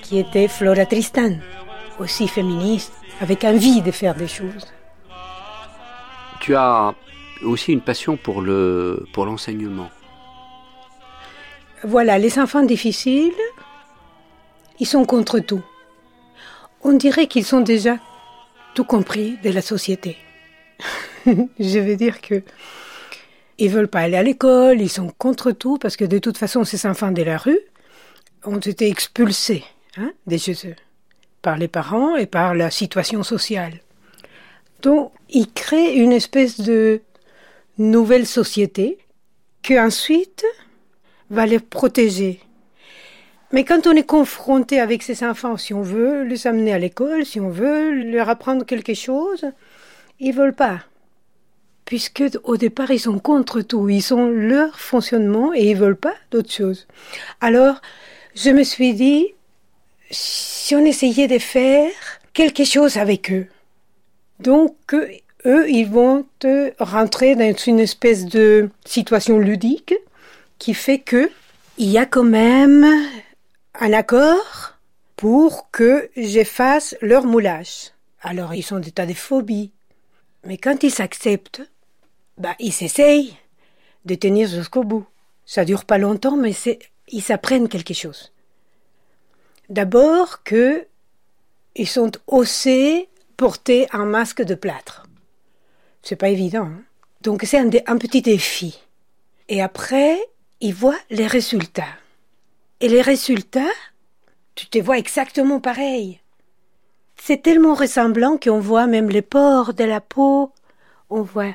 qui 0.02 0.18
était 0.18 0.48
Flora 0.48 0.84
Tristan, 0.84 1.36
aussi 2.00 2.26
féministe, 2.26 2.92
avec 3.20 3.44
envie 3.44 3.82
de 3.82 3.90
faire 3.90 4.14
des 4.14 4.28
choses. 4.28 4.66
Tu 6.40 6.54
as 6.54 6.94
aussi 7.42 7.72
une 7.72 7.80
passion 7.80 8.16
pour 8.16 8.42
le 8.42 9.06
pour 9.12 9.26
l'enseignement. 9.26 9.90
Voilà, 11.84 12.18
les 12.18 12.38
enfants 12.38 12.62
difficiles, 12.62 13.32
ils 14.80 14.86
sont 14.86 15.04
contre 15.04 15.38
tout. 15.40 15.62
On 16.82 16.92
dirait 16.92 17.26
qu'ils 17.26 17.44
sont 17.44 17.60
déjà 17.60 17.98
tout 18.74 18.84
compris 18.84 19.38
de 19.42 19.50
la 19.50 19.62
société. 19.62 20.16
Je 21.26 21.78
veux 21.78 21.96
dire 21.96 22.20
que 22.20 22.42
ils 23.58 23.70
veulent 23.70 23.88
pas 23.88 24.00
aller 24.00 24.16
à 24.16 24.22
l'école, 24.22 24.80
ils 24.80 24.90
sont 24.90 25.10
contre 25.16 25.50
tout 25.50 25.78
parce 25.78 25.96
que 25.96 26.04
de 26.04 26.18
toute 26.18 26.36
façon 26.36 26.64
ces 26.64 26.86
enfants 26.86 27.10
de 27.10 27.22
la 27.22 27.38
rue 27.38 27.60
ont 28.44 28.58
été 28.58 28.88
expulsés 28.88 29.64
hein, 29.96 30.12
des 30.26 30.38
chez 30.38 30.54
eux 30.68 30.76
par 31.46 31.58
les 31.58 31.68
parents 31.68 32.16
et 32.16 32.26
par 32.26 32.56
la 32.56 32.72
situation 32.72 33.22
sociale. 33.22 33.74
Donc, 34.82 35.12
il 35.30 35.48
crée 35.52 35.94
une 35.94 36.10
espèce 36.10 36.60
de 36.60 37.02
nouvelle 37.78 38.26
société 38.26 38.98
qui 39.62 39.78
ensuite 39.78 40.44
va 41.30 41.46
les 41.46 41.60
protéger. 41.60 42.40
Mais 43.52 43.62
quand 43.62 43.86
on 43.86 43.92
est 43.92 44.10
confronté 44.18 44.80
avec 44.80 45.04
ces 45.04 45.22
enfants, 45.22 45.56
si 45.56 45.72
on 45.72 45.82
veut 45.82 46.24
les 46.24 46.48
amener 46.48 46.72
à 46.72 46.80
l'école, 46.80 47.24
si 47.24 47.38
on 47.38 47.48
veut 47.48 47.92
leur 47.92 48.28
apprendre 48.28 48.66
quelque 48.66 48.94
chose, 48.94 49.44
ils 50.18 50.34
veulent 50.34 50.60
pas. 50.66 50.80
Puisque 51.84 52.24
au 52.42 52.56
départ, 52.56 52.90
ils 52.90 52.98
sont 52.98 53.20
contre 53.20 53.60
tout. 53.60 53.88
Ils 53.88 54.02
sont 54.02 54.26
leur 54.26 54.80
fonctionnement 54.80 55.54
et 55.54 55.70
ils 55.70 55.76
veulent 55.76 55.94
pas 56.08 56.16
d'autre 56.32 56.50
chose. 56.50 56.88
Alors, 57.40 57.80
je 58.34 58.50
me 58.50 58.64
suis 58.64 58.94
dit, 58.94 59.35
si 60.10 60.74
on 60.74 60.84
essayait 60.84 61.28
de 61.28 61.38
faire 61.38 61.90
quelque 62.32 62.64
chose 62.64 62.96
avec 62.96 63.32
eux. 63.32 63.46
Donc, 64.40 64.94
eux, 64.94 65.70
ils 65.70 65.88
vont 65.88 66.26
rentrer 66.78 67.34
dans 67.34 67.54
une 67.54 67.80
espèce 67.80 68.26
de 68.26 68.70
situation 68.84 69.38
ludique 69.38 69.94
qui 70.58 70.74
fait 70.74 70.98
que 70.98 71.30
il 71.78 71.90
y 71.90 71.98
a 71.98 72.06
quand 72.06 72.24
même 72.24 72.86
un 73.74 73.92
accord 73.92 74.74
pour 75.16 75.70
que 75.70 76.10
j'efface 76.16 76.96
leur 77.00 77.24
moulage. 77.24 77.92
Alors, 78.20 78.54
ils 78.54 78.62
sont 78.62 78.78
des 78.78 78.90
tas 78.90 79.06
de 79.06 79.14
phobies. 79.14 79.72
Mais 80.44 80.56
quand 80.56 80.82
ils 80.82 80.90
s'acceptent, 80.90 81.62
bah, 82.38 82.54
ils 82.58 82.72
s'essayent 82.72 83.36
de 84.04 84.14
tenir 84.14 84.48
jusqu'au 84.48 84.84
bout. 84.84 85.06
Ça 85.44 85.64
dure 85.64 85.84
pas 85.84 85.98
longtemps, 85.98 86.36
mais 86.36 86.52
ils 87.08 87.22
s'apprennent 87.22 87.68
quelque 87.68 87.94
chose. 87.94 88.32
D'abord 89.68 90.42
que 90.42 90.86
ils 91.74 91.88
sont 91.88 92.12
osés 92.26 93.08
porter 93.36 93.86
un 93.92 94.06
masque 94.06 94.42
de 94.42 94.54
plâtre. 94.54 95.06
C'est 96.02 96.16
pas 96.16 96.30
évident. 96.30 96.66
Hein. 96.66 96.82
Donc 97.20 97.42
c'est 97.44 97.58
un, 97.58 97.68
un, 97.86 97.98
petit 97.98 98.22
défi. 98.22 98.80
Et 99.48 99.60
après, 99.60 100.18
ils 100.60 100.74
voient 100.74 100.98
les 101.10 101.26
résultats. 101.26 101.84
Et 102.80 102.88
les 102.88 103.02
résultats, 103.02 103.74
tu 104.54 104.66
te 104.66 104.78
vois 104.78 104.98
exactement 104.98 105.60
pareil. 105.60 106.20
C'est 107.16 107.42
tellement 107.42 107.74
ressemblant 107.74 108.38
qu'on 108.38 108.60
voit 108.60 108.86
même 108.86 109.08
les 109.08 109.22
pores 109.22 109.74
de 109.74 109.84
la 109.84 110.00
peau, 110.00 110.52
on 111.10 111.22
voit 111.22 111.54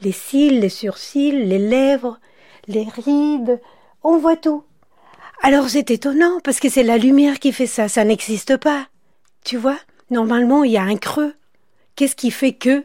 les 0.00 0.12
cils, 0.12 0.60
les 0.60 0.68
sourcils, 0.68 1.32
les 1.32 1.58
lèvres, 1.58 2.18
les 2.66 2.84
rides, 2.84 3.60
on 4.02 4.18
voit 4.18 4.36
tout. 4.36 4.64
Alors 5.42 5.70
c'est 5.70 5.90
étonnant 5.90 6.38
parce 6.44 6.60
que 6.60 6.68
c'est 6.68 6.82
la 6.82 6.98
lumière 6.98 7.38
qui 7.38 7.52
fait 7.52 7.66
ça, 7.66 7.88
ça 7.88 8.04
n'existe 8.04 8.56
pas. 8.58 8.88
Tu 9.44 9.56
vois 9.56 9.78
normalement, 10.10 10.64
il 10.64 10.72
y 10.72 10.76
a 10.76 10.82
un 10.82 10.96
creux. 10.96 11.34
Qu'est-ce 11.96 12.16
qui 12.16 12.30
fait 12.30 12.52
que 12.52 12.84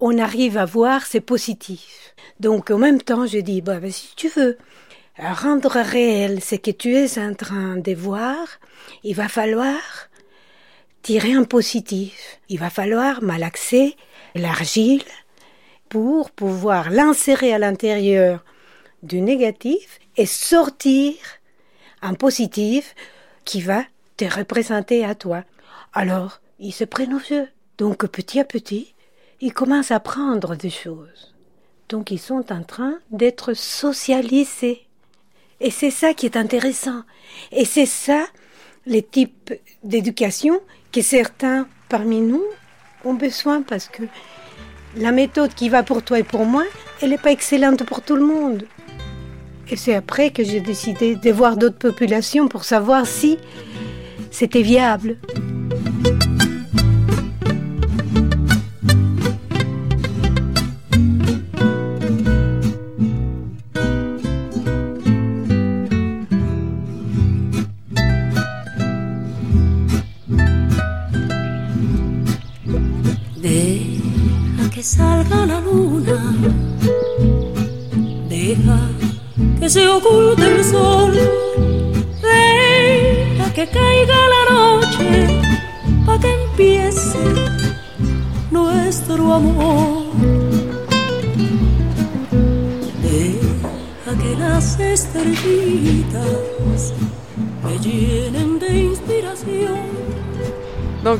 on 0.00 0.18
arrive 0.18 0.58
à 0.58 0.64
voir, 0.64 1.06
c'est 1.06 1.20
positif? 1.20 2.14
Donc, 2.38 2.70
en 2.70 2.78
même 2.78 3.02
temps, 3.02 3.26
je 3.26 3.38
dis, 3.38 3.62
bah, 3.62 3.80
si 3.90 4.14
tu 4.14 4.28
veux 4.28 4.58
rendre 5.18 5.80
réel 5.80 6.40
ce 6.42 6.54
que 6.54 6.70
tu 6.70 6.94
es 6.94 7.18
en 7.18 7.34
train 7.34 7.76
de 7.76 7.94
voir, 7.94 8.36
il 9.02 9.16
va 9.16 9.28
falloir 9.28 9.80
tirer 11.02 11.32
un 11.32 11.44
positif. 11.44 12.38
Il 12.48 12.60
va 12.60 12.70
falloir 12.70 13.22
malaxer 13.22 13.96
l'argile 14.34 15.02
pour 15.88 16.30
pouvoir 16.30 16.90
l'insérer 16.90 17.52
à 17.52 17.58
l'intérieur 17.58 18.44
du 19.02 19.20
négatif 19.20 19.98
et 20.16 20.26
sortir 20.26 21.14
un 22.02 22.14
positif 22.14 22.94
qui 23.44 23.60
va 23.60 23.84
te 24.16 24.24
représenter 24.24 25.04
à 25.04 25.14
toi. 25.14 25.44
Alors, 25.92 26.40
ils 26.58 26.72
se 26.72 26.84
prennent 26.84 27.14
au 27.14 27.20
jeu. 27.20 27.48
Donc, 27.78 28.06
petit 28.06 28.40
à 28.40 28.44
petit, 28.44 28.94
ils 29.40 29.52
commencent 29.52 29.90
à 29.90 30.00
prendre 30.00 30.56
des 30.56 30.70
choses. 30.70 31.34
Donc, 31.88 32.10
ils 32.10 32.18
sont 32.18 32.52
en 32.52 32.62
train 32.62 32.98
d'être 33.10 33.54
socialisés. 33.54 34.86
Et 35.60 35.70
c'est 35.70 35.90
ça 35.90 36.14
qui 36.14 36.26
est 36.26 36.36
intéressant. 36.36 37.02
Et 37.52 37.64
c'est 37.64 37.86
ça, 37.86 38.26
les 38.86 39.02
types 39.02 39.54
d'éducation 39.82 40.60
que 40.92 41.02
certains 41.02 41.68
parmi 41.88 42.20
nous 42.20 42.44
ont 43.04 43.14
besoin 43.14 43.62
parce 43.62 43.88
que 43.88 44.02
la 44.96 45.12
méthode 45.12 45.54
qui 45.54 45.68
va 45.68 45.82
pour 45.82 46.02
toi 46.02 46.18
et 46.18 46.24
pour 46.24 46.44
moi, 46.44 46.64
elle 47.00 47.10
n'est 47.10 47.18
pas 47.18 47.32
excellente 47.32 47.84
pour 47.84 48.02
tout 48.02 48.16
le 48.16 48.24
monde. 48.24 48.66
Et 49.70 49.76
c'est 49.76 49.94
après 49.94 50.30
que 50.30 50.44
j'ai 50.44 50.60
décidé 50.60 51.14
de 51.16 51.30
voir 51.30 51.56
d'autres 51.56 51.78
populations 51.78 52.48
pour 52.48 52.64
savoir 52.64 53.06
si 53.06 53.38
c'était 54.30 54.62
viable. 54.62 55.16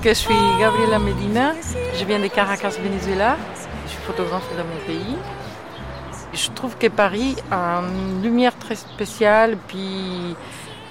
Je 0.08 0.14
suis 0.14 0.34
Gabriela 0.58 0.98
Medina, 0.98 1.52
je 1.94 2.04
viens 2.04 2.18
de 2.18 2.28
Caracas, 2.28 2.76
Venezuela, 2.82 3.36
je 3.84 3.90
suis 3.90 4.02
photographe 4.06 4.48
dans 4.56 4.64
mon 4.64 4.80
pays. 4.86 5.16
Je 6.38 6.50
trouve 6.52 6.78
que 6.78 6.86
Paris 6.86 7.34
a 7.50 7.82
une 7.82 8.22
lumière 8.22 8.56
très 8.56 8.76
spéciale, 8.76 9.56
puis 9.66 10.36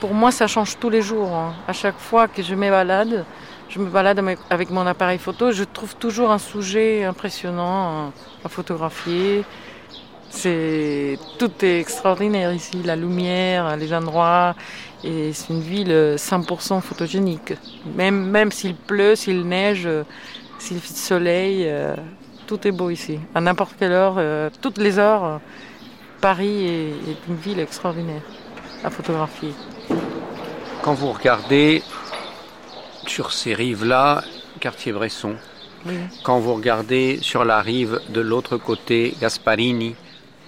pour 0.02 0.14
moi 0.14 0.30
ça 0.30 0.46
change 0.46 0.78
tous 0.78 0.90
les 0.90 1.02
jours. 1.02 1.34
Hein. 1.34 1.54
À 1.70 1.72
chaque 1.72 1.98
fois 1.98 2.28
que 2.28 2.44
je 2.44 2.54
me 2.54 2.70
balade, 2.70 3.24
je 3.70 3.80
me 3.80 3.90
balade 3.90 4.22
avec 4.50 4.70
mon 4.72 4.86
appareil 4.86 5.18
photo, 5.18 5.54
je 5.54 5.64
trouve 5.64 5.96
toujours 5.96 6.32
un 6.32 6.38
sujet 6.38 7.06
impressionnant 7.06 8.12
à 8.44 8.50
photographier. 8.50 9.46
Tout 11.40 11.52
est 11.62 11.80
extraordinaire 11.80 12.52
ici, 12.52 12.84
la 12.84 12.98
lumière, 12.98 13.78
les 13.78 13.94
endroits, 13.94 14.54
et 15.06 15.32
c'est 15.32 15.54
une 15.54 15.62
ville 15.62 16.16
100% 16.18 16.82
photogénique. 16.82 17.54
Même, 17.96 18.30
même 18.30 18.52
s'il 18.52 18.76
pleut, 18.76 19.16
s'il 19.16 19.48
neige, 19.48 19.88
s'il 20.60 20.82
fait 20.82 20.94
soleil, 20.94 21.64
euh, 21.68 21.96
tout 22.48 22.68
est 22.68 22.72
beau 22.72 22.90
ici. 22.90 23.20
À 23.36 23.42
n'importe 23.42 23.74
quelle 23.78 23.92
heure, 23.92 24.16
euh, 24.18 24.50
toutes 24.62 24.78
les 24.78 24.98
heures, 24.98 25.40
Paris 26.22 26.66
est, 26.66 27.28
une 27.28 27.36
ville 27.36 27.60
extraordinaire 27.60 28.24
à 28.84 28.90
photographier. 28.90 29.54
Quand 30.82 30.94
vous 30.94 31.12
regardez 31.12 31.84
sur 33.06 33.32
ces 33.32 33.54
rives-là, 33.54 34.24
quartier 34.60 34.94
Bresson, 34.94 35.36
quand 36.24 36.40
vous 36.40 36.54
regardez 36.54 37.20
sur 37.22 37.46
la 37.46 37.62
rive 37.62 38.00
de 38.10 38.22
l'autre 38.22 38.58
côté, 38.58 39.16
Gasparini 39.22 39.96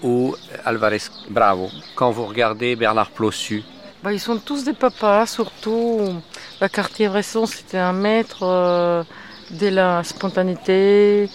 ou 0.02 0.36
Alvarez 0.66 1.02
Bravo, 1.30 1.70
quand 1.96 2.12
vous 2.12 2.26
regardez 2.26 2.76
Bernard 2.76 3.12
Plossu, 3.12 3.64
bah, 4.02 4.14
ils 4.14 4.20
sont 4.20 4.38
tous 4.38 4.64
des 4.64 4.74
papas, 4.74 5.26
surtout. 5.26 6.00
La 6.62 6.70
Cartier-Bresson, 6.70 7.46
c'était 7.46 7.78
un 7.78 7.92
maître 7.92 8.44
euh, 8.44 9.04
de 9.52 9.68
la 9.68 10.06
spontanéité, 10.06 11.30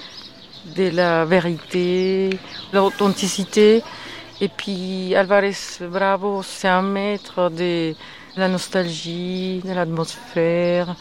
de 0.76 0.90
la 0.90 1.24
vérité, 1.24 2.30
de 2.72 2.78
l'authenticité. 2.78 3.82
Et 4.40 4.48
puis 4.48 5.14
Alvarez 5.14 5.56
Bravo, 5.80 6.42
c'est 6.42 6.68
un 6.68 6.82
maître 6.82 7.50
de 7.50 7.94
la 8.36 8.48
nostalgie, 8.48 9.60
de 9.64 9.72
l'atmosphère. 9.72 10.96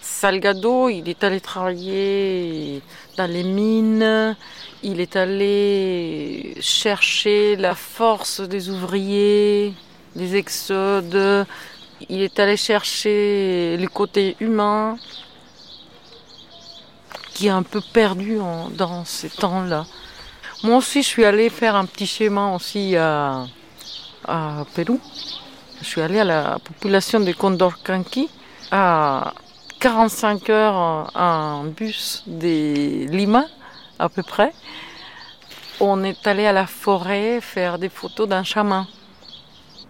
Salgado, 0.00 0.88
il 0.88 1.08
est 1.08 1.22
allé 1.22 1.40
travailler 1.40 2.82
dans 3.16 3.30
les 3.30 3.44
mines, 3.44 4.36
il 4.82 5.00
est 5.00 5.16
allé 5.16 6.56
chercher 6.60 7.56
la 7.56 7.74
force 7.74 8.40
des 8.40 8.68
ouvriers, 8.68 9.72
des 10.14 10.36
exodes. 10.36 11.46
Il 12.08 12.20
est 12.20 12.38
allé 12.38 12.56
chercher 12.56 13.76
le 13.78 13.86
côté 13.88 14.36
humain 14.40 14.98
qui 17.36 17.48
est 17.48 17.50
un 17.50 17.62
peu 17.62 17.82
perdu 17.92 18.38
dans 18.78 19.04
ces 19.04 19.28
temps-là. 19.28 19.84
Moi 20.62 20.78
aussi, 20.78 21.02
je 21.02 21.06
suis 21.06 21.24
allée 21.26 21.50
faire 21.50 21.76
un 21.76 21.84
petit 21.84 22.06
schéma 22.06 22.54
aussi 22.54 22.96
à, 22.96 23.44
Pérou. 24.74 24.98
Je 25.82 25.84
suis 25.84 26.00
allée 26.00 26.20
à 26.20 26.24
la 26.24 26.58
population 26.64 27.20
de 27.20 27.30
Condor 27.32 27.82
Canqui 27.84 28.30
à 28.70 29.34
45 29.80 30.48
heures 30.48 31.10
en 31.14 31.64
bus 31.64 32.24
de 32.26 33.06
Lima 33.06 33.44
à 33.98 34.08
peu 34.08 34.22
près. 34.22 34.54
On 35.78 36.04
est 36.04 36.26
allé 36.26 36.46
à 36.46 36.52
la 36.52 36.66
forêt 36.66 37.42
faire 37.42 37.78
des 37.78 37.90
photos 37.90 38.26
d'un 38.26 38.44
chaman. 38.44 38.86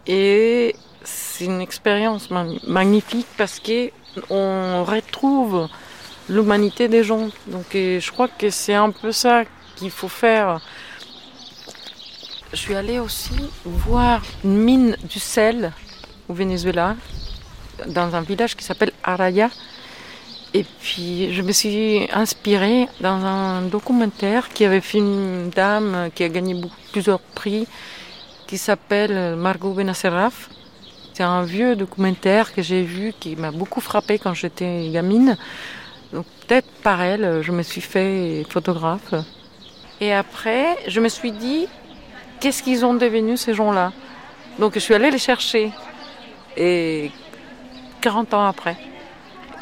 Et 0.08 0.74
c'est 1.04 1.44
une 1.44 1.60
expérience 1.60 2.28
magnifique 2.66 3.28
parce 3.38 3.60
qu'on 3.60 4.82
retrouve 4.82 5.68
l'humanité 6.28 6.88
des 6.88 7.04
gens. 7.04 7.28
Donc 7.46 7.66
je 7.72 8.10
crois 8.10 8.28
que 8.28 8.50
c'est 8.50 8.74
un 8.74 8.90
peu 8.90 9.12
ça 9.12 9.44
qu'il 9.76 9.90
faut 9.90 10.08
faire. 10.08 10.60
Je 12.52 12.56
suis 12.56 12.74
allée 12.74 12.98
aussi 12.98 13.34
voir 13.64 14.22
une 14.44 14.58
mine 14.58 14.96
du 15.02 15.18
sel 15.18 15.72
au 16.28 16.34
Venezuela, 16.34 16.96
dans 17.86 18.14
un 18.14 18.22
village 18.22 18.56
qui 18.56 18.64
s'appelle 18.64 18.92
Araya. 19.04 19.50
Et 20.54 20.64
puis 20.80 21.34
je 21.34 21.42
me 21.42 21.52
suis 21.52 22.08
inspirée 22.12 22.88
dans 23.00 23.24
un 23.24 23.62
documentaire 23.62 24.48
qui 24.48 24.64
avait 24.64 24.80
fait 24.80 24.98
une 24.98 25.50
dame 25.50 26.08
qui 26.14 26.24
a 26.24 26.28
gagné 26.28 26.58
plusieurs 26.92 27.20
prix 27.20 27.66
qui 28.46 28.56
s'appelle 28.56 29.36
Margot 29.36 29.72
Benacerraf. 29.72 30.48
C'est 31.12 31.24
un 31.24 31.42
vieux 31.42 31.76
documentaire 31.76 32.54
que 32.54 32.62
j'ai 32.62 32.82
vu 32.82 33.12
qui 33.18 33.36
m'a 33.36 33.50
beaucoup 33.50 33.80
frappé 33.80 34.18
quand 34.18 34.34
j'étais 34.34 34.88
gamine. 34.90 35.36
Peut-être 36.46 36.70
par 36.82 37.02
elle, 37.02 37.42
je 37.42 37.50
me 37.50 37.62
suis 37.62 37.80
fait 37.80 38.44
photographe. 38.48 39.14
Et 40.00 40.12
après, 40.12 40.76
je 40.86 41.00
me 41.00 41.08
suis 41.08 41.32
dit, 41.32 41.66
qu'est-ce 42.38 42.62
qu'ils 42.62 42.84
ont 42.84 42.94
devenu 42.94 43.36
ces 43.36 43.52
gens-là? 43.52 43.92
Donc 44.58 44.74
je 44.74 44.78
suis 44.78 44.94
allée 44.94 45.10
les 45.10 45.18
chercher. 45.18 45.72
Et 46.56 47.10
40 48.00 48.34
ans 48.34 48.46
après. 48.46 48.76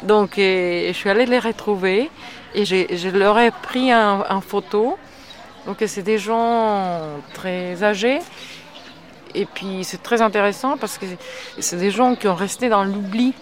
Donc 0.03 0.33
je 0.37 0.91
suis 0.93 1.09
allée 1.09 1.25
les 1.25 1.39
retrouver 1.39 2.11
et 2.53 2.65
je 2.65 3.09
leur 3.09 3.39
ai 3.39 3.49
pris 3.49 3.91
un, 3.91 4.23
un 4.29 4.41
photo. 4.41 4.97
Donc 5.65 5.77
c'est 5.87 6.03
des 6.03 6.19
gens 6.19 7.01
très 7.33 7.83
âgés 7.83 8.19
et 9.33 9.45
puis 9.45 9.83
c'est 9.83 10.03
très 10.03 10.21
intéressant 10.21 10.77
parce 10.77 10.97
que 10.97 11.05
c'est 11.59 11.77
des 11.77 11.91
gens 11.91 12.15
qui 12.15 12.27
ont 12.27 12.35
resté 12.35 12.69
dans 12.69 12.83
l'oubli. 12.83 13.33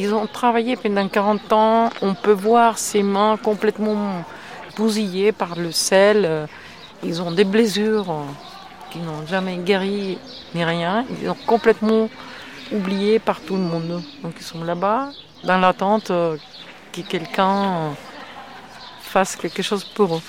Ils 0.00 0.14
ont 0.14 0.28
travaillé 0.28 0.76
pendant 0.76 1.08
40 1.08 1.52
ans. 1.52 1.90
On 2.02 2.14
peut 2.14 2.30
voir 2.30 2.78
ses 2.78 3.02
mains 3.02 3.36
complètement 3.36 4.24
bousillées 4.76 5.32
par 5.32 5.56
le 5.56 5.72
sel. 5.72 6.46
Ils 7.02 7.20
ont 7.20 7.32
des 7.32 7.42
blessures 7.42 8.06
qui 8.92 9.00
n'ont 9.00 9.26
jamais 9.26 9.56
guéri 9.56 10.16
ni 10.54 10.62
rien. 10.64 11.04
Ils 11.20 11.26
sont 11.26 11.36
complètement 11.44 12.08
oubliés 12.70 13.18
par 13.18 13.40
tout 13.40 13.56
le 13.56 13.62
monde. 13.62 14.00
Donc 14.22 14.34
ils 14.38 14.44
sont 14.44 14.62
là-bas, 14.62 15.08
dans 15.42 15.58
l'attente 15.58 16.06
que 16.06 17.00
quelqu'un 17.00 17.90
fasse 19.00 19.34
quelque 19.34 19.62
chose 19.62 19.82
pour 19.82 20.14
eux. 20.14 20.22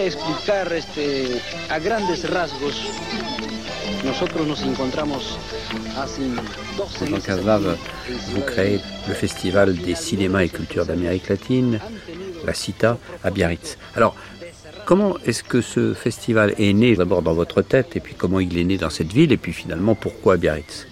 Podría 0.00 0.06
explicar 0.06 0.72
este, 0.72 1.40
a 1.68 1.78
grandes 1.78 2.28
rasgos. 2.30 2.74
Nosotros 4.04 4.46
nos 4.46 4.62
encontramos 4.62 5.38
hace 5.96 6.22
12 6.76 7.10
Jean 7.10 7.20
Caslave, 7.20 7.76
vous 8.34 8.40
créez 8.42 8.80
le 9.08 9.14
Festival 9.14 9.76
des 9.76 9.94
cinémas 9.94 10.42
et 10.42 10.48
cultures 10.48 10.86
d'Amérique 10.86 11.28
latine, 11.28 11.80
la 12.44 12.54
CITA, 12.54 12.98
à 13.22 13.30
Biarritz. 13.30 13.76
Alors, 13.94 14.16
comment 14.86 15.18
est-ce 15.26 15.44
que 15.44 15.60
ce 15.60 15.92
festival 15.92 16.54
est 16.58 16.72
né 16.72 16.96
d'abord 16.96 17.22
dans 17.22 17.34
votre 17.34 17.60
tête, 17.60 17.96
et 17.96 18.00
puis 18.00 18.14
comment 18.14 18.40
il 18.40 18.56
est 18.58 18.64
né 18.64 18.78
dans 18.78 18.90
cette 18.90 19.12
ville, 19.12 19.32
et 19.32 19.36
puis 19.36 19.52
finalement 19.52 19.94
pourquoi 19.94 20.38
Biarritz? 20.38 20.86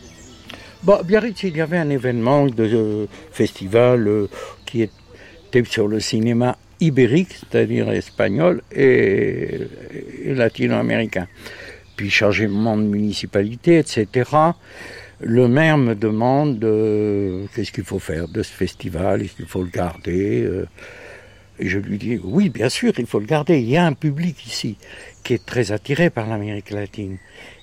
Bon, 0.82 1.00
Biarritz, 1.02 1.42
il 1.44 1.56
y 1.56 1.60
avait 1.60 1.78
un 1.78 1.90
événement 1.90 2.46
de 2.46 2.64
euh, 2.64 3.06
festival 3.32 4.06
euh, 4.06 4.28
qui 4.66 4.82
était 4.82 5.64
sur 5.64 5.88
le 5.88 5.98
cinéma 5.98 6.56
ibérique, 6.80 7.34
c'est-à-dire 7.34 7.90
espagnol 7.90 8.62
et, 8.74 9.58
latino-américain. 10.26 11.26
Puis 11.96 12.10
changement 12.10 12.76
de 12.76 12.82
municipalité, 12.82 13.78
etc. 13.78 14.30
Le 15.20 15.48
maire 15.48 15.78
me 15.78 15.94
demande 15.94 16.62
euh, 16.62 17.46
qu'est-ce 17.54 17.72
qu'il 17.72 17.84
faut 17.84 17.98
faire 17.98 18.28
de 18.28 18.42
ce 18.42 18.52
festival, 18.52 19.22
est-ce 19.22 19.34
qu'il 19.34 19.46
faut 19.46 19.62
le 19.62 19.70
garder 19.70 20.42
euh, 20.44 20.68
Et 21.58 21.68
je 21.68 21.80
lui 21.80 21.98
dis 21.98 22.20
oui, 22.22 22.50
bien 22.50 22.68
sûr, 22.68 22.92
il 22.98 23.06
faut 23.06 23.18
le 23.18 23.26
garder. 23.26 23.58
Il 23.58 23.68
y 23.68 23.76
a 23.76 23.84
un 23.84 23.94
public 23.94 24.46
ici 24.46 24.76
qui 25.24 25.34
est 25.34 25.44
très 25.44 25.72
attiré 25.72 26.08
par 26.08 26.28
l'Amérique 26.28 26.70
latine. 26.70 27.18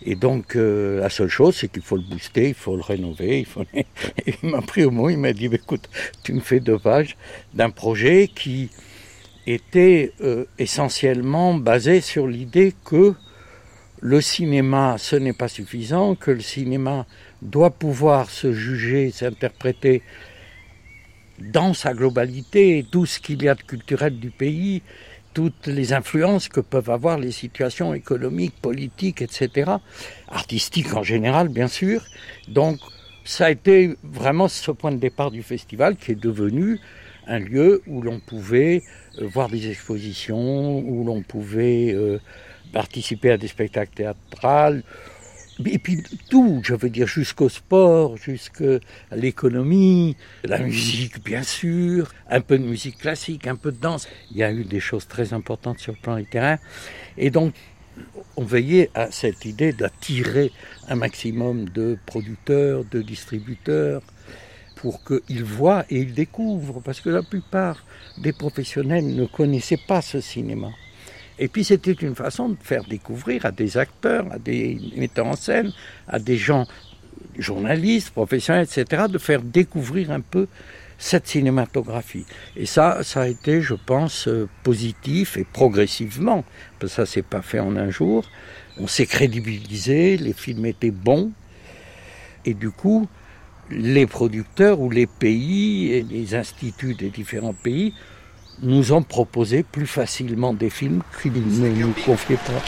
Et 0.05 0.15
donc, 0.15 0.57
euh, 0.57 0.99
la 0.99 1.09
seule 1.09 1.29
chose, 1.29 1.55
c'est 1.55 1.71
qu'il 1.71 1.81
faut 1.81 1.95
le 1.95 2.03
booster, 2.03 2.49
il 2.49 2.53
faut 2.53 2.75
le 2.75 2.81
rénover. 2.81 3.47
Il, 3.73 3.85
il 4.43 4.49
m'a 4.49 4.61
pris 4.61 4.83
au 4.83 4.91
mot, 4.91 5.09
il 5.09 5.17
m'a 5.17 5.31
dit 5.31 5.45
écoute, 5.45 5.89
tu 6.23 6.33
me 6.33 6.41
fais 6.41 6.59
deux 6.59 6.77
pages 6.77 7.15
d'un 7.53 7.69
projet 7.69 8.27
qui 8.27 8.69
était 9.47 10.13
euh, 10.21 10.45
essentiellement 10.57 11.53
basé 11.53 12.01
sur 12.01 12.27
l'idée 12.27 12.73
que 12.83 13.13
le 14.01 14.21
cinéma, 14.21 14.97
ce 14.97 15.15
n'est 15.15 15.33
pas 15.33 15.47
suffisant, 15.47 16.15
que 16.15 16.31
le 16.31 16.41
cinéma 16.41 17.05
doit 17.41 17.71
pouvoir 17.71 18.29
se 18.29 18.53
juger, 18.53 19.11
s'interpréter 19.11 20.03
dans 21.39 21.73
sa 21.73 21.93
globalité, 21.93 22.85
tout 22.91 23.05
ce 23.05 23.19
qu'il 23.19 23.43
y 23.43 23.49
a 23.49 23.55
de 23.55 23.61
culturel 23.61 24.19
du 24.19 24.29
pays, 24.29 24.81
toutes 25.33 25.67
les 25.67 25.91
influences 25.91 26.47
que 26.47 26.61
peuvent 26.61 26.89
avoir 26.89 27.17
les 27.17 27.31
situations 27.31 27.93
économiques, 27.93 28.55
politiques, 28.61 29.21
etc., 29.21 29.71
artistiques 30.29 30.93
en 30.93 31.03
général, 31.03 31.49
bien 31.49 31.67
sûr. 31.67 32.01
Donc, 32.47 32.79
ça 33.25 33.47
a 33.47 33.51
été 33.51 33.97
vraiment 34.03 34.47
ce 34.47 34.71
point 34.71 34.91
de 34.91 34.97
départ 34.97 35.31
du 35.31 35.43
festival 35.43 35.97
qui 35.97 36.11
est 36.11 36.21
devenu 36.21 36.79
un 37.27 37.39
lieu 37.39 37.81
où 37.87 38.01
l'on 38.01 38.19
pouvait 38.19 38.83
euh, 39.19 39.27
voir 39.27 39.49
des 39.49 39.69
expositions, 39.69 40.79
où 40.79 41.03
l'on 41.03 41.21
pouvait 41.21 41.93
euh, 41.93 42.19
participer 42.73 43.31
à 43.31 43.37
des 43.37 43.47
spectacles 43.47 43.93
théâtrales, 43.93 44.83
et 45.65 45.79
puis 45.79 46.03
tout, 46.29 46.61
je 46.63 46.73
veux 46.73 46.89
dire, 46.89 47.07
jusqu'au 47.07 47.47
sport, 47.47 48.17
jusqu'à 48.17 48.79
l'économie, 49.11 50.17
la 50.43 50.59
musique, 50.59 51.23
bien 51.23 51.43
sûr, 51.43 52.11
un 52.29 52.41
peu 52.41 52.57
de 52.57 52.65
musique 52.65 52.97
classique, 52.97 53.47
un 53.47 53.55
peu 53.55 53.71
de 53.71 53.77
danse. 53.77 54.09
Il 54.31 54.37
y 54.37 54.43
a 54.43 54.51
eu 54.51 54.65
des 54.65 54.81
choses 54.81 55.07
très 55.07 55.33
importantes 55.33 55.79
sur 55.79 55.93
le 55.93 55.99
plan 55.99 56.15
littéraire. 56.17 56.59
Et 57.17 57.29
donc, 57.29 57.53
on 58.35 58.43
veillait 58.43 58.89
à 58.95 59.11
cette 59.11 59.45
idée 59.45 59.71
d'attirer 59.71 60.51
un 60.89 60.95
maximum 60.95 61.69
de 61.69 61.97
producteurs, 62.05 62.83
de 62.91 63.01
distributeurs, 63.01 64.01
pour 64.85 65.01
qu'ils 65.03 65.43
voient 65.43 65.83
et 65.89 65.97
ils 65.97 66.13
découvrent, 66.13 66.79
parce 66.79 67.01
que 67.01 67.09
la 67.09 67.23
plupart 67.23 67.83
des 68.19 68.33
professionnels 68.33 69.15
ne 69.15 69.25
connaissaient 69.25 69.81
pas 69.87 70.03
ce 70.03 70.21
cinéma. 70.21 70.69
Et 71.39 71.47
puis 71.47 71.63
c'était 71.63 71.93
une 71.93 72.13
façon 72.13 72.49
de 72.49 72.57
faire 72.61 72.83
découvrir 72.83 73.47
à 73.47 73.51
des 73.51 73.77
acteurs, 73.77 74.31
à 74.31 74.37
des 74.37 74.79
metteurs 74.95 75.25
en 75.25 75.35
scène, 75.35 75.73
à 76.07 76.19
des 76.19 76.37
gens, 76.37 76.67
journalistes, 77.39 78.11
professionnels, 78.11 78.67
etc., 78.71 79.05
de 79.09 79.17
faire 79.17 79.41
découvrir 79.41 80.11
un 80.11 80.21
peu 80.21 80.45
cette 80.99 81.25
cinématographie. 81.25 82.27
Et 82.55 82.67
ça, 82.67 82.99
ça 83.01 83.21
a 83.21 83.27
été, 83.27 83.63
je 83.63 83.73
pense, 83.73 84.27
euh, 84.27 84.47
positif 84.61 85.35
et 85.35 85.45
progressivement, 85.45 86.43
parce 86.77 86.91
que 86.91 86.95
ça 86.97 87.05
s'est 87.07 87.23
pas 87.23 87.41
fait 87.41 87.59
en 87.59 87.75
un 87.75 87.89
jour. 87.89 88.23
On 88.77 88.85
s'est 88.85 89.07
crédibilisé, 89.07 90.15
les 90.17 90.33
films 90.33 90.67
étaient 90.67 90.91
bons, 90.91 91.31
et 92.45 92.53
du 92.53 92.69
coup, 92.69 93.07
les 93.71 94.05
producteurs 94.05 94.79
ou 94.79 94.89
les 94.89 95.07
pays 95.07 95.93
et 95.93 96.03
les 96.03 96.35
instituts 96.35 96.93
des 96.93 97.09
différents 97.09 97.53
pays 97.53 97.93
nous 98.61 98.93
ont 98.93 99.03
proposé 99.03 99.63
plus 99.63 99.87
facilement 99.87 100.53
des 100.53 100.69
films 100.69 101.01
qu'ils 101.21 101.33
ne 101.33 101.69
nous 101.69 101.93
confiaient 102.05 102.37
pas. 102.37 102.61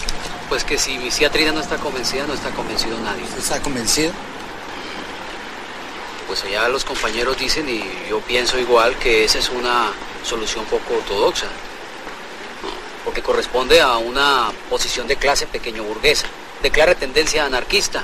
Pues 0.50 0.64
que 0.64 0.78
si 0.78 0.98
mi 0.98 1.10
tía 1.10 1.30
Trina 1.30 1.52
no 1.52 1.60
está 1.60 1.78
convencida, 1.78 2.26
no 2.26 2.34
está 2.34 2.52
convencido 2.52 2.98
nadie. 3.00 3.24
¿Está 3.38 3.62
convencido? 3.62 4.12
Pues 6.26 6.44
allá 6.44 6.68
los 6.70 6.84
compañeros 6.84 7.38
dicen, 7.38 7.68
y 7.70 7.82
yo 8.10 8.20
pienso 8.22 8.60
igual, 8.60 8.98
que 8.98 9.26
esa 9.26 9.40
es 9.40 9.50
una 9.50 9.92
solución 10.24 10.66
poco 10.66 10.96
ortodoxa. 10.96 11.48
¿no? 12.64 12.70
Porque 13.04 13.22
corresponde 13.22 13.82
a 13.82 13.98
una 13.98 14.52
posición 14.70 15.08
de 15.08 15.16
clase 15.18 15.48
pequeño 15.48 15.84
burguesa, 15.84 16.28
de 16.64 16.70
clara 16.70 16.96
tendencia 16.96 17.46
anarquista, 17.46 18.04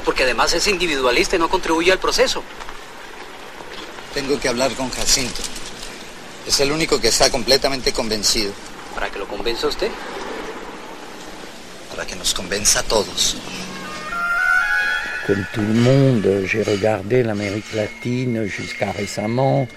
y 0.00 0.02
porque 0.02 0.22
además 0.24 0.54
es 0.54 0.66
individualista 0.66 1.36
y 1.36 1.38
no 1.38 1.50
contribuye 1.50 1.92
al 1.92 1.98
proceso. 1.98 2.42
Tengo 4.14 4.40
que 4.40 4.48
hablar 4.48 4.72
con 4.72 4.88
Jacinto. 4.90 5.42
Es 6.46 6.58
el 6.60 6.72
único 6.72 6.98
que 6.98 7.08
está 7.08 7.30
completamente 7.30 7.92
convencido. 7.92 8.52
¿Para 8.94 9.10
que 9.10 9.18
lo 9.18 9.26
convenza 9.28 9.66
usted? 9.66 9.90
Para 11.90 12.06
que 12.06 12.16
nos 12.16 12.32
convenza 12.32 12.80
a 12.80 12.82
todos. 12.82 13.36
Comme 15.26 15.46
tout 15.52 15.60
le 15.60 15.74
monde, 15.74 16.46
j'ai 16.46 16.62
regardé 16.62 17.22
l'Amérique 17.22 17.72
latine 17.74 18.46
jusqu'à 18.46 18.90
récemment 18.90 19.68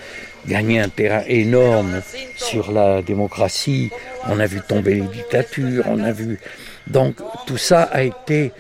gagner 0.48 0.80
un 0.80 0.90
terrain 0.90 1.24
énorme 1.28 2.02
sur 2.38 2.72
la 2.72 3.02
démocratie. 3.02 3.92
On 4.28 4.40
a 4.40 4.48
vu 4.48 4.62
tomber 4.68 4.96
les 4.96 5.08
dictatures, 5.08 5.84
on 5.88 6.00
a 6.00 6.14
vu. 6.14 6.40
Donc 6.88 7.18
tout 7.46 7.58
ça 7.58 7.84
a 7.84 8.02
été 8.04 8.54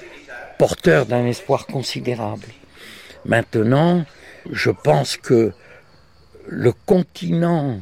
porteur 0.57 1.05
d'un 1.05 1.25
espoir 1.25 1.65
considérable. 1.67 2.47
Maintenant, 3.25 4.05
je 4.51 4.71
pense 4.71 5.17
que 5.17 5.53
le 6.47 6.71
continent 6.71 7.79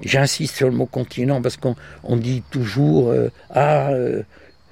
J'insiste 0.00 0.56
sur 0.56 0.68
le 0.68 0.76
mot 0.76 0.86
continent 0.86 1.42
parce 1.42 1.56
qu'on 1.56 1.74
on 2.04 2.16
dit 2.16 2.42
toujours 2.50 3.10
euh, 3.10 3.30
Ah, 3.50 3.90
euh, 3.90 4.22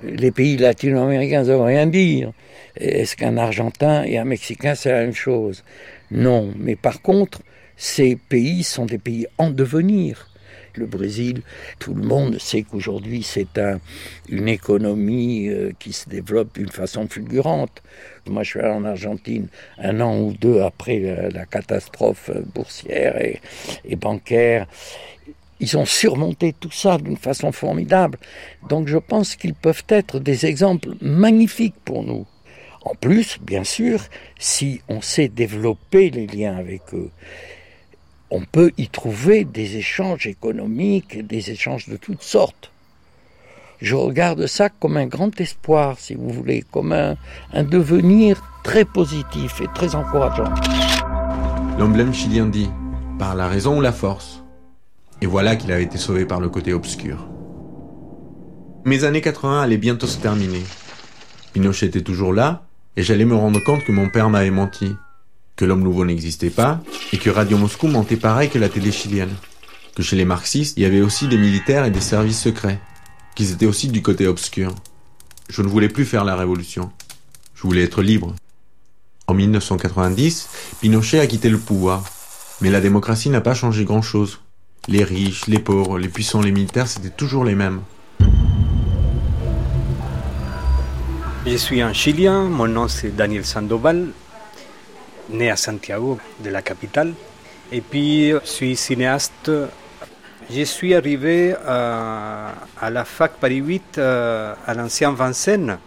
les 0.02 0.30
pays 0.30 0.56
latino-américains, 0.56 1.42
ne 1.42 1.46
veut 1.46 1.60
rien 1.60 1.86
dire. 1.86 2.32
Est-ce 2.76 3.16
qu'un 3.16 3.36
Argentin 3.36 4.04
et 4.04 4.18
un 4.18 4.24
Mexicain, 4.24 4.74
c'est 4.74 4.92
la 4.92 5.00
même 5.00 5.14
chose? 5.14 5.64
Non. 6.10 6.52
Mais 6.56 6.76
par 6.76 7.02
contre, 7.02 7.40
ces 7.76 8.16
pays 8.16 8.62
sont 8.62 8.86
des 8.86 8.98
pays 8.98 9.26
en 9.38 9.50
devenir. 9.50 10.28
Le 10.76 10.86
Brésil, 10.86 11.42
tout 11.78 11.94
le 11.94 12.02
monde 12.02 12.38
sait 12.38 12.62
qu'aujourd'hui 12.62 13.22
c'est 13.22 13.58
un, 13.58 13.80
une 14.28 14.48
économie 14.48 15.48
euh, 15.48 15.72
qui 15.78 15.92
se 15.92 16.08
développe 16.08 16.54
d'une 16.54 16.70
façon 16.70 17.08
fulgurante. 17.08 17.82
Moi 18.26 18.42
je 18.42 18.50
suis 18.50 18.60
allé 18.60 18.70
en 18.70 18.84
Argentine 18.84 19.48
un 19.78 20.00
an 20.00 20.18
ou 20.20 20.32
deux 20.32 20.60
après 20.60 20.98
la, 20.98 21.28
la 21.30 21.46
catastrophe 21.46 22.30
boursière 22.54 23.20
et, 23.20 23.40
et 23.84 23.96
bancaire 23.96 24.66
ils 25.60 25.76
ont 25.76 25.86
surmonté 25.86 26.54
tout 26.58 26.70
ça 26.70 26.98
d'une 26.98 27.16
façon 27.16 27.52
formidable. 27.52 28.18
Donc 28.68 28.88
je 28.88 28.98
pense 28.98 29.36
qu'ils 29.36 29.54
peuvent 29.54 29.84
être 29.88 30.18
des 30.20 30.46
exemples 30.46 30.90
magnifiques 31.00 31.76
pour 31.84 32.02
nous. 32.02 32.26
En 32.82 32.94
plus, 32.94 33.38
bien 33.40 33.64
sûr, 33.64 34.00
si 34.38 34.80
on 34.88 35.00
sait 35.00 35.28
développer 35.28 36.10
les 36.10 36.26
liens 36.26 36.56
avec 36.56 36.82
eux, 36.94 37.10
on 38.30 38.42
peut 38.42 38.72
y 38.76 38.88
trouver 38.88 39.44
des 39.44 39.76
échanges 39.76 40.26
économiques, 40.26 41.26
des 41.26 41.50
échanges 41.50 41.88
de 41.88 41.96
toutes 41.96 42.22
sortes. 42.22 42.72
Je 43.80 43.94
regarde 43.94 44.46
ça 44.46 44.68
comme 44.68 44.96
un 44.96 45.06
grand 45.06 45.38
espoir, 45.40 45.98
si 45.98 46.14
vous 46.14 46.30
voulez, 46.30 46.64
comme 46.70 46.92
un, 46.92 47.16
devenir 47.62 48.42
très 48.64 48.84
positif 48.84 49.60
et 49.60 49.68
très 49.74 49.94
encourageant. 49.94 50.52
L'emblème 51.78 52.14
chilien 52.14 52.46
dit 52.46 52.70
par 53.18 53.34
la 53.34 53.48
raison 53.48 53.78
ou 53.78 53.80
la 53.80 53.92
force. 53.92 54.42
Et 55.20 55.26
voilà 55.26 55.56
qu'il 55.56 55.72
avait 55.72 55.82
été 55.82 55.98
sauvé 55.98 56.24
par 56.24 56.40
le 56.40 56.48
côté 56.48 56.72
obscur. 56.72 57.28
Mes 58.84 59.04
années 59.04 59.20
80 59.20 59.62
allaient 59.62 59.76
bientôt 59.76 60.06
se 60.06 60.18
terminer. 60.18 60.62
Pinochet 61.52 61.86
était 61.86 62.02
toujours 62.02 62.32
là, 62.32 62.64
et 62.96 63.02
j'allais 63.02 63.24
me 63.24 63.34
rendre 63.34 63.60
compte 63.64 63.84
que 63.84 63.92
mon 63.92 64.08
père 64.08 64.30
m'avait 64.30 64.50
menti, 64.50 64.94
que 65.56 65.64
l'homme 65.64 65.82
nouveau 65.82 66.04
n'existait 66.04 66.50
pas, 66.50 66.80
et 67.12 67.18
que 67.18 67.30
Radio 67.30 67.56
Moscou 67.56 67.88
mentait 67.88 68.16
pareil 68.16 68.50
que 68.50 68.58
la 68.58 68.68
télé 68.68 68.92
chilienne, 68.92 69.34
que 69.94 70.02
chez 70.02 70.16
les 70.16 70.24
marxistes, 70.24 70.76
il 70.76 70.82
y 70.82 70.86
avait 70.86 71.00
aussi 71.00 71.26
des 71.26 71.38
militaires 71.38 71.84
et 71.84 71.90
des 71.90 72.00
services 72.00 72.40
secrets, 72.40 72.80
qu'ils 73.34 73.52
étaient 73.52 73.66
aussi 73.66 73.88
du 73.88 74.02
côté 74.02 74.26
obscur. 74.26 74.74
Je 75.48 75.62
ne 75.62 75.68
voulais 75.68 75.88
plus 75.88 76.04
faire 76.04 76.24
la 76.24 76.36
révolution. 76.36 76.92
Je 77.54 77.62
voulais 77.62 77.82
être 77.82 78.02
libre. 78.02 78.34
En 79.26 79.34
1990, 79.34 80.48
Pinochet 80.80 81.20
a 81.20 81.26
quitté 81.26 81.48
le 81.48 81.58
pouvoir. 81.58 82.04
Mais 82.60 82.70
la 82.70 82.80
démocratie 82.80 83.30
n'a 83.30 83.40
pas 83.40 83.54
changé 83.54 83.84
grand-chose. 83.84 84.40
Les 84.88 85.04
riches, 85.04 85.46
les 85.46 85.58
pauvres, 85.58 85.98
les 85.98 86.08
puissants, 86.08 86.42
les 86.42 86.52
militaires, 86.52 86.86
c'était 86.86 87.10
toujours 87.10 87.44
les 87.44 87.54
mêmes. 87.54 87.80
Je 91.46 91.56
suis 91.56 91.80
un 91.80 91.92
Chilien, 91.92 92.44
mon 92.48 92.66
nom 92.66 92.88
c'est 92.88 93.14
Daniel 93.14 93.44
Sandoval, 93.44 94.08
né 95.30 95.50
à 95.50 95.56
Santiago, 95.56 96.18
de 96.40 96.50
la 96.50 96.62
capitale. 96.62 97.14
Et 97.72 97.80
puis, 97.80 98.30
je 98.30 98.38
suis 98.44 98.76
cinéaste. 98.76 99.50
Je 100.48 100.62
suis 100.62 100.94
arrivé 100.94 101.54
à, 101.66 102.52
à 102.80 102.90
la 102.90 103.04
fac 103.04 103.32
Paris 103.40 103.56
8, 103.56 103.98
euh, 103.98 104.54
à 104.66 104.74
l'ancien 104.74 105.10
Vincennes. 105.12 105.78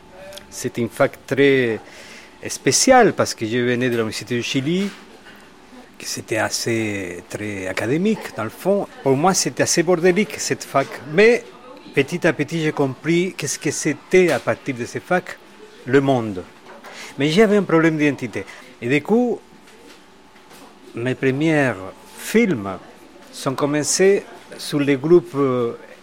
C'est 0.50 0.78
une 0.78 0.90
fac 0.90 1.26
très 1.26 1.80
spéciale 2.48 3.14
parce 3.14 3.34
que 3.34 3.46
je 3.46 3.58
venais 3.58 3.90
de 3.90 3.96
l'Université 3.96 4.36
du 4.36 4.44
Chili, 4.44 4.90
que 5.98 6.06
c'était 6.06 6.38
assez 6.38 7.24
très 7.30 7.68
académique 7.68 8.36
dans 8.36 8.44
le 8.44 8.50
fond. 8.50 8.88
Pour 9.04 9.16
moi, 9.16 9.34
c'était 9.34 9.64
assez 9.64 9.84
bordélique 9.84 10.36
cette 10.38 10.64
fac. 10.64 10.88
Mais 11.14 11.44
petit 11.94 12.26
à 12.28 12.34
petit, 12.34 12.62
j'ai 12.62 12.72
compris 12.72 13.34
qu'est-ce 13.38 13.60
que 13.60 13.72
c'était 13.72 14.32
à 14.32 14.40
partir 14.40 14.76
de 14.76 14.86
cette 14.86 15.04
fac, 15.04 15.38
le 15.86 16.02
monde. 16.02 16.44
Mais 17.18 17.30
j'avais 17.30 17.58
un 17.58 17.64
problème 17.64 17.98
d'identité. 17.98 18.46
Et 18.82 18.88
du 18.88 19.02
coup, 19.02 19.40
mes 20.96 21.16
premiers 21.16 21.74
films 22.18 22.78
sont 23.32 23.54
commencés 23.54 24.24
sur 24.58 24.80
les 24.80 24.96
groupes 24.96 25.38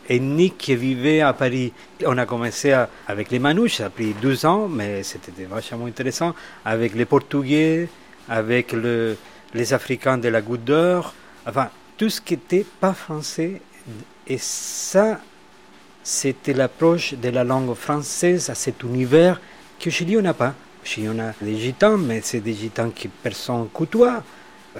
ethniques 0.08 0.58
qui 0.58 0.76
vivaient 0.76 1.20
à 1.20 1.32
Paris. 1.32 1.72
On 2.04 2.16
a 2.18 2.26
commencé 2.26 2.74
avec 3.08 3.30
les 3.30 3.38
Manouches, 3.38 3.76
ça 3.76 3.86
a 3.86 3.90
pris 3.90 4.14
12 4.20 4.44
ans, 4.44 4.68
mais 4.68 5.02
c'était 5.02 5.44
vachement 5.44 5.86
intéressant, 5.86 6.34
avec 6.64 6.94
les 6.94 7.04
Portugais, 7.04 7.88
avec 8.28 8.72
le, 8.72 9.16
les 9.54 9.72
Africains 9.72 10.18
de 10.18 10.28
la 10.28 10.40
Goutte 10.40 10.70
enfin, 11.46 11.70
tout 11.96 12.10
ce 12.10 12.20
qui 12.20 12.34
n'était 12.34 12.66
pas 12.80 12.92
français. 12.92 13.60
Et 14.26 14.38
ça, 14.38 15.20
c'était 16.02 16.52
l'approche 16.52 17.14
de 17.14 17.28
la 17.28 17.44
langue 17.44 17.74
française 17.74 18.50
à 18.50 18.54
cet 18.54 18.82
univers 18.82 19.40
que 19.78 19.90
Chili, 19.90 20.16
on 20.16 20.22
n'a 20.22 20.34
pas. 20.34 20.54
Chili, 20.86 21.08
on 21.08 21.18
a 21.18 21.32
des 21.42 21.56
gitans, 21.56 21.98
mais 21.98 22.20
c'est 22.22 22.40
des 22.40 22.54
gitans 22.54 22.90
que 22.90 23.08
personne 23.22 23.68
côtoie. 23.72 24.22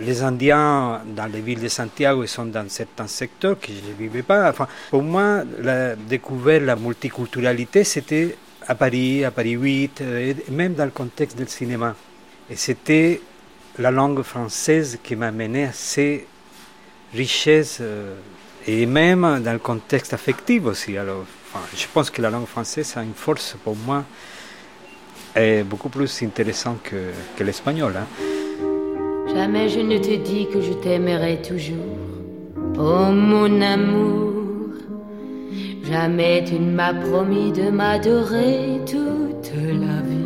Les 0.01 0.23
Indiens 0.23 1.03
dans 1.07 1.27
les 1.27 1.41
villes 1.41 1.61
de 1.61 1.69
Santiago 1.69 2.23
ils 2.23 2.29
sont 2.29 2.45
dans 2.45 2.69
certains 2.69 3.07
secteurs 3.07 3.59
que 3.59 3.69
je 3.69 3.91
ne 3.91 3.95
vivais 3.97 4.23
pas. 4.23 4.51
Enfin, 4.51 4.69
pour 4.91 5.03
moi, 5.03 5.43
la 5.61 5.97
découverte, 5.97 6.63
la 6.63 6.77
multiculturalité, 6.77 7.83
c'était 7.83 8.37
à 8.69 8.75
Paris, 8.75 9.25
à 9.25 9.31
Paris 9.31 9.53
8, 9.53 10.01
et 10.01 10.37
même 10.51 10.75
dans 10.75 10.85
le 10.85 10.91
contexte 10.91 11.37
du 11.37 11.47
cinéma. 11.47 11.97
Et 12.51 12.57
c'était 12.57 13.21
la 13.79 13.91
langue 13.91 14.23
française 14.23 14.99
qui 15.03 15.17
m'a 15.17 15.33
mené 15.33 15.65
à 15.65 15.73
ces 15.73 16.27
richesses, 17.15 17.83
et 18.67 18.87
même 18.87 19.41
dans 19.43 19.53
le 19.53 19.59
contexte 19.59 20.13
affectif 20.13 20.67
aussi. 20.67 20.97
Alors, 20.99 21.25
je 21.75 21.87
pense 21.93 22.11
que 22.11 22.21
la 22.21 22.31
langue 22.31 22.47
française 22.47 22.95
a 22.97 23.03
une 23.03 23.15
force 23.15 23.57
pour 23.65 23.77
moi 23.77 24.05
est 25.37 25.63
beaucoup 25.63 25.89
plus 25.89 26.23
intéressante 26.23 26.83
que, 26.83 26.97
que 27.37 27.45
l'espagnol. 27.45 27.93
Hein. 27.97 28.07
Jamais 29.35 29.69
je 29.69 29.81
ne 29.81 29.99
te 29.99 30.15
dis 30.17 30.49
que 30.53 30.61
je 30.61 30.73
t'aimerai 30.73 31.43
toujours. 31.43 31.77
Oh 32.79 33.11
mon 33.13 33.61
amour, 33.61 34.73
jamais 35.91 36.45
tu 36.45 36.55
ne 36.55 36.73
m'as 36.73 36.95
promis 36.95 37.53
de 37.53 37.71
m'adorer 37.71 38.81
toute 38.87 39.53
la 39.55 40.01
vie. 40.03 40.17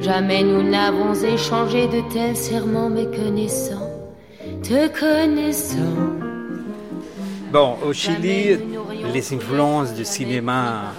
Jamais 0.00 0.42
nous 0.42 0.62
n'avons 0.62 1.14
échangé 1.14 1.86
de 1.88 2.00
tels 2.12 2.36
serments 2.36 2.88
méconnaissants, 2.88 3.90
te 4.62 4.88
connaissant. 4.98 5.96
Bon, 7.52 7.76
au 7.86 7.92
Chili, 7.92 8.58
les 9.12 9.34
influences 9.34 9.94
du 9.94 10.04
cinéma 10.04 10.92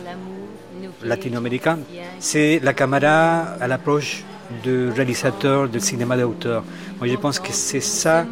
latino-américain, 1.04 1.80
c'est 2.20 2.60
la 2.64 2.74
caméra 2.74 3.56
à 3.60 3.68
l'approche 3.68 4.24
de 4.64 4.92
réalisateurs 4.96 5.70
de 5.70 5.80
cinéma 5.80 6.18
d'auteur. 6.18 6.64
Moi, 6.98 7.08
je 7.08 7.16
pense 7.16 7.40
que 7.40 7.52
c'est 7.52 7.82
ça, 7.82 8.26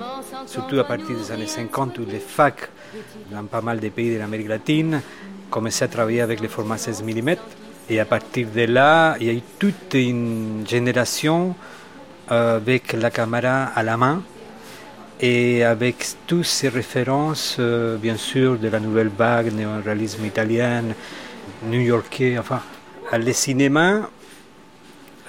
surtout 0.45 0.79
à 0.79 0.83
partir 0.83 1.15
des 1.15 1.31
années 1.31 1.47
50, 1.47 1.97
où 1.99 2.05
les 2.05 2.19
facs, 2.19 2.69
dans 3.31 3.43
pas 3.45 3.61
mal 3.61 3.79
de 3.79 3.89
pays 3.89 4.13
de 4.13 4.19
l'Amérique 4.19 4.47
latine, 4.47 5.01
commençaient 5.49 5.85
à 5.85 5.87
travailler 5.87 6.21
avec 6.21 6.41
les 6.41 6.47
formats 6.47 6.77
16 6.77 7.03
mm. 7.03 7.35
Et 7.89 7.99
à 7.99 8.05
partir 8.05 8.47
de 8.53 8.61
là, 8.63 9.15
il 9.19 9.27
y 9.27 9.29
a 9.29 9.33
eu 9.33 9.41
toute 9.57 9.93
une 9.93 10.65
génération 10.67 11.55
euh, 12.31 12.57
avec 12.57 12.91
la 12.93 13.09
caméra 13.09 13.65
à 13.73 13.81
la 13.83 13.95
main 13.95 14.21
et 15.21 15.63
avec 15.63 16.05
toutes 16.27 16.45
ces 16.45 16.67
références, 16.67 17.55
euh, 17.59 17.95
bien 17.97 18.17
sûr, 18.17 18.57
de 18.57 18.67
la 18.67 18.79
nouvelle 18.79 19.07
vague 19.07 19.53
néo-réalisme 19.53 20.25
italien, 20.25 20.83
new-yorkais, 21.63 22.37
enfin, 22.37 22.61
le 23.13 23.33
cinéma 23.33 24.09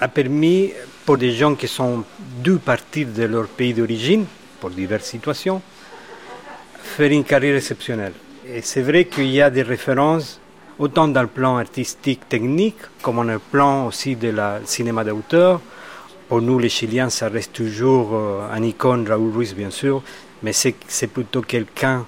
a 0.01 0.09
permis 0.09 0.73
pour 1.05 1.19
des 1.19 1.33
gens 1.33 1.55
qui 1.55 1.69
sont 1.69 2.05
dû 2.43 2.57
partir 2.57 3.09
de 3.09 3.25
leur 3.25 3.47
pays 3.47 3.75
d'origine, 3.75 4.27
pour 4.61 4.71
diverses 4.71 5.05
situations, 5.05 5.63
faire 6.83 7.11
une 7.11 7.25
carrière 7.25 7.57
exceptionnelle. 7.57 8.13
Et 8.47 8.63
c'est 8.63 8.83
vrai 8.83 9.05
qu'il 9.07 9.31
y 9.31 9.41
a 9.41 9.51
des 9.51 9.63
références, 9.63 10.41
autant 10.79 11.09
dans 11.09 11.23
le 11.23 11.29
plan 11.29 11.57
artistique, 11.57 12.29
technique, 12.29 12.79
comme 13.03 13.17
dans 13.17 13.25
le 13.25 13.39
plan 13.39 13.87
aussi 13.87 14.17
de 14.17 14.29
la 14.29 14.61
cinéma 14.65 15.05
d'auteur. 15.05 15.61
Pour 16.29 16.43
nous, 16.43 16.59
les 16.59 16.69
Chiliens, 16.69 17.11
ça 17.11 17.29
reste 17.29 17.55
toujours 17.55 18.15
un 18.53 18.63
icône, 18.63 19.09
Raúl 19.09 19.33
Ruiz, 19.35 19.55
bien 19.55 19.71
sûr, 19.71 20.03
mais 20.43 20.53
c'est 20.53 21.07
plutôt 21.07 21.43
quelqu'un 21.43 22.07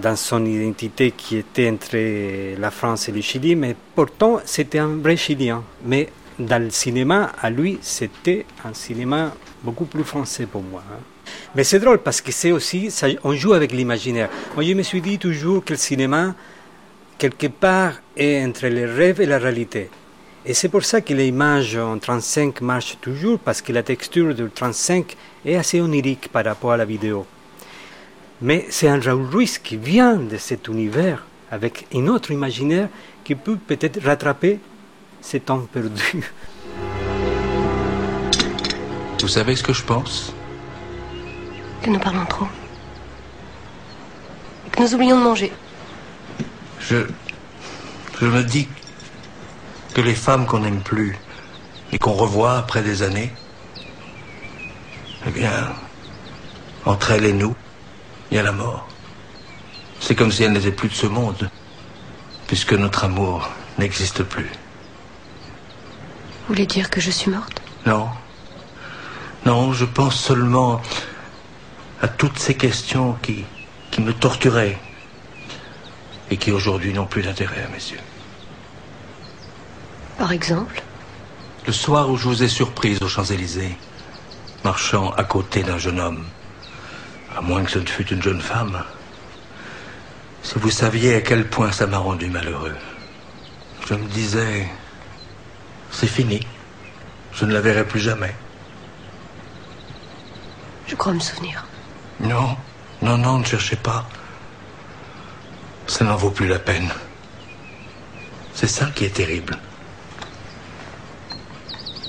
dans 0.00 0.16
son 0.16 0.44
identité 0.44 1.12
qui 1.12 1.36
était 1.36 1.70
entre 1.70 1.96
la 2.58 2.70
France 2.70 3.08
et 3.08 3.12
le 3.12 3.20
Chili, 3.20 3.56
mais 3.56 3.76
pourtant 3.94 4.40
c'était 4.44 4.78
un 4.78 4.96
vrai 4.96 5.16
Chilien. 5.16 5.62
Mais 5.84 6.08
dans 6.38 6.62
le 6.62 6.70
cinéma, 6.70 7.32
à 7.40 7.50
lui, 7.50 7.78
c'était 7.82 8.46
un 8.64 8.74
cinéma 8.74 9.34
beaucoup 9.62 9.84
plus 9.84 10.04
français 10.04 10.46
pour 10.46 10.62
moi. 10.62 10.82
Hein. 10.90 11.00
Mais 11.54 11.64
c'est 11.64 11.78
drôle 11.78 11.98
parce 11.98 12.20
que 12.20 12.32
c'est 12.32 12.52
aussi, 12.52 12.88
on 13.24 13.34
joue 13.34 13.52
avec 13.52 13.72
l'imaginaire. 13.72 14.30
Moi, 14.54 14.64
je 14.64 14.72
me 14.72 14.82
suis 14.82 15.00
dit 15.00 15.18
toujours 15.18 15.64
que 15.64 15.74
le 15.74 15.78
cinéma, 15.78 16.34
quelque 17.18 17.48
part, 17.48 17.94
est 18.16 18.44
entre 18.44 18.68
le 18.68 18.92
rêve 18.92 19.20
et 19.20 19.26
la 19.26 19.38
réalité. 19.38 19.90
Et 20.46 20.54
c'est 20.54 20.70
pour 20.70 20.84
ça 20.84 21.02
que 21.02 21.12
l'image 21.12 21.76
en 21.76 21.98
35 21.98 22.62
marche 22.62 22.96
toujours, 23.00 23.38
parce 23.38 23.60
que 23.60 23.72
la 23.72 23.82
texture 23.82 24.34
du 24.34 24.48
35 24.48 25.16
est 25.44 25.56
assez 25.56 25.80
onirique 25.80 26.28
par 26.32 26.44
rapport 26.44 26.72
à 26.72 26.78
la 26.78 26.86
vidéo. 26.86 27.26
Mais 28.42 28.66
c'est 28.70 28.88
un 28.88 29.00
Raoul 29.00 29.26
Ruiz 29.26 29.58
qui 29.58 29.76
vient 29.76 30.16
de 30.16 30.38
cet 30.38 30.68
univers 30.68 31.26
avec 31.50 31.86
un 31.94 32.06
autre 32.06 32.30
imaginaire 32.30 32.88
qui 33.22 33.34
peut 33.34 33.56
peut-être 33.56 34.02
rattraper 34.02 34.60
ces 35.20 35.40
temps 35.40 35.60
perdus. 35.72 36.32
Vous 39.20 39.28
savez 39.28 39.54
ce 39.56 39.62
que 39.62 39.74
je 39.74 39.82
pense? 39.82 40.32
Que 41.82 41.90
nous 41.90 41.98
parlons 41.98 42.24
trop. 42.24 42.46
Et 44.66 44.70
que 44.70 44.80
nous 44.80 44.94
oublions 44.94 45.18
de 45.18 45.24
manger. 45.24 45.52
Je. 46.80 47.06
Je 48.20 48.26
me 48.26 48.42
dis 48.42 48.68
que 49.94 50.00
les 50.00 50.14
femmes 50.14 50.46
qu'on 50.46 50.60
n'aime 50.60 50.80
plus 50.82 51.18
et 51.92 51.98
qu'on 51.98 52.12
revoit 52.12 52.56
après 52.58 52.82
des 52.82 53.02
années, 53.02 53.32
eh 55.26 55.30
bien, 55.30 55.72
entre 56.84 57.12
elles 57.12 57.24
et 57.24 57.32
nous, 57.32 57.54
il 58.30 58.36
y 58.36 58.38
a 58.38 58.42
la 58.42 58.52
mort. 58.52 58.86
C'est 60.00 60.14
comme 60.14 60.32
si 60.32 60.42
elles 60.42 60.52
n'étaient 60.52 60.72
plus 60.72 60.88
de 60.88 60.94
ce 60.94 61.06
monde, 61.06 61.50
puisque 62.46 62.72
notre 62.72 63.04
amour 63.04 63.50
n'existe 63.78 64.22
plus. 64.22 64.50
Vous 66.40 66.54
voulez 66.54 66.66
dire 66.66 66.90
que 66.90 67.00
je 67.00 67.10
suis 67.10 67.30
morte? 67.30 67.60
Non. 67.86 68.08
Non, 69.46 69.72
je 69.72 69.84
pense 69.84 70.16
seulement 70.18 70.80
à 72.02 72.08
toutes 72.08 72.38
ces 72.38 72.56
questions 72.56 73.16
qui, 73.22 73.44
qui 73.90 74.00
me 74.00 74.12
torturaient 74.12 74.78
et 76.30 76.36
qui 76.36 76.52
aujourd'hui 76.52 76.92
n'ont 76.92 77.06
plus 77.06 77.22
d'intérêt 77.22 77.62
à 77.62 77.68
mes 77.68 77.74
yeux. 77.74 78.00
Par 80.18 80.32
exemple? 80.32 80.82
Le 81.66 81.72
soir 81.72 82.10
où 82.10 82.16
je 82.16 82.24
vous 82.24 82.42
ai 82.42 82.48
surprise 82.48 83.02
aux 83.02 83.08
Champs-Élysées, 83.08 83.76
marchant 84.64 85.10
à 85.12 85.24
côté 85.24 85.62
d'un 85.62 85.78
jeune 85.78 86.00
homme, 86.00 86.24
à 87.36 87.40
moins 87.40 87.64
que 87.64 87.70
ce 87.70 87.78
ne 87.78 87.86
fût 87.86 88.06
une 88.08 88.22
jeune 88.22 88.40
femme, 88.40 88.82
si 90.42 90.58
vous 90.58 90.70
saviez 90.70 91.16
à 91.16 91.20
quel 91.20 91.48
point 91.48 91.72
ça 91.72 91.86
m'a 91.86 91.98
rendu 91.98 92.28
malheureux. 92.28 92.76
Je 93.86 93.94
me 93.94 94.06
disais, 94.08 94.68
c'est 95.90 96.06
fini. 96.06 96.46
Je 97.32 97.44
ne 97.44 97.52
la 97.52 97.60
verrai 97.60 97.84
plus 97.84 98.00
jamais. 98.00 98.34
Je 100.86 100.94
crois 100.96 101.12
me 101.12 101.20
souvenir. 101.20 101.64
Non, 102.20 102.56
non, 103.02 103.16
non, 103.16 103.38
ne 103.38 103.44
cherchez 103.44 103.76
pas. 103.76 104.06
Ça 105.86 106.04
n'en 106.04 106.16
vaut 106.16 106.30
plus 106.30 106.48
la 106.48 106.58
peine. 106.58 106.88
C'est 108.54 108.66
ça 108.66 108.86
qui 108.94 109.04
est 109.04 109.14
terrible. 109.14 109.58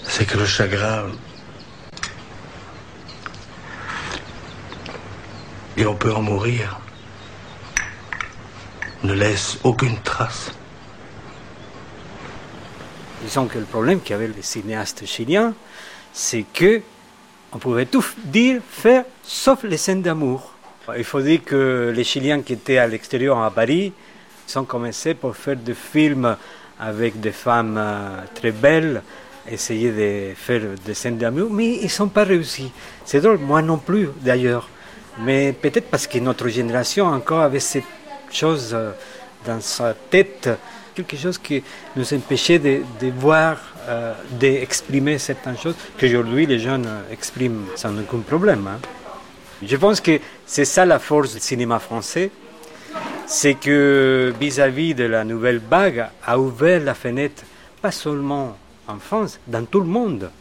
C'est 0.08 0.26
que 0.26 0.38
le 0.38 0.46
chagrin... 0.46 1.06
Et 5.78 5.86
on 5.86 5.96
peut 5.96 6.14
en 6.14 6.22
mourir. 6.22 6.80
Ne 9.04 9.14
laisse 9.14 9.58
aucune 9.64 9.98
trace. 10.02 10.52
Disons 13.24 13.48
que 13.48 13.60
le 13.60 13.66
problème 13.66 14.00
qu'avaient 14.02 14.28
les 14.28 14.42
cinéastes 14.42 15.06
chiliens, 15.06 15.54
c'est 16.14 16.46
que 16.54 16.82
on 17.54 17.58
pouvait 17.58 17.86
tout 17.86 18.06
dire, 18.24 18.62
faire, 18.70 19.04
sauf 19.24 19.64
les 19.64 19.78
scènes 19.78 20.02
d'amour. 20.02 20.54
Il 20.98 21.04
faut 21.04 21.22
dire 21.22 21.44
que 21.44 21.92
les 21.94 22.04
Chiliens 22.04 22.42
qui 22.42 22.54
étaient 22.54 22.78
à 22.78 22.88
l'extérieur, 22.88 23.42
à 23.42 23.52
Paris, 23.52 23.94
ils 24.48 24.60
ont 24.60 24.64
commencé 24.64 25.14
pour 25.14 25.36
faire 25.36 25.58
des 25.58 25.74
films 25.74 26.36
avec 26.80 27.20
des 27.20 27.32
femmes 27.32 27.78
euh, 27.78 28.22
très 28.34 28.52
belles, 28.52 29.04
essayer 29.50 29.92
de 29.92 30.34
faire 30.36 30.62
des 30.84 30.94
scènes 30.94 31.18
d'amour, 31.18 31.50
mais 31.52 31.80
ils 31.82 31.92
n'ont 32.00 32.08
pas 32.08 32.24
réussi. 32.24 32.72
C'est 33.06 33.22
drôle, 33.22 33.38
moi 33.38 33.62
non 33.62 33.78
plus 33.78 34.10
d'ailleurs. 34.22 34.68
Mais 35.24 35.54
peut-être 35.54 35.90
parce 35.90 36.08
que 36.08 36.18
notre 36.20 36.48
génération 36.48 37.06
encore 37.06 37.42
avait 37.42 37.60
cette 37.60 37.84
chose 38.32 38.72
euh, 38.74 38.92
dans 39.46 39.62
sa 39.62 39.94
tête, 39.94 40.50
quelque 40.96 41.16
chose 41.18 41.38
qui 41.38 41.64
nous 41.96 42.14
empêchait 42.14 42.60
de, 42.60 42.82
voir, 43.18 43.58
euh, 43.88 44.14
d'exprimer 44.32 45.18
certaines 45.20 45.58
choses 45.58 45.76
qu'aujourd'hui 46.00 46.46
les 46.46 46.60
jeunes 46.60 46.88
expriment 47.12 47.66
sans 47.76 47.98
aucun 47.98 48.20
problème. 48.20 48.68
hein. 48.68 48.80
Je 49.64 49.76
pense 49.76 50.02
que 50.02 50.20
c'est 50.46 50.66
ça 50.66 50.86
la 50.86 50.98
force 50.98 51.36
du 51.36 51.40
cinéma 51.40 51.78
français, 51.78 52.32
c'est 53.28 53.54
que 53.54 54.34
vis-à-vis 54.40 54.96
de 54.96 55.04
la 55.04 55.24
nouvelle 55.24 55.60
vague 55.60 56.08
a 56.26 56.40
ouvert 56.40 56.82
la 56.84 56.96
fenêtre, 56.96 57.44
pas 57.80 57.92
seulement 57.92 58.58
en 58.88 58.98
France, 58.98 59.40
dans 59.46 59.64
tout 59.66 59.80
le 59.80 59.86
monde. 59.86 60.32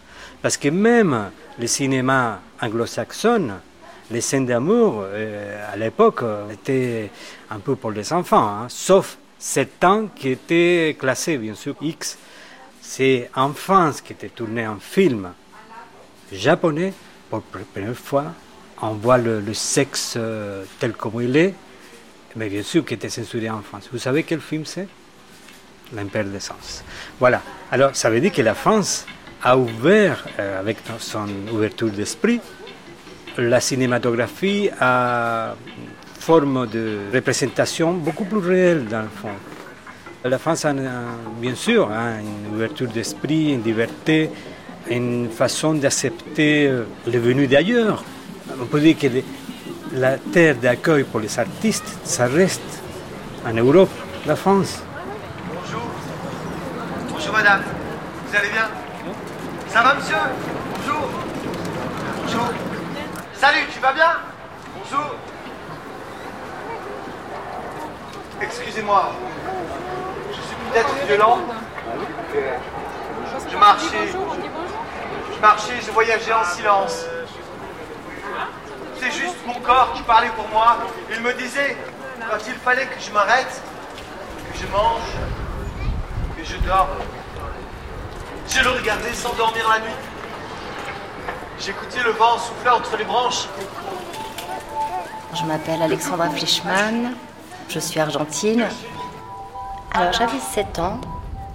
Parce 0.41 0.57
que 0.57 0.69
même 0.71 1.31
le 1.59 1.67
cinéma 1.67 2.41
anglo-saxon, 2.63 3.51
les 4.11 4.21
scènes 4.21 4.47
d'amour, 4.47 5.05
euh, 5.05 5.73
à 5.73 5.77
l'époque, 5.77 6.23
euh, 6.23 6.51
étaient 6.51 7.11
un 7.51 7.59
peu 7.59 7.77
pour 7.77 7.93
les 7.93 8.13
enfants, 8.13 8.49
hein, 8.49 8.67
sauf 8.69 9.19
certains 9.39 10.09
qui 10.15 10.31
étaient 10.31 10.97
classés, 10.99 11.39
bien 11.39 11.55
sûr, 11.55 11.75
X. 11.81 12.19
C'est 12.81 13.31
en 13.37 13.53
France 13.53 14.01
qui 14.01 14.13
était 14.13 14.29
tourné 14.29 14.65
un 14.65 14.79
film 14.81 15.33
japonais, 16.33 16.93
pour 17.29 17.43
la 17.55 17.61
première 17.61 17.97
fois, 17.97 18.25
on 18.83 18.95
voit 18.95 19.19
le, 19.19 19.55
sexe 19.55 20.15
euh, 20.17 20.65
tel 20.81 20.93
comme 20.95 21.23
il 21.23 21.37
est, 21.37 21.55
mais 22.35 22.49
bien 22.49 22.63
sûr 22.63 22.85
qui 22.85 22.95
était 22.95 23.09
censuré 23.09 23.49
en 23.49 23.63
France. 23.63 23.89
Vous 23.93 23.99
savez 23.99 24.25
quel 24.25 24.41
film 24.41 24.65
c'est? 24.65 24.89
L'Impair 25.93 26.25
des 26.25 26.41
Sens. 26.41 26.85
Voilà. 27.19 27.43
Alors, 27.71 27.95
ça 27.95 28.11
veut 28.11 28.21
dire 28.21 28.33
que 28.33 28.43
la 28.43 28.55
France 28.55 29.07
a 29.43 29.57
ouvert, 29.57 30.25
avec 30.39 30.79
son 30.99 31.27
ouverture 31.53 31.91
d'esprit, 31.91 32.41
la 33.39 33.61
cinématographie 33.61 34.71
à 34.81 35.55
forme 36.19 36.67
de 36.67 36.99
représentation 37.13 37.93
beaucoup 37.95 38.25
plus 38.25 38.39
réelle 38.39 38.87
dans 38.87 39.03
le 39.03 39.09
fond. 39.09 39.29
La 40.25 40.39
France 40.39 40.65
a, 40.67 40.75
bien 41.41 41.55
sûr 41.55 41.91
hein, 41.91 42.21
une 42.21 42.55
ouverture 42.55 42.89
d'esprit, 42.89 43.55
une 43.55 43.63
liberté, 43.63 44.31
une 44.91 45.31
façon 45.31 45.75
d'accepter 45.75 46.67
euh, 46.67 46.85
les 47.07 47.19
venus 47.19 47.49
d'ailleurs. 47.49 48.05
On 48.61 48.67
peut 48.67 48.81
dire 48.81 48.99
que 48.99 49.07
la 49.95 50.19
terre 50.19 50.57
d'accueil 50.57 51.05
pour 51.05 51.21
les 51.21 51.39
artistes, 51.39 51.99
ça 52.05 52.27
reste 52.27 52.83
en 53.47 53.55
Europe, 53.55 53.91
la 54.27 54.37
France. 54.37 54.83
Bonjour 57.11 57.33
madame, 57.33 57.63
vous 58.27 58.37
allez 58.37 58.49
bien? 58.51 58.69
Ça 59.69 59.83
va 59.83 59.95
monsieur? 59.95 60.17
Bonjour 60.77 61.09
Bonjour 62.25 62.70
Salut, 63.41 63.67
tu 63.73 63.81
vas 63.81 63.95
bien? 63.95 64.19
Bonjour 64.77 65.15
Excusez-moi, 68.43 69.13
je 70.29 70.35
suis 70.35 70.57
peut-être 70.71 71.07
violent. 71.07 71.39
Je 73.51 73.57
marchais, 73.57 74.09
je 75.35 75.41
marchais, 75.41 75.81
je 75.81 75.91
voyageais 75.91 76.35
en 76.35 76.45
silence. 76.45 77.07
C'est 78.99 79.11
juste 79.11 79.39
mon 79.47 79.59
corps 79.61 79.95
qui 79.95 80.03
parlait 80.03 80.33
pour 80.37 80.49
moi. 80.49 80.77
Il 81.11 81.23
me 81.23 81.33
disait, 81.33 81.79
quand 82.31 82.47
il 82.47 82.55
fallait 82.57 82.89
que 82.89 83.01
je 83.01 83.11
m'arrête, 83.11 83.63
que 84.53 84.59
je 84.59 84.67
mange, 84.67 85.15
que 86.37 86.45
je 86.45 86.59
dors. 86.59 86.91
Je 88.51 88.63
le 88.63 88.69
regardais 88.69 89.15
s'endormir 89.15 89.67
la 89.67 89.79
nuit. 89.79 90.10
J'écoutais 91.61 92.03
le 92.03 92.13
vent 92.13 92.39
souffler 92.39 92.71
entre 92.71 92.97
les 92.97 93.05
branches. 93.05 93.47
Je 95.35 95.45
m'appelle 95.45 95.83
Alexandra 95.83 96.31
Fleischmann, 96.31 97.13
je 97.69 97.79
suis 97.79 98.01
argentine. 98.01 98.65
Alors 99.93 100.15
j'avais 100.15 100.39
7 100.39 100.79
ans, 100.79 100.99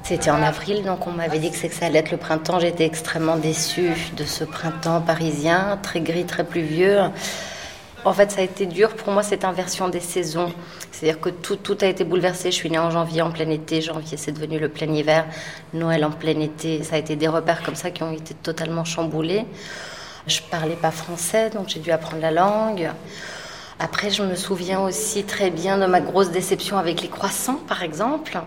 c'était 0.03 0.29
en 0.29 0.43
avril, 0.43 0.83
donc 0.83 1.07
on 1.07 1.11
m'avait 1.11 1.39
dit 1.39 1.49
que 1.49 1.57
c'est 1.57 1.69
que 1.69 1.73
ça 1.73 1.87
allait 1.87 1.99
être 1.99 2.11
le 2.11 2.17
printemps. 2.17 2.59
J'étais 2.59 2.85
extrêmement 2.85 3.37
déçue 3.37 3.95
de 4.15 4.25
ce 4.25 4.43
printemps 4.43 5.01
parisien, 5.01 5.79
très 5.81 6.01
gris, 6.01 6.25
très 6.25 6.43
pluvieux. 6.43 6.99
En 8.05 8.13
fait, 8.13 8.29
ça 8.29 8.41
a 8.41 8.43
été 8.43 8.67
dur. 8.67 8.95
Pour 8.95 9.11
moi, 9.11 9.23
cette 9.23 9.43
inversion 9.43 9.89
des 9.89 9.99
saisons. 9.99 10.53
C'est-à-dire 10.91 11.19
que 11.19 11.29
tout, 11.29 11.55
tout 11.55 11.77
a 11.81 11.87
été 11.87 12.03
bouleversé. 12.03 12.51
Je 12.51 12.55
suis 12.55 12.69
née 12.69 12.77
en 12.77 12.91
janvier, 12.91 13.23
en 13.23 13.31
plein 13.31 13.49
été. 13.49 13.81
Janvier, 13.81 14.15
c'est 14.15 14.31
devenu 14.31 14.59
le 14.59 14.69
plein 14.69 14.93
hiver. 14.93 15.25
Noël 15.73 16.05
en 16.05 16.11
plein 16.11 16.39
été. 16.39 16.83
Ça 16.83 16.97
a 16.97 16.99
été 16.99 17.15
des 17.15 17.27
repères 17.27 17.63
comme 17.63 17.73
ça 17.73 17.89
qui 17.89 18.03
ont 18.03 18.11
été 18.11 18.35
totalement 18.35 18.85
chamboulés. 18.85 19.47
Je 20.27 20.41
parlais 20.41 20.75
pas 20.75 20.91
français, 20.91 21.51
donc 21.51 21.69
j'ai 21.69 21.79
dû 21.79 21.91
apprendre 21.91 22.21
la 22.21 22.31
langue. 22.31 22.89
Après, 23.79 24.09
je 24.09 24.23
me 24.23 24.35
souviens 24.35 24.79
aussi 24.79 25.23
très 25.23 25.51
bien 25.51 25.77
de 25.77 25.85
ma 25.85 26.01
grosse 26.01 26.31
déception 26.31 26.77
avec 26.77 27.01
les 27.01 27.09
croissants, 27.09 27.59
par 27.67 27.83
exemple. 27.83 28.39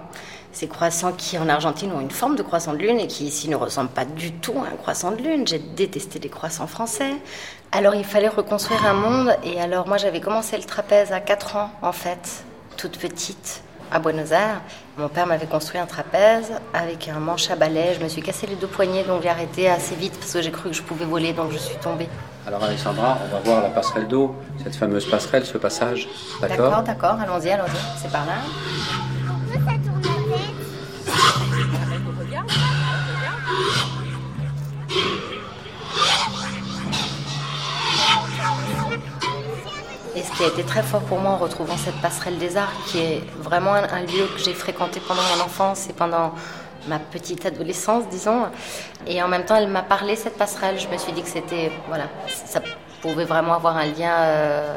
Ces 0.52 0.66
croissants 0.66 1.12
qui, 1.12 1.38
en 1.38 1.48
Argentine, 1.48 1.92
ont 1.92 2.00
une 2.00 2.10
forme 2.10 2.34
de 2.34 2.42
croissant 2.42 2.72
de 2.72 2.78
lune 2.78 2.98
et 2.98 3.06
qui, 3.06 3.26
ici, 3.26 3.48
ne 3.48 3.54
ressemblent 3.54 3.90
pas 3.90 4.06
du 4.06 4.32
tout 4.32 4.58
à 4.58 4.72
un 4.72 4.76
croissant 4.76 5.12
de 5.12 5.22
lune. 5.22 5.46
J'ai 5.46 5.60
détesté 5.60 6.18
les 6.18 6.30
croissants 6.30 6.66
français. 6.66 7.12
Alors, 7.70 7.94
il 7.94 8.04
fallait 8.04 8.28
reconstruire 8.28 8.84
un 8.84 8.94
monde. 8.94 9.36
Et 9.44 9.60
alors, 9.60 9.86
moi, 9.86 9.98
j'avais 9.98 10.20
commencé 10.20 10.56
le 10.56 10.64
trapèze 10.64 11.12
à 11.12 11.20
4 11.20 11.56
ans, 11.56 11.70
en 11.82 11.92
fait, 11.92 12.42
toute 12.76 12.98
petite, 12.98 13.62
à 13.92 13.98
Buenos 13.98 14.30
Aires. 14.32 14.60
Mon 14.96 15.08
père 15.08 15.26
m'avait 15.26 15.46
construit 15.46 15.78
un 15.78 15.86
trapèze 15.86 16.52
avec 16.74 17.08
un 17.08 17.18
manche 17.18 17.50
à 17.50 17.56
balai. 17.56 17.94
Je 17.98 18.02
me 18.02 18.08
suis 18.08 18.22
cassé 18.22 18.46
les 18.46 18.56
deux 18.56 18.66
poignets, 18.66 19.04
donc 19.04 19.22
j'ai 19.22 19.28
arrêté 19.28 19.68
assez 19.68 19.94
vite 19.94 20.18
parce 20.18 20.32
que 20.32 20.42
j'ai 20.42 20.50
cru 20.50 20.70
que 20.70 20.74
je 20.76 20.82
pouvais 20.82 21.04
voler, 21.04 21.32
donc 21.32 21.52
je 21.52 21.58
suis 21.58 21.76
tombée. 21.76 22.08
Alors 22.46 22.64
Alexandra, 22.64 23.18
on 23.24 23.34
va 23.34 23.40
voir 23.40 23.62
la 23.62 23.68
passerelle 23.68 24.08
d'eau, 24.08 24.34
cette 24.62 24.74
fameuse 24.74 25.08
passerelle, 25.08 25.44
ce 25.44 25.58
passage. 25.58 26.08
D'accord, 26.40 26.82
d'accord, 26.82 27.16
allons-y, 27.20 27.50
allons-y. 27.50 28.00
C'est 28.00 28.10
par 28.10 28.24
là. 28.24 28.38
Qui 40.38 40.44
a 40.44 40.46
été 40.46 40.62
très 40.62 40.84
fort 40.84 41.00
pour 41.00 41.18
moi 41.18 41.32
en 41.32 41.36
retrouvant 41.36 41.76
cette 41.76 42.00
passerelle 42.00 42.38
des 42.38 42.56
arts, 42.56 42.72
qui 42.86 43.00
est 43.00 43.22
vraiment 43.40 43.74
un, 43.74 44.02
lieu 44.02 44.24
que 44.32 44.38
j'ai 44.38 44.54
fréquenté 44.54 45.00
pendant 45.00 45.22
mon 45.36 45.42
enfance 45.42 45.90
et 45.90 45.92
pendant 45.92 46.32
ma 46.86 47.00
petite 47.00 47.44
adolescence, 47.44 48.04
disons. 48.08 48.46
Et 49.08 49.20
en 49.20 49.26
même 49.26 49.44
temps, 49.44 49.56
elle 49.56 49.66
m'a 49.66 49.82
parlé, 49.82 50.14
cette 50.14 50.38
passerelle. 50.38 50.78
Je 50.78 50.86
me 50.86 50.96
suis 50.96 51.10
dit 51.10 51.22
que 51.22 51.28
c'était, 51.28 51.72
voilà, 51.88 52.04
ça 52.28 52.62
pouvait 53.02 53.24
vraiment 53.24 53.54
avoir 53.54 53.76
un 53.76 53.86
lien, 53.86 54.12
euh, 54.12 54.76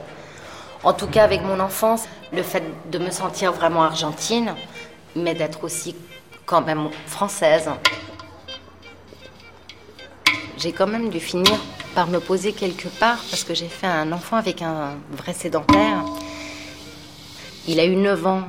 en 0.83 0.93
tout 0.93 1.05
cas 1.05 1.23
avec 1.23 1.43
mon 1.43 1.59
enfance. 1.59 2.05
Le 2.33 2.41
fait 2.41 2.63
de 2.89 2.97
me 2.97 3.11
sentir 3.11 3.51
vraiment 3.51 3.83
argentine, 3.83 4.55
mais 5.15 5.35
d'être 5.35 5.63
aussi 5.63 5.95
quand 6.47 6.61
même 6.61 6.89
française. 7.05 7.69
J'ai 10.57 10.71
quand 10.71 10.87
même 10.87 11.11
dû 11.11 11.19
finir 11.19 11.53
par 11.95 12.07
me 12.07 12.19
poser 12.19 12.53
quelque 12.53 12.87
part 12.87 13.23
parce 13.29 13.43
que 13.43 13.53
j'ai 13.53 13.67
fait 13.67 13.87
un 13.87 14.11
enfant 14.11 14.37
avec 14.37 14.61
un 14.61 14.95
vrai 15.11 15.33
sédentaire. 15.33 16.03
Il 17.67 17.79
a 17.79 17.85
eu 17.85 17.95
9 17.95 18.27
ans 18.27 18.43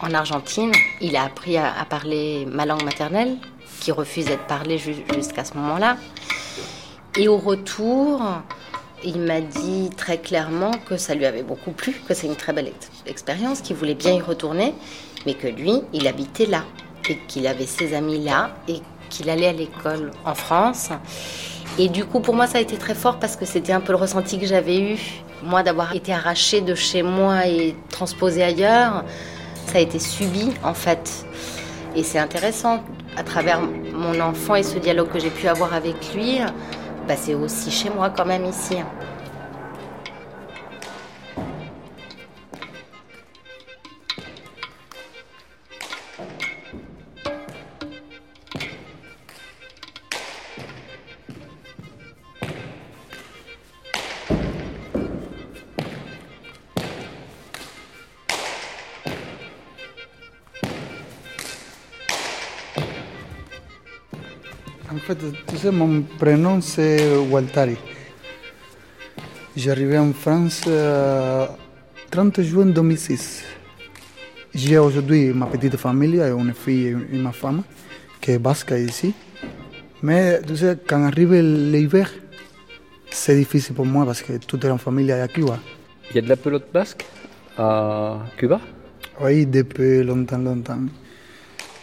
en 0.00 0.14
Argentine. 0.14 0.72
Il 1.00 1.16
a 1.16 1.24
appris 1.24 1.56
à, 1.56 1.72
parler 1.88 2.46
ma 2.46 2.66
langue 2.66 2.82
maternelle, 2.84 3.36
qui 3.80 3.92
refusait 3.92 4.36
de 4.36 4.42
parler 4.48 4.78
jusqu'à 4.78 5.44
ce 5.44 5.54
moment-là. 5.54 5.96
Et 7.16 7.28
au 7.28 7.36
retour, 7.36 8.22
il 9.04 9.20
m'a 9.20 9.40
dit 9.40 9.90
très 9.96 10.18
clairement 10.18 10.72
que 10.88 10.96
ça 10.96 11.14
lui 11.14 11.26
avait 11.26 11.42
beaucoup 11.42 11.72
plu, 11.72 11.94
que 12.08 12.14
c'est 12.14 12.26
une 12.26 12.36
très 12.36 12.52
belle 12.52 12.72
expérience, 13.06 13.60
qu'il 13.60 13.76
voulait 13.76 13.94
bien 13.94 14.12
y 14.12 14.20
retourner, 14.20 14.74
mais 15.26 15.34
que 15.34 15.48
lui, 15.48 15.82
il 15.92 16.08
habitait 16.08 16.46
là, 16.46 16.64
et 17.08 17.18
qu'il 17.28 17.46
avait 17.46 17.66
ses 17.66 17.94
amis 17.94 18.22
là, 18.22 18.50
et 18.68 18.80
qu'il 19.10 19.28
allait 19.28 19.48
à 19.48 19.52
l'école 19.52 20.10
en 20.24 20.34
France. 20.34 20.90
Et 21.78 21.88
du 21.88 22.04
coup, 22.04 22.20
pour 22.20 22.34
moi, 22.34 22.46
ça 22.46 22.58
a 22.58 22.60
été 22.60 22.76
très 22.76 22.94
fort 22.94 23.18
parce 23.18 23.36
que 23.36 23.46
c'était 23.46 23.72
un 23.72 23.80
peu 23.80 23.92
le 23.92 23.98
ressenti 23.98 24.38
que 24.38 24.46
j'avais 24.46 24.78
eu, 24.78 24.98
moi, 25.42 25.62
d'avoir 25.62 25.94
été 25.94 26.12
arrachée 26.12 26.60
de 26.60 26.74
chez 26.74 27.02
moi 27.02 27.46
et 27.46 27.74
transposée 27.88 28.42
ailleurs. 28.42 29.04
Ça 29.66 29.78
a 29.78 29.80
été 29.80 29.98
subi, 29.98 30.50
en 30.62 30.74
fait. 30.74 31.24
Et 31.96 32.02
c'est 32.02 32.18
intéressant, 32.18 32.82
à 33.16 33.22
travers 33.22 33.60
mon 33.94 34.20
enfant 34.20 34.54
et 34.54 34.62
ce 34.62 34.78
dialogue 34.78 35.08
que 35.08 35.18
j'ai 35.18 35.30
pu 35.30 35.48
avoir 35.48 35.72
avec 35.72 36.14
lui, 36.14 36.38
bah, 37.08 37.14
c'est 37.16 37.34
aussi 37.34 37.70
chez 37.70 37.90
moi 37.90 38.10
quand 38.10 38.26
même 38.26 38.44
ici. 38.44 38.76
Fait, 65.14 65.32
tu 65.46 65.56
sais, 65.56 65.70
mon 65.70 66.02
prénom 66.18 66.60
c'est 66.60 67.16
Waltari. 67.30 67.76
J'arrivais 69.56 69.98
en 69.98 70.12
France 70.12 70.62
euh, 70.66 71.46
30 72.10 72.40
juin 72.42 72.66
2006. 72.66 73.44
J'ai 74.54 74.78
aujourd'hui 74.78 75.32
ma 75.32 75.46
petite 75.46 75.76
famille, 75.76 76.20
une 76.20 76.54
fille 76.54 76.96
et 77.12 77.16
ma 77.16 77.32
femme, 77.32 77.62
qui 78.20 78.32
est 78.32 78.38
basque 78.38 78.74
ici. 78.76 79.14
Mais 80.02 80.40
tu 80.42 80.56
sais, 80.56 80.78
quand 80.86 81.04
arrive 81.04 81.34
l'hiver, 81.34 82.10
c'est 83.10 83.36
difficile 83.36 83.74
pour 83.74 83.86
moi 83.86 84.04
parce 84.04 84.22
que 84.22 84.36
toute 84.38 84.64
la 84.64 84.78
famille 84.78 85.10
est 85.10 85.20
à 85.20 85.28
Cuba. 85.28 85.58
Il 86.10 86.16
y 86.16 86.18
a 86.18 86.22
de 86.22 86.28
la 86.28 86.36
pelote 86.36 86.68
basque 86.72 87.04
à 87.56 88.18
Cuba? 88.36 88.60
Oui, 89.20 89.46
depuis 89.46 90.02
longtemps, 90.02 90.38
longtemps. 90.38 90.80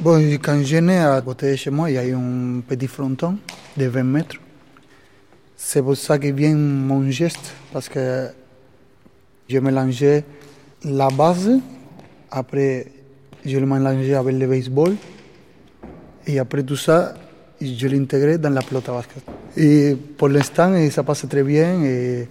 Bon, 0.02 0.18
quand 0.41 0.64
je 0.64 0.78
né 0.78 0.97
à 0.97 1.20
côté 1.22 1.52
de 1.52 1.56
chez 1.58 1.70
moi, 1.72 1.91
il 1.91 1.97
un 2.14 2.62
petit 2.66 2.88
fronton 2.88 3.36
de 3.76 3.86
20 3.86 4.04
mètres. 4.04 4.38
C'est 5.58 5.82
pour 5.82 5.97
ça 5.97 6.18
que 6.18 6.28
vient 6.28 6.56
mon 6.56 7.12
geste, 7.12 7.54
parce 7.74 7.89
que 7.89 8.30
je 9.50 9.60
mélangeais 9.60 10.24
la 10.86 11.10
base, 11.10 11.52
après 12.32 12.88
je 13.45 13.58
le 13.58 13.66
mélangeais 13.66 14.14
avec 14.14 14.38
le 14.38 14.47
baseball, 14.47 14.95
et 16.26 16.39
après 16.39 16.64
tout 16.64 16.78
ça, 16.78 17.16
je 17.60 17.88
l'intégrais 17.88 18.38
dans 18.38 18.52
la 18.52 18.62
pelote 18.62 18.86
basket. 18.86 19.24
Et 19.58 19.97
pour 20.18 20.30
l'instant, 20.30 20.74
ça 20.91 21.04
passe 21.04 21.28
très 21.28 21.43
bien, 21.43 21.84
et 21.84 22.30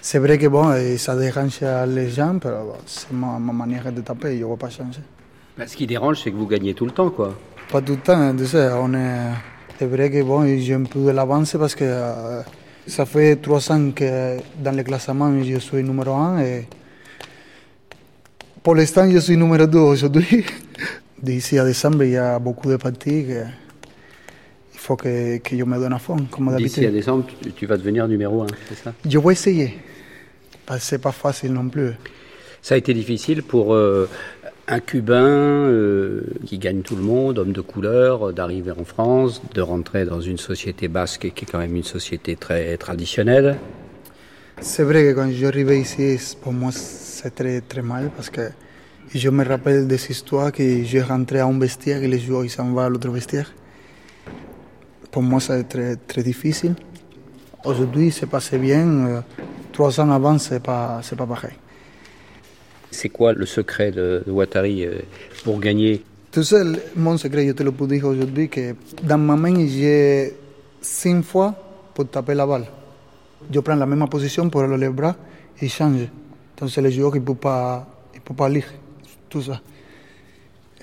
c'est 0.00 0.20
vrai 0.20 0.38
que 0.38 0.46
bon, 0.46 0.72
ça 0.96 1.14
dérange 1.16 1.60
les 1.86 2.08
gens, 2.08 2.32
mais 2.42 2.50
c'est 2.86 3.12
ma, 3.12 3.38
ma 3.38 3.52
manière 3.52 3.92
de 3.92 4.00
taper, 4.00 4.38
je 4.38 4.42
ne 4.42 4.50
vais 4.50 4.56
pas 4.56 4.70
changer. 4.70 5.02
Bah, 5.60 5.66
ce 5.66 5.76
qui 5.76 5.86
dérange, 5.86 6.22
c'est 6.22 6.30
que 6.30 6.36
vous 6.36 6.46
gagnez 6.46 6.72
tout 6.72 6.86
le 6.86 6.90
temps, 6.90 7.10
quoi. 7.10 7.36
Pas 7.70 7.82
tout 7.82 7.92
le 7.92 7.98
temps, 7.98 8.34
tu 8.34 8.46
sais, 8.46 8.70
on 8.72 8.94
est... 8.94 9.28
C'est 9.78 9.84
vrai 9.84 10.10
que 10.10 10.22
bon, 10.22 10.46
j'ai 10.58 10.72
un 10.72 10.84
peu 10.84 11.00
de 11.00 11.10
l'avance 11.10 11.54
parce 11.58 11.74
que 11.74 11.84
euh, 11.84 12.40
ça 12.86 13.04
fait 13.04 13.36
trois 13.36 13.70
ans 13.70 13.90
que 13.90 14.38
dans 14.58 14.74
le 14.74 14.82
classement, 14.82 15.30
je 15.42 15.58
suis 15.58 15.82
numéro 15.82 16.14
un 16.14 16.40
et 16.40 16.66
pour 18.62 18.74
l'instant, 18.74 19.10
je 19.10 19.18
suis 19.18 19.36
numéro 19.36 19.66
deux 19.66 19.80
aujourd'hui. 19.80 20.46
D'ici 21.22 21.58
à 21.58 21.66
décembre, 21.66 22.04
il 22.04 22.12
y 22.12 22.16
a 22.16 22.38
beaucoup 22.38 22.70
de 22.70 22.76
parties 22.76 23.26
que 23.26 23.44
il 24.72 24.78
faut 24.78 24.96
que, 24.96 25.36
que 25.36 25.58
je 25.58 25.64
me 25.64 25.78
donne 25.78 25.92
à 25.92 25.98
fond, 25.98 26.16
comme 26.30 26.46
d'habitude. 26.46 26.68
D'ici 26.68 26.86
à 26.86 26.90
décembre, 26.90 27.26
tu, 27.54 27.66
vas 27.66 27.76
devenir 27.76 28.08
numéro 28.08 28.44
un, 28.44 28.46
c'est 28.66 28.82
ça? 28.82 28.94
Je 29.06 29.18
vais 29.18 29.32
essayer. 29.32 29.74
Parce 30.64 30.80
que 30.80 30.86
c'est 30.86 31.02
pas 31.02 31.12
facile 31.12 31.52
non 31.52 31.68
plus. 31.68 31.92
Ça 32.62 32.74
a 32.74 32.78
été 32.78 32.92
difficile 32.92 33.42
pour 33.42 33.74
euh, 33.74 34.08
un 34.70 34.78
Cubain 34.78 35.26
euh, 35.26 36.22
qui 36.46 36.58
gagne 36.58 36.82
tout 36.82 36.94
le 36.94 37.02
monde, 37.02 37.38
homme 37.40 37.52
de 37.52 37.60
couleur, 37.60 38.28
euh, 38.28 38.32
d'arriver 38.32 38.70
en 38.70 38.84
France, 38.84 39.42
de 39.52 39.60
rentrer 39.60 40.04
dans 40.04 40.20
une 40.20 40.38
société 40.38 40.86
basque 40.86 41.32
qui 41.34 41.44
est 41.44 41.48
quand 41.50 41.58
même 41.58 41.74
une 41.74 41.82
société 41.82 42.36
très 42.36 42.76
traditionnelle. 42.76 43.58
C'est 44.60 44.84
vrai 44.84 45.02
que 45.04 45.12
quand 45.14 45.30
j'arrivais 45.32 45.80
ici, 45.80 46.16
pour 46.40 46.52
moi, 46.52 46.70
c'est 46.72 47.34
très, 47.34 47.60
très 47.62 47.82
mal 47.82 48.10
parce 48.14 48.30
que 48.30 48.50
je 49.12 49.28
me 49.28 49.44
rappelle 49.44 49.88
des 49.88 50.10
histoires 50.10 50.52
que 50.52 50.84
je 50.84 50.98
rentrais 50.98 51.40
à 51.40 51.46
un 51.46 51.58
vestiaire 51.58 52.02
et 52.04 52.08
les 52.08 52.20
joueurs 52.20 52.44
ils 52.44 52.50
s'en 52.50 52.70
vont 52.70 52.78
à 52.78 52.88
l'autre 52.88 53.10
vestiaire. 53.10 53.52
Pour 55.10 55.22
moi, 55.22 55.40
c'est 55.40 55.64
très, 55.64 55.96
très 55.96 56.22
difficile. 56.22 56.76
Aujourd'hui, 57.64 58.12
c'est 58.12 58.26
passé 58.26 58.56
bien. 58.56 58.86
Euh, 58.86 59.20
trois 59.72 59.98
ans 60.00 60.12
avant, 60.12 60.38
c'est 60.38 60.62
pas, 60.62 61.00
c'est 61.02 61.16
pas 61.16 61.26
pareil. 61.26 61.56
C'est 62.90 63.08
quoi 63.08 63.32
le 63.32 63.46
secret 63.46 63.90
de, 63.92 64.22
de 64.26 64.30
Ouattari 64.30 64.84
euh, 64.84 64.98
pour 65.44 65.58
gagner? 65.60 66.02
Tu 66.32 66.44
sais, 66.44 66.62
mon 66.96 67.16
secret, 67.16 67.46
je 67.46 67.52
te 67.52 67.62
le 67.62 67.72
peux 67.72 67.86
dire 67.86 68.04
aujourd'hui, 68.04 68.48
que 68.48 68.74
dans 69.02 69.18
ma 69.18 69.36
main, 69.36 69.66
j'ai 69.66 70.34
cinq 70.80 71.22
fois 71.24 71.54
pour 71.94 72.08
taper 72.08 72.34
la 72.34 72.46
balle. 72.46 72.66
Je 73.52 73.60
prends 73.60 73.74
la 73.74 73.86
même 73.86 74.08
position 74.08 74.48
pour 74.48 74.62
les 74.62 74.88
bras 74.88 75.16
et 75.60 75.68
change. 75.68 76.08
Donc 76.58 76.76
le 76.76 76.90
joueur 76.90 77.14
ne 77.14 77.20
peut 77.20 77.34
pas, 77.34 77.86
il 78.14 78.20
peut 78.20 78.34
pas 78.34 78.48
lire 78.48 78.66
tout 79.28 79.42
ça. 79.42 79.60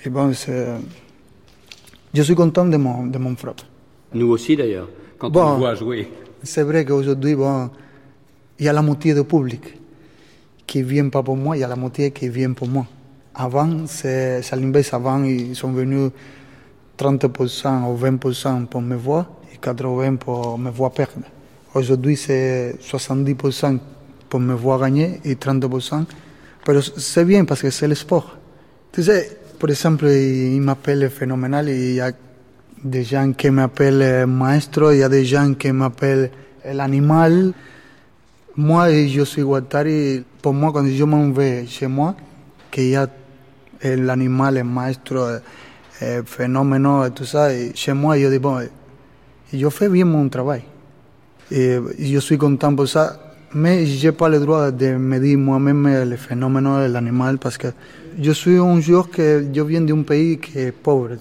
Et 0.04 0.10
bon, 0.10 0.32
je 0.32 2.22
suis 2.22 2.34
content 2.34 2.64
de 2.66 2.76
mon, 2.76 3.06
de 3.06 3.18
mon 3.18 3.36
frappe. 3.36 3.62
Nous 4.12 4.28
aussi 4.28 4.56
d'ailleurs, 4.56 4.88
quand 5.18 5.30
bon, 5.30 5.42
on 5.42 5.58
voit 5.58 5.74
jouer. 5.74 6.08
C'est 6.42 6.62
vrai 6.62 6.84
qu'aujourd'hui, 6.84 7.34
bon, 7.34 7.70
il 8.58 8.66
y 8.66 8.68
a 8.68 8.72
la 8.72 8.82
moitié 8.82 9.14
du 9.14 9.24
public 9.24 9.62
qui 10.68 10.82
vient 10.82 11.08
pas 11.08 11.22
pour 11.22 11.36
moi, 11.36 11.56
il 11.56 11.60
y 11.60 11.64
a 11.64 11.68
la 11.68 11.76
moitié 11.76 12.12
qui 12.12 12.28
vient 12.28 12.52
pour 12.52 12.68
moi. 12.68 12.86
Avant, 13.34 13.86
c'est 13.86 14.42
l'inverse. 14.52 14.92
Avant, 14.92 15.24
ils 15.24 15.56
sont 15.56 15.72
venus 15.72 16.10
30% 16.98 17.90
ou 17.90 17.96
20% 17.96 18.66
pour 18.66 18.82
me 18.82 18.94
voir 18.94 19.30
et 19.52 19.56
80% 19.56 20.16
pour 20.18 20.58
me 20.58 20.70
voir 20.70 20.90
perdre. 20.92 21.26
Aujourd'hui, 21.74 22.16
c'est 22.16 22.76
70% 22.82 23.78
pour 24.28 24.40
me 24.40 24.54
voir 24.54 24.80
gagner 24.80 25.20
et 25.24 25.36
30%. 25.36 26.04
Mais 26.66 26.74
c'est 26.98 27.24
bien 27.24 27.46
parce 27.46 27.62
que 27.62 27.70
c'est 27.70 27.88
le 27.88 27.94
sport. 27.94 28.36
Tu 28.92 29.02
sais, 29.02 29.38
par 29.58 29.70
exemple, 29.70 30.06
il 30.06 30.60
m'appelle 30.60 31.08
phénoménal 31.08 31.70
et 31.70 31.90
il 31.90 31.94
y 31.94 32.00
a 32.00 32.12
des 32.84 33.04
gens 33.04 33.32
qui 33.32 33.48
m'appellent 33.50 34.26
maestro, 34.26 34.90
il 34.90 34.98
y 34.98 35.02
a 35.02 35.08
des 35.08 35.24
gens 35.24 35.54
qui 35.54 35.72
m'appellent 35.72 36.30
l'animal. 36.70 37.52
Moi, 38.56 39.06
je 39.06 39.22
suis 39.24 39.42
Guattari. 39.42 40.24
Pour 40.40 40.52
moi, 40.54 40.72
quand 40.72 40.86
je 40.86 41.04
m'en 41.04 41.30
vais 41.30 41.66
chez 41.66 41.86
moi, 41.86 42.14
qu'il 42.70 42.90
y 42.90 42.96
a 42.96 43.08
l'animal, 43.82 44.54
le 44.54 44.64
maestro, 44.64 45.16
le 46.00 46.22
phénomène, 46.24 47.10
tout 47.14 47.24
ça, 47.24 47.52
et 47.52 47.72
chez 47.74 47.92
moi, 47.92 48.18
je 48.18 48.28
dis, 48.28 48.38
bon, 48.38 48.60
je 49.52 49.68
fais 49.68 49.88
bien 49.88 50.04
mon 50.04 50.28
travail. 50.28 50.62
Et 51.50 51.78
je 51.98 52.18
suis 52.18 52.38
content 52.38 52.74
pour 52.74 52.88
ça. 52.88 53.18
Mais 53.54 53.86
je 53.86 54.06
n'ai 54.06 54.12
pas 54.12 54.28
le 54.28 54.40
droit 54.40 54.70
de 54.70 54.92
me 54.96 55.18
dire 55.18 55.38
moi-même 55.38 56.04
le 56.04 56.16
phénomène 56.16 56.64
de 56.64 56.92
l'animal 56.92 57.38
parce 57.38 57.56
que 57.56 57.68
je 58.20 58.30
suis 58.32 58.58
un 58.58 58.78
joueur 58.78 59.08
que 59.08 59.46
je 59.50 59.60
viens 59.62 59.80
d'un 59.80 60.02
pays 60.02 60.38
qui 60.38 60.58
est 60.58 60.70
pauvre, 60.72 61.16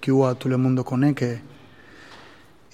Cuba, 0.00 0.34
tout 0.36 0.48
le 0.48 0.56
monde 0.56 0.82
connaît. 0.82 1.12
Que... 1.12 1.36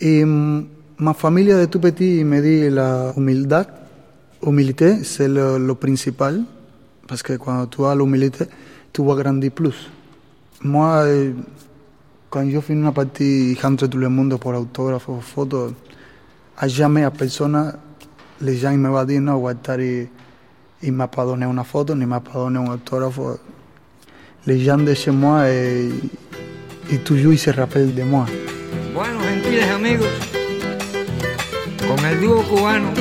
Et 0.01 0.25
ma 0.25 1.13
famille 1.13 1.49
de 1.49 1.67
tout 1.67 1.81
petit 1.81 2.25
me 2.25 2.41
dit 2.41 2.71
la 2.75 3.13
humildad 3.15 3.67
Humilité, 4.47 5.03
c'est 5.03 5.29
le, 5.29 5.59
le, 5.59 5.75
principal, 5.75 6.45
parce 7.07 7.23
que 7.23 7.33
quand 7.35 7.67
tu 7.67 7.85
as 7.85 7.95
l'humilité, 7.95 8.45
tu 8.93 9.05
vas 9.05 9.15
grandir 9.15 9.51
plus. 9.51 9.91
Moi, 10.63 11.05
quand 12.31 12.49
je 12.49 12.61
finis 12.61 12.83
une 12.83 12.93
partie, 12.93 13.57
j'entre 13.61 13.87
tout 13.87 13.99
le 13.99 14.09
monde 14.09 14.39
pour 14.39 14.55
autógrafo, 14.55 15.19
photo, 15.21 15.73
à 16.57 16.69
jamais 16.69 17.05
à 17.05 17.11
personne, 17.11 17.75
les 18.41 18.57
gens 18.57 18.73
me 18.77 18.89
vont 18.89 19.05
dire, 19.05 19.21
non, 19.21 19.39
Guattari, 19.39 20.09
il 20.83 20.93
m'a 20.93 21.09
pas 21.09 21.25
donné 21.25 21.45
une 21.47 21.63
photo, 21.65 21.95
ni 21.95 22.07
m'a 22.07 22.21
pas 22.21 22.35
donné 22.35 22.59
un 22.59 22.73
autógrafo. 22.73 23.39
Les 24.47 24.61
gens 24.61 24.79
de 24.79 24.95
chez 24.95 25.11
moi, 25.11 25.51
et, 25.51 25.91
et 26.91 26.99
toujours 26.99 27.33
ils 27.33 27.39
se 27.39 27.51
rappellent 27.51 27.95
de 27.95 28.03
moi. 28.03 28.27
Bueno, 28.95 29.21
gentiles 29.21 29.71
amigos, 29.71 30.07
con 31.87 32.05
el 32.05 32.21
dúo 32.21 32.43
cubano, 32.43 32.93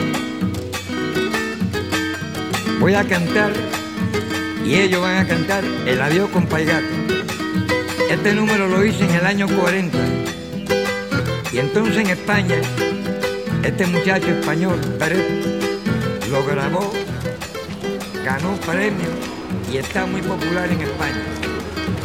voy 2.79 2.93
a 2.93 3.03
cantar 3.03 3.51
y 4.63 4.75
ellos 4.75 5.01
van 5.01 5.17
a 5.17 5.27
cantar 5.27 5.63
el 5.63 6.01
adiós 6.01 6.29
con 6.29 6.45
Paigato. 6.45 6.85
Este 8.09 8.33
número 8.33 8.67
lo 8.67 8.83
hice 8.85 9.03
en 9.03 9.11
el 9.11 9.25
año 9.25 9.47
40 9.47 9.97
Y 11.51 11.59
entonces 11.59 11.97
en 11.97 12.07
España, 12.07 12.55
este 13.63 13.85
muchacho 13.87 14.27
español, 14.27 14.79
Pérez, 14.99 15.25
lo 16.29 16.45
grabó, 16.45 16.91
ganó 18.23 18.53
premio 18.65 19.09
y 19.71 19.77
está 19.77 20.05
muy 20.05 20.21
popular 20.21 20.69
en 20.69 20.81
España. 20.81 21.23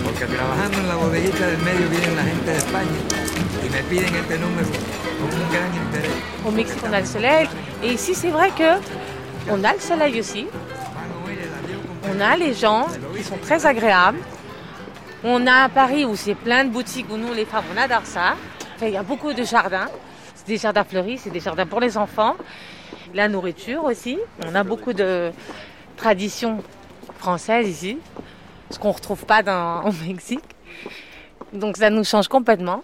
Porque 0.04 0.24
trabajando 0.26 0.78
en 0.78 0.88
la 0.88 0.96
bodeguita 0.96 1.46
del 1.46 1.58
medio 1.58 1.88
vienen 1.90 2.16
la 2.16 2.24
gente 2.24 2.50
de 2.50 2.58
España 2.58 2.98
y 3.64 3.70
me 3.70 3.82
piden 3.84 4.14
este 4.14 4.38
número 4.38 4.68
con 5.20 5.40
un 5.40 5.52
gran 5.52 5.74
interés. 5.74 6.10
Au 6.44 6.50
Mexique, 6.50 6.84
on 6.84 6.94
a 6.94 7.00
le 7.00 7.06
soleil. 7.06 7.48
Que 8.56 8.78
on 9.50 9.64
a 9.64 9.72
le 9.72 9.80
soleil 9.80 10.20
aussi. 10.20 10.46
On 12.10 12.20
a 12.20 12.36
les 12.36 12.54
gens 12.54 12.86
qui 13.16 13.22
sont 13.22 13.38
très 13.38 13.64
agréables. 13.66 14.18
On 15.24 15.46
a 15.46 15.64
à 15.64 15.68
Paris 15.68 16.04
où 16.04 16.16
c'est 16.16 16.34
plein 16.34 16.64
de 16.64 16.70
boutiques 16.70 17.06
où 17.10 17.16
nous, 17.16 17.32
les 17.32 17.44
femmes, 17.44 17.64
on 17.72 17.80
adore 17.80 18.04
ça. 18.04 18.34
Il 18.80 18.90
y 18.90 18.96
a 18.96 19.02
beaucoup 19.02 19.32
de 19.32 19.44
jardins. 19.44 19.88
C'est 20.34 20.46
des 20.46 20.56
jardins 20.56 20.84
fleuris, 20.84 21.18
c'est 21.18 21.30
des 21.30 21.40
jardins 21.40 21.66
pour 21.66 21.80
les 21.80 21.96
enfants. 21.96 22.34
La 23.14 23.28
nourriture 23.28 23.84
aussi. 23.84 24.18
On 24.46 24.54
a 24.54 24.64
beaucoup 24.64 24.92
de 24.92 25.30
traditions 25.96 26.62
françaises 27.18 27.68
ici, 27.68 27.98
ce 28.70 28.78
qu'on 28.78 28.88
ne 28.88 28.94
retrouve 28.94 29.24
pas 29.24 29.42
dans, 29.42 29.84
au 29.88 29.92
Mexique. 29.92 30.44
Donc 31.52 31.76
ça 31.76 31.90
nous 31.90 32.04
change 32.04 32.28
complètement. 32.28 32.82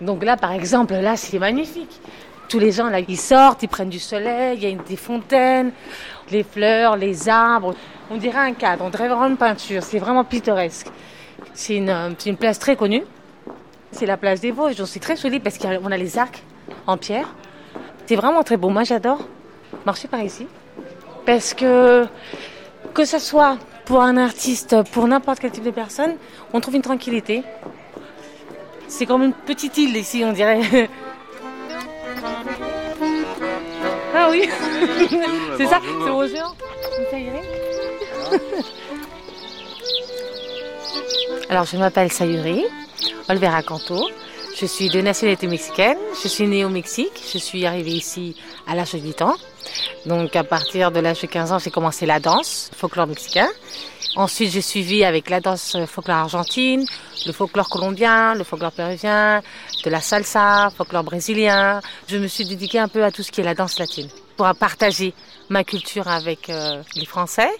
Donc 0.00 0.24
là, 0.24 0.36
par 0.36 0.52
exemple, 0.52 0.94
là, 0.94 1.16
c'est 1.16 1.38
magnifique. 1.38 2.00
Tous 2.48 2.58
les 2.58 2.72
gens, 2.72 2.88
là, 2.88 3.00
ils 3.00 3.18
sortent, 3.18 3.62
ils 3.62 3.68
prennent 3.68 3.90
du 3.90 3.98
soleil, 3.98 4.58
il 4.60 4.68
y 4.68 4.72
a 4.72 4.76
des 4.76 4.96
fontaines, 4.96 5.72
les 6.30 6.42
fleurs, 6.42 6.96
les 6.96 7.28
arbres. 7.28 7.74
On 8.10 8.16
dirait 8.16 8.38
un 8.38 8.54
cadre, 8.54 8.84
on 8.84 8.90
dirait 8.90 9.08
vraiment 9.08 9.26
une 9.26 9.36
peinture. 9.36 9.82
C'est 9.82 9.98
vraiment 9.98 10.24
pittoresque. 10.24 10.88
C'est 11.52 11.76
une, 11.76 11.90
euh, 11.90 12.10
une 12.24 12.36
place 12.36 12.58
très 12.58 12.74
connue. 12.74 13.04
C'est 13.92 14.06
la 14.06 14.16
place 14.16 14.40
des 14.40 14.50
Vosges. 14.50 14.82
C'est 14.84 15.00
très 15.00 15.16
joli 15.16 15.40
parce 15.40 15.58
qu'on 15.58 15.92
a 15.92 15.96
les 15.96 16.18
arcs 16.18 16.42
en 16.86 16.96
pierre. 16.96 17.34
C'est 18.06 18.16
vraiment 18.16 18.42
très 18.42 18.56
beau. 18.56 18.70
Moi, 18.70 18.84
j'adore 18.84 19.20
marcher 19.84 20.08
par 20.08 20.22
ici. 20.22 20.46
Parce 21.26 21.52
que, 21.52 22.06
que 22.94 23.04
ce 23.04 23.18
soit 23.18 23.58
pour 23.84 24.02
un 24.02 24.16
artiste, 24.16 24.82
pour 24.92 25.06
n'importe 25.06 25.40
quel 25.40 25.50
type 25.50 25.64
de 25.64 25.70
personne, 25.70 26.14
on 26.52 26.60
trouve 26.60 26.76
une 26.76 26.82
tranquillité. 26.82 27.42
C'est 28.86 29.04
comme 29.04 29.22
une 29.22 29.32
petite 29.34 29.76
île 29.76 29.96
ici, 29.96 30.22
on 30.24 30.32
dirait. 30.32 30.88
oui, 34.30 34.48
c'est 35.56 35.66
ça, 35.66 35.80
c'est. 35.80 36.36
Ça 37.10 37.18
irait 37.18 37.42
Alors, 41.48 41.64
je 41.64 41.76
m'appelle 41.76 42.12
Sayuri 42.12 42.64
Olvera 43.28 43.62
Canto. 43.62 44.08
Je 44.60 44.66
suis 44.66 44.90
de 44.90 45.00
nationalité 45.00 45.46
mexicaine. 45.46 45.96
Je 46.22 46.28
suis 46.28 46.46
née 46.46 46.64
au 46.64 46.68
Mexique. 46.68 47.22
Je 47.32 47.38
suis 47.38 47.64
arrivée 47.64 47.92
ici 47.92 48.36
à 48.66 48.74
l'âge 48.74 48.92
de 48.92 48.98
8 48.98 49.22
ans. 49.22 49.36
Donc, 50.08 50.34
à 50.36 50.44
partir 50.44 50.90
de 50.90 51.00
l'âge 51.00 51.20
de 51.20 51.26
15 51.26 51.52
ans, 51.52 51.58
j'ai 51.58 51.70
commencé 51.70 52.06
la 52.06 52.18
danse, 52.18 52.70
folklore 52.74 53.06
mexicain. 53.06 53.48
Ensuite, 54.16 54.50
j'ai 54.50 54.62
suivi 54.62 55.04
avec 55.04 55.28
la 55.28 55.40
danse 55.40 55.76
folklore 55.86 56.16
argentine, 56.16 56.86
le 57.26 57.32
folklore 57.32 57.68
colombien, 57.68 58.34
le 58.34 58.42
folklore 58.42 58.72
péruvien, 58.72 59.42
de 59.84 59.90
la 59.90 60.00
salsa, 60.00 60.70
folklore 60.76 61.04
brésilien. 61.04 61.80
Je 62.08 62.16
me 62.16 62.26
suis 62.26 62.46
dédiquée 62.46 62.78
un 62.78 62.88
peu 62.88 63.04
à 63.04 63.10
tout 63.12 63.22
ce 63.22 63.30
qui 63.30 63.42
est 63.42 63.44
la 63.44 63.54
danse 63.54 63.78
latine 63.78 64.08
pour 64.36 64.48
partager 64.58 65.12
ma 65.50 65.62
culture 65.62 66.08
avec 66.08 66.48
euh, 66.48 66.82
les 66.96 67.04
Français. 67.04 67.50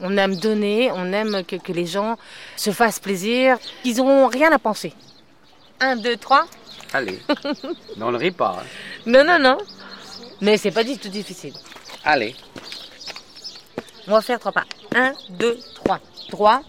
On 0.00 0.16
aime 0.18 0.36
donner, 0.36 0.90
on 0.94 1.12
aime 1.12 1.42
que, 1.44 1.56
que 1.56 1.72
les 1.72 1.86
gens 1.86 2.16
se 2.56 2.70
fassent 2.70 3.00
plaisir. 3.00 3.56
Ils 3.84 3.96
n'auront 3.96 4.28
rien 4.28 4.52
à 4.52 4.58
penser. 4.58 4.92
Un, 5.80 5.96
deux, 5.96 6.16
trois. 6.16 6.46
Allez, 6.92 7.18
on 8.00 8.12
ne 8.12 8.18
rit 8.18 8.30
pas. 8.30 8.58
hein. 8.60 8.66
Non, 9.04 9.24
non, 9.24 9.38
non. 9.40 9.58
Mais 10.40 10.58
c'est 10.58 10.70
pas 10.70 10.84
du 10.84 10.98
tout 10.98 11.08
difficile. 11.08 11.54
Allez. 12.04 12.34
On 14.06 14.12
va 14.12 14.20
faire 14.20 14.38
trois 14.38 14.52
pas. 14.52 14.64
Un, 14.94 15.12
deux, 15.30 15.58
trois. 15.74 16.00
Droit, 16.30 16.60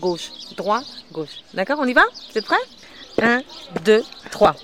gauche, 0.00 0.30
droit, 0.56 0.82
gauche. 1.12 1.40
D'accord, 1.52 1.78
on 1.80 1.86
y 1.86 1.92
va? 1.92 2.02
Vous 2.30 2.38
êtes 2.38 2.44
prêts? 2.44 2.56
Un, 3.22 3.42
deux, 3.84 4.04
trois. 4.30 4.54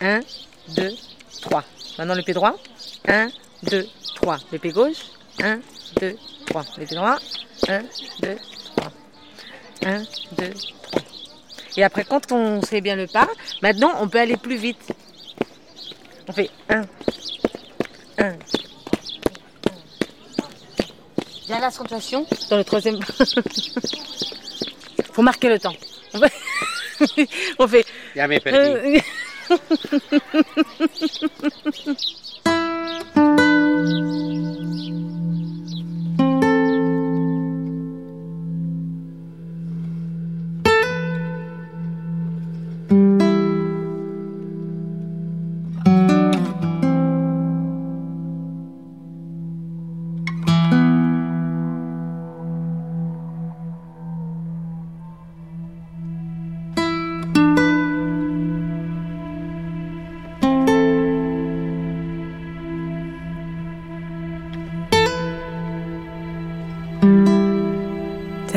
Un, 0.00 0.20
deux, 0.68 0.92
trois. 1.40 1.64
Maintenant 1.98 2.14
le 2.14 2.22
pied 2.22 2.34
droit. 2.34 2.56
Un, 3.08 3.28
deux, 3.62 3.86
trois. 4.14 4.38
Le 4.52 4.58
pied 4.58 4.72
gauche. 4.72 4.98
Un, 5.42 5.60
deux, 6.00 6.16
trois. 6.46 6.64
Le 6.76 6.84
pied 6.84 6.96
droit. 6.96 7.18
Un, 7.68 7.82
deux, 8.20 8.36
trois. 8.76 8.92
Un, 9.84 10.04
deux, 10.32 10.52
trois. 10.82 11.02
Et 11.76 11.82
après, 11.82 12.04
quand 12.04 12.30
on 12.30 12.62
sait 12.62 12.80
bien 12.80 12.96
le 12.96 13.06
pas, 13.06 13.28
maintenant 13.62 13.94
on 14.00 14.08
peut 14.08 14.20
aller 14.20 14.36
plus 14.36 14.56
vite. 14.56 14.92
On 16.26 16.32
fait 16.32 16.50
un, 16.68 16.82
un, 18.18 18.32
il 21.46 21.50
y 21.50 21.52
a 21.52 21.60
l'accentuation 21.60 22.26
dans 22.48 22.56
le 22.56 22.64
troisième. 22.64 22.98
Faut 25.12 25.20
marquer 25.22 25.50
le 25.50 25.58
temps. 25.58 25.74
On 26.14 26.18
fait. 26.18 26.32
On 27.58 27.68
fait... 27.68 27.84
Ya 28.14 28.26
me 28.26 28.38
perdí. 28.38 29.02
Ça, 29.48 29.58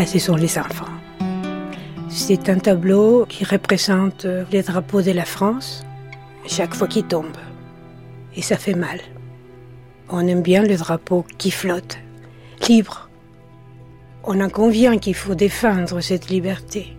ce 0.08 0.20
sont 0.20 0.36
les 0.36 0.58
enfants. 0.58 0.95
C'est 2.08 2.47
un 2.47 2.60
tableau 2.60 3.26
qui 3.28 3.43
représente 3.43 4.24
euh, 4.24 4.45
les 4.53 4.64
drapeaux 4.64 5.01
de 5.01 5.12
la 5.12 5.26
France 5.26 5.84
chaque 6.47 6.74
fois 6.74 6.88
qu'il 6.88 7.03
tombe. 7.03 7.36
Et 8.34 8.41
ça 8.41 8.55
fait 8.55 8.74
mal. 8.74 9.01
On 10.08 10.26
aime 10.26 10.41
bien 10.41 10.64
le 10.64 10.78
drapeau 10.78 11.26
qui 11.38 11.51
flotte, 11.51 11.97
libre. 12.70 13.10
On 14.24 14.39
en 14.39 14.49
convient 14.49 14.97
qu'il 14.97 15.14
faut 15.14 15.36
défendre 15.36 15.99
cette 15.99 16.30
liberté. 16.30 16.95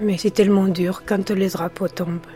Mais 0.00 0.16
c'est 0.16 0.30
tellement 0.30 0.68
dur 0.68 1.02
quand 1.04 1.28
le 1.30 1.48
drapeau 1.48 1.88
tombe. 1.88 2.26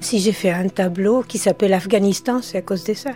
Si 0.00 0.20
j'ai 0.20 0.32
fait 0.32 0.52
un 0.52 0.68
tableau 0.68 1.22
qui 1.22 1.38
s'appelle 1.38 1.74
Afghanistan, 1.74 2.40
c'est 2.42 2.58
à 2.58 2.62
cause 2.62 2.84
de 2.84 2.94
ça. 2.94 3.10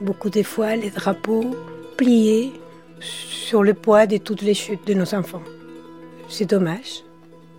Beaucoup 0.00 0.30
de 0.30 0.42
fois, 0.42 0.76
les 0.76 0.90
drapeaux 0.90 1.54
pliés 1.98 2.54
sur 3.02 3.62
le 3.62 3.74
poids 3.74 4.06
de 4.06 4.16
toutes 4.16 4.42
les 4.42 4.54
chutes 4.54 4.86
de 4.86 4.94
nos 4.94 5.14
enfants. 5.14 5.42
C'est 6.28 6.46
dommage. 6.46 7.04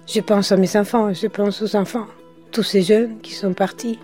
Je 0.07 0.19
pense 0.21 0.51
à 0.51 0.57
mes 0.57 0.75
enfants, 0.75 1.13
je 1.13 1.27
pense 1.27 1.61
aux 1.61 1.75
enfants, 1.75 2.07
tous 2.51 2.63
ces 2.63 2.81
jeunes 2.81 3.19
qui 3.21 3.33
sont 3.33 3.53
partis. 3.53 3.99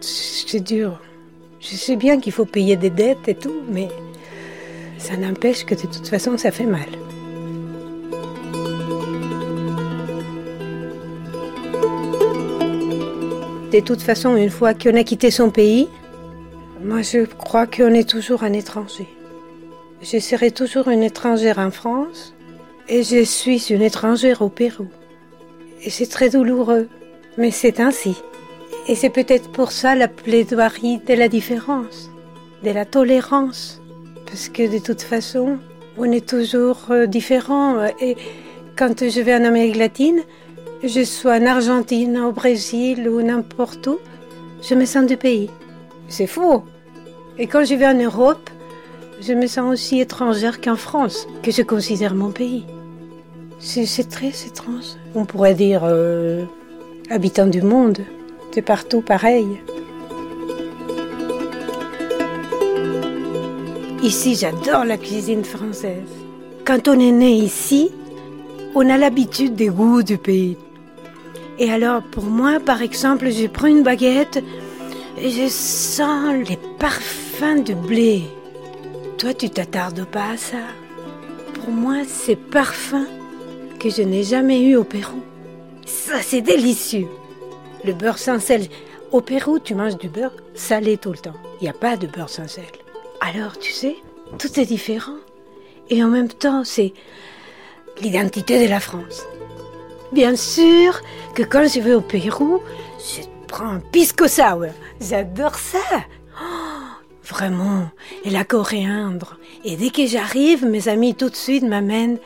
C'est 0.00 0.60
dur. 0.60 1.00
Je 1.60 1.74
sais 1.74 1.96
bien 1.96 2.20
qu'il 2.20 2.32
faut 2.32 2.44
payer 2.44 2.76
des 2.76 2.90
dettes 2.90 3.28
et 3.28 3.34
tout, 3.34 3.62
mais 3.70 3.88
ça 4.98 5.16
n'empêche 5.16 5.64
que 5.64 5.74
de 5.74 5.80
toute 5.80 6.06
façon, 6.08 6.38
ça 6.38 6.50
fait 6.50 6.66
mal. 6.66 6.86
De 13.72 13.80
toute 13.80 14.00
façon, 14.00 14.36
une 14.36 14.50
fois 14.50 14.74
qu'on 14.74 14.94
a 14.94 15.02
quitté 15.02 15.30
son 15.30 15.50
pays, 15.50 15.88
moi 16.82 17.02
je 17.02 17.24
crois 17.24 17.66
qu'on 17.66 17.92
est 17.92 18.08
toujours 18.08 18.42
un 18.42 18.52
étranger. 18.52 19.15
Je 20.02 20.18
serai 20.18 20.50
toujours 20.50 20.88
une 20.88 21.02
étrangère 21.02 21.58
en 21.58 21.70
France 21.70 22.34
et 22.88 23.02
je 23.02 23.24
suis 23.24 23.70
une 23.70 23.82
étrangère 23.82 24.42
au 24.42 24.48
Pérou. 24.48 24.88
Et 25.82 25.90
c'est 25.90 26.06
très 26.06 26.28
douloureux, 26.28 26.88
mais 27.38 27.50
c'est 27.50 27.80
ainsi. 27.80 28.14
Et 28.88 28.94
c'est 28.94 29.10
peut-être 29.10 29.50
pour 29.50 29.72
ça 29.72 29.94
la 29.94 30.06
plaidoirie 30.06 30.98
de 30.98 31.14
la 31.14 31.28
différence, 31.28 32.10
de 32.62 32.70
la 32.70 32.84
tolérance. 32.84 33.80
Parce 34.26 34.48
que 34.48 34.70
de 34.70 34.78
toute 34.78 35.02
façon, 35.02 35.58
on 35.96 36.10
est 36.12 36.28
toujours 36.28 36.86
euh, 36.90 37.06
différent. 37.06 37.84
Et 38.00 38.16
quand 38.76 39.08
je 39.08 39.20
vais 39.20 39.34
en 39.34 39.44
Amérique 39.44 39.76
latine, 39.76 40.20
je 40.84 41.04
sois 41.04 41.36
en 41.38 41.46
Argentine, 41.46 42.18
au 42.18 42.32
Brésil 42.32 43.08
ou 43.08 43.22
n'importe 43.22 43.86
où, 43.86 43.98
je 44.62 44.74
me 44.74 44.84
sens 44.84 45.06
du 45.06 45.16
pays. 45.16 45.50
C'est 46.08 46.26
faux. 46.26 46.64
Et 47.38 47.46
quand 47.46 47.64
je 47.64 47.74
vais 47.74 47.86
en 47.86 47.94
Europe, 47.98 48.50
je 49.20 49.32
me 49.32 49.46
sens 49.46 49.72
aussi 49.72 50.00
étrangère 50.00 50.60
qu'en 50.60 50.76
France, 50.76 51.26
que 51.42 51.50
je 51.50 51.62
considère 51.62 52.14
mon 52.14 52.30
pays. 52.30 52.64
C'est 53.58 54.08
très 54.08 54.32
étrange. 54.46 54.96
On 55.14 55.24
pourrait 55.24 55.54
dire 55.54 55.82
euh, 55.84 56.44
habitants 57.10 57.46
du 57.46 57.62
monde. 57.62 57.98
C'est 58.52 58.62
partout 58.62 59.02
pareil. 59.02 59.46
Ici, 64.02 64.34
j'adore 64.34 64.84
la 64.84 64.96
cuisine 64.96 65.44
française. 65.44 66.08
Quand 66.64 66.88
on 66.88 66.98
est 66.98 67.12
né 67.12 67.32
ici, 67.32 67.90
on 68.74 68.88
a 68.88 68.96
l'habitude 68.96 69.56
des 69.56 69.68
goûts 69.68 70.02
du 70.02 70.16
pays. 70.16 70.56
Et 71.58 71.70
alors, 71.70 72.02
pour 72.02 72.24
moi, 72.24 72.60
par 72.60 72.82
exemple, 72.82 73.30
je 73.30 73.46
prends 73.46 73.66
une 73.66 73.82
baguette 73.82 74.42
et 75.18 75.30
je 75.30 75.48
sens 75.48 76.34
les 76.48 76.58
parfums 76.78 77.62
du 77.64 77.74
blé. 77.74 78.22
Toi, 79.18 79.32
tu 79.32 79.48
t'attardes 79.48 80.04
pas 80.04 80.32
à 80.32 80.36
ça. 80.36 80.58
Pour 81.54 81.70
moi, 81.70 82.02
c'est 82.06 82.36
parfum 82.36 83.06
que 83.80 83.88
je 83.88 84.02
n'ai 84.02 84.22
jamais 84.22 84.60
eu 84.60 84.76
au 84.76 84.84
Pérou. 84.84 85.22
Ça, 85.86 86.20
c'est 86.20 86.42
délicieux. 86.42 87.08
Le 87.84 87.94
beurre 87.94 88.18
sans 88.18 88.38
sel. 88.38 88.66
Au 89.12 89.22
Pérou, 89.22 89.58
tu 89.58 89.74
manges 89.74 89.96
du 89.96 90.10
beurre 90.10 90.34
salé 90.54 90.98
tout 90.98 91.12
le 91.12 91.18
temps. 91.18 91.36
Il 91.60 91.64
n'y 91.64 91.70
a 91.70 91.72
pas 91.72 91.96
de 91.96 92.06
beurre 92.06 92.28
sans 92.28 92.46
sel. 92.46 92.64
Alors, 93.22 93.58
tu 93.58 93.72
sais, 93.72 93.96
tout 94.38 94.60
est 94.60 94.66
différent. 94.66 95.16
Et 95.88 96.04
en 96.04 96.08
même 96.08 96.28
temps, 96.28 96.62
c'est 96.64 96.92
l'identité 98.02 98.66
de 98.66 98.70
la 98.70 98.80
France. 98.80 99.24
Bien 100.12 100.36
sûr 100.36 101.00
que 101.34 101.42
quand 101.42 101.66
je 101.66 101.80
vais 101.80 101.94
au 101.94 102.02
Pérou, 102.02 102.60
je 102.98 103.22
prends 103.48 103.68
un 103.68 103.80
pisco 103.80 104.28
sour. 104.28 104.66
J'adore 105.00 105.54
ça. 105.54 105.78
Vraiment. 107.28 107.88
Et 108.24 108.30
la 108.30 108.44
coriandre. 108.44 109.38
Et 109.64 109.76
dès 109.76 109.90
que 109.90 110.06
j'arrive, 110.06 110.64
mes 110.64 110.88
amis 110.88 111.14
tout 111.14 111.28
de 111.28 111.36
suite 111.36 111.64
m'amènent 111.64 112.18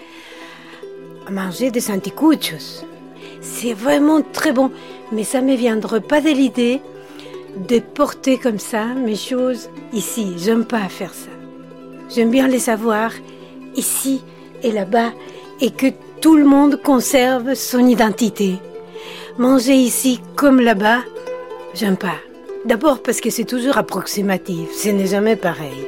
à 1.26 1.30
manger 1.30 1.70
des 1.70 1.90
anticuchos. 1.90 2.84
C'est 3.40 3.72
vraiment 3.72 4.20
très 4.20 4.53
bon. 4.53 4.70
Mais 5.12 5.24
ça 5.24 5.40
ne 5.40 5.51
me 5.51 5.57
viendrait 5.57 6.03
pas 6.03 6.20
de 6.20 6.30
l'idée 6.30 6.80
de 7.68 7.78
porter 7.78 8.38
comme 8.38 8.59
ça 8.59 8.84
mes 8.84 9.16
choses 9.16 9.70
ici. 9.92 10.34
J'aime 10.36 10.64
pas 10.64 10.88
faire 10.88 11.14
ça. 11.14 11.30
J'aime 12.09 12.30
bien 12.30 12.48
les 12.48 12.59
savoir 12.59 13.12
ici 13.76 14.22
et 14.62 14.70
là-bas 14.70 15.12
et 15.61 15.70
que 15.70 15.86
tout 16.20 16.36
le 16.36 16.44
monde 16.44 16.80
conserve 16.82 17.55
son 17.55 17.86
identité. 17.86 18.57
Manger 19.38 19.74
ici 19.74 20.20
comme 20.36 20.61
là-bas, 20.61 21.01
j'aime 21.74 21.96
pas. 21.96 22.18
D'abord 22.66 23.02
parce 23.02 23.22
que 23.22 23.30
c'est 23.30 23.44
toujours 23.44 23.78
approximatif, 23.78 24.70
ce 24.72 24.90
n'est 24.90 25.06
jamais 25.06 25.36
pareil. 25.36 25.86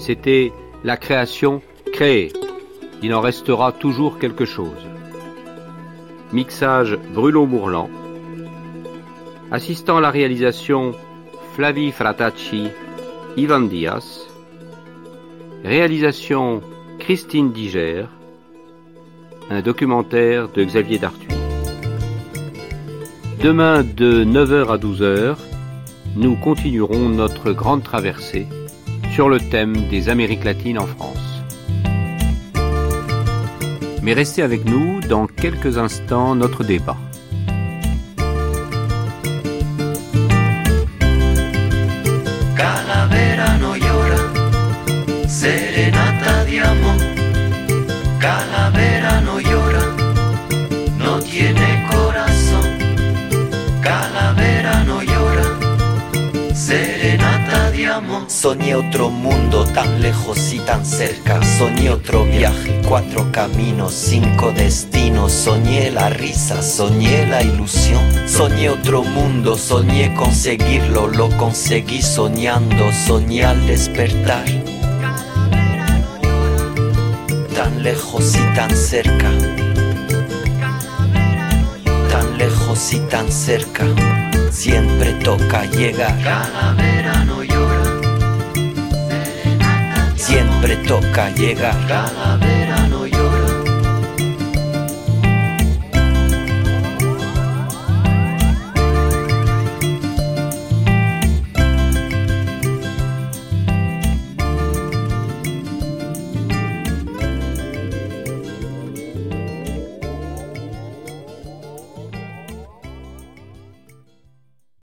C'était 0.00 0.52
la 0.82 0.96
création 0.96 1.62
créée. 1.92 2.32
Il 3.02 3.14
en 3.14 3.20
restera 3.20 3.70
toujours 3.70 4.18
quelque 4.18 4.44
chose. 4.44 4.84
Mixage 6.32 6.98
Bruno 7.14 7.46
Mourlan. 7.46 7.88
Assistant 9.52 9.98
à 9.98 10.00
la 10.00 10.10
réalisation 10.10 10.92
Flavie 11.54 11.92
Fratacci, 11.92 12.68
Ivan 13.36 13.60
Diaz. 13.60 14.26
Réalisation 15.62 16.62
Christine 17.02 17.50
Diger. 17.50 18.04
Un 19.50 19.60
documentaire 19.60 20.48
de 20.52 20.62
Xavier 20.62 21.00
Dartuy. 21.00 21.34
Demain 23.42 23.82
de 23.82 24.24
9h 24.24 24.68
à 24.68 24.78
12h, 24.78 25.36
nous 26.14 26.36
continuerons 26.36 27.08
notre 27.08 27.50
grande 27.50 27.82
traversée 27.82 28.46
sur 29.12 29.28
le 29.28 29.40
thème 29.40 29.88
des 29.90 30.08
Amériques 30.10 30.44
latines 30.44 30.78
en 30.78 30.86
France. 30.86 31.42
Mais 34.00 34.12
restez 34.12 34.42
avec 34.42 34.64
nous 34.64 35.00
dans 35.00 35.26
quelques 35.26 35.78
instants 35.78 36.36
notre 36.36 36.62
débat. 36.62 36.96
Soñé 58.42 58.74
otro 58.74 59.08
mundo 59.08 59.64
tan 59.66 60.02
lejos 60.02 60.52
y 60.52 60.58
tan 60.58 60.84
cerca. 60.84 61.40
Soñé 61.58 61.90
otro 61.90 62.24
viaje, 62.24 62.82
cuatro 62.88 63.30
caminos, 63.30 63.94
cinco 63.94 64.50
destinos. 64.50 65.30
Soñé 65.30 65.92
la 65.92 66.08
risa, 66.08 66.60
soñé 66.60 67.24
la 67.28 67.44
ilusión. 67.44 68.02
Soñé 68.26 68.68
otro 68.68 69.04
mundo, 69.04 69.56
soñé 69.56 70.12
conseguirlo. 70.16 71.06
Lo 71.06 71.28
conseguí 71.38 72.02
soñando, 72.02 72.90
soñé 73.06 73.44
al 73.44 73.64
despertar. 73.64 74.44
Tan 77.54 77.80
lejos 77.84 78.34
y 78.34 78.54
tan 78.56 78.76
cerca. 78.76 79.30
Tan 82.10 82.38
lejos 82.38 82.92
y 82.92 82.98
tan 83.02 83.30
cerca. 83.30 83.84
Siempre 84.50 85.12
toca 85.22 85.64
llegar. 85.66 86.20
Calavera 86.24 87.24
no 87.24 87.42
llora, 87.44 87.51
Siempre 90.32 90.76
toca 90.88 91.28
llegar. 91.34 91.76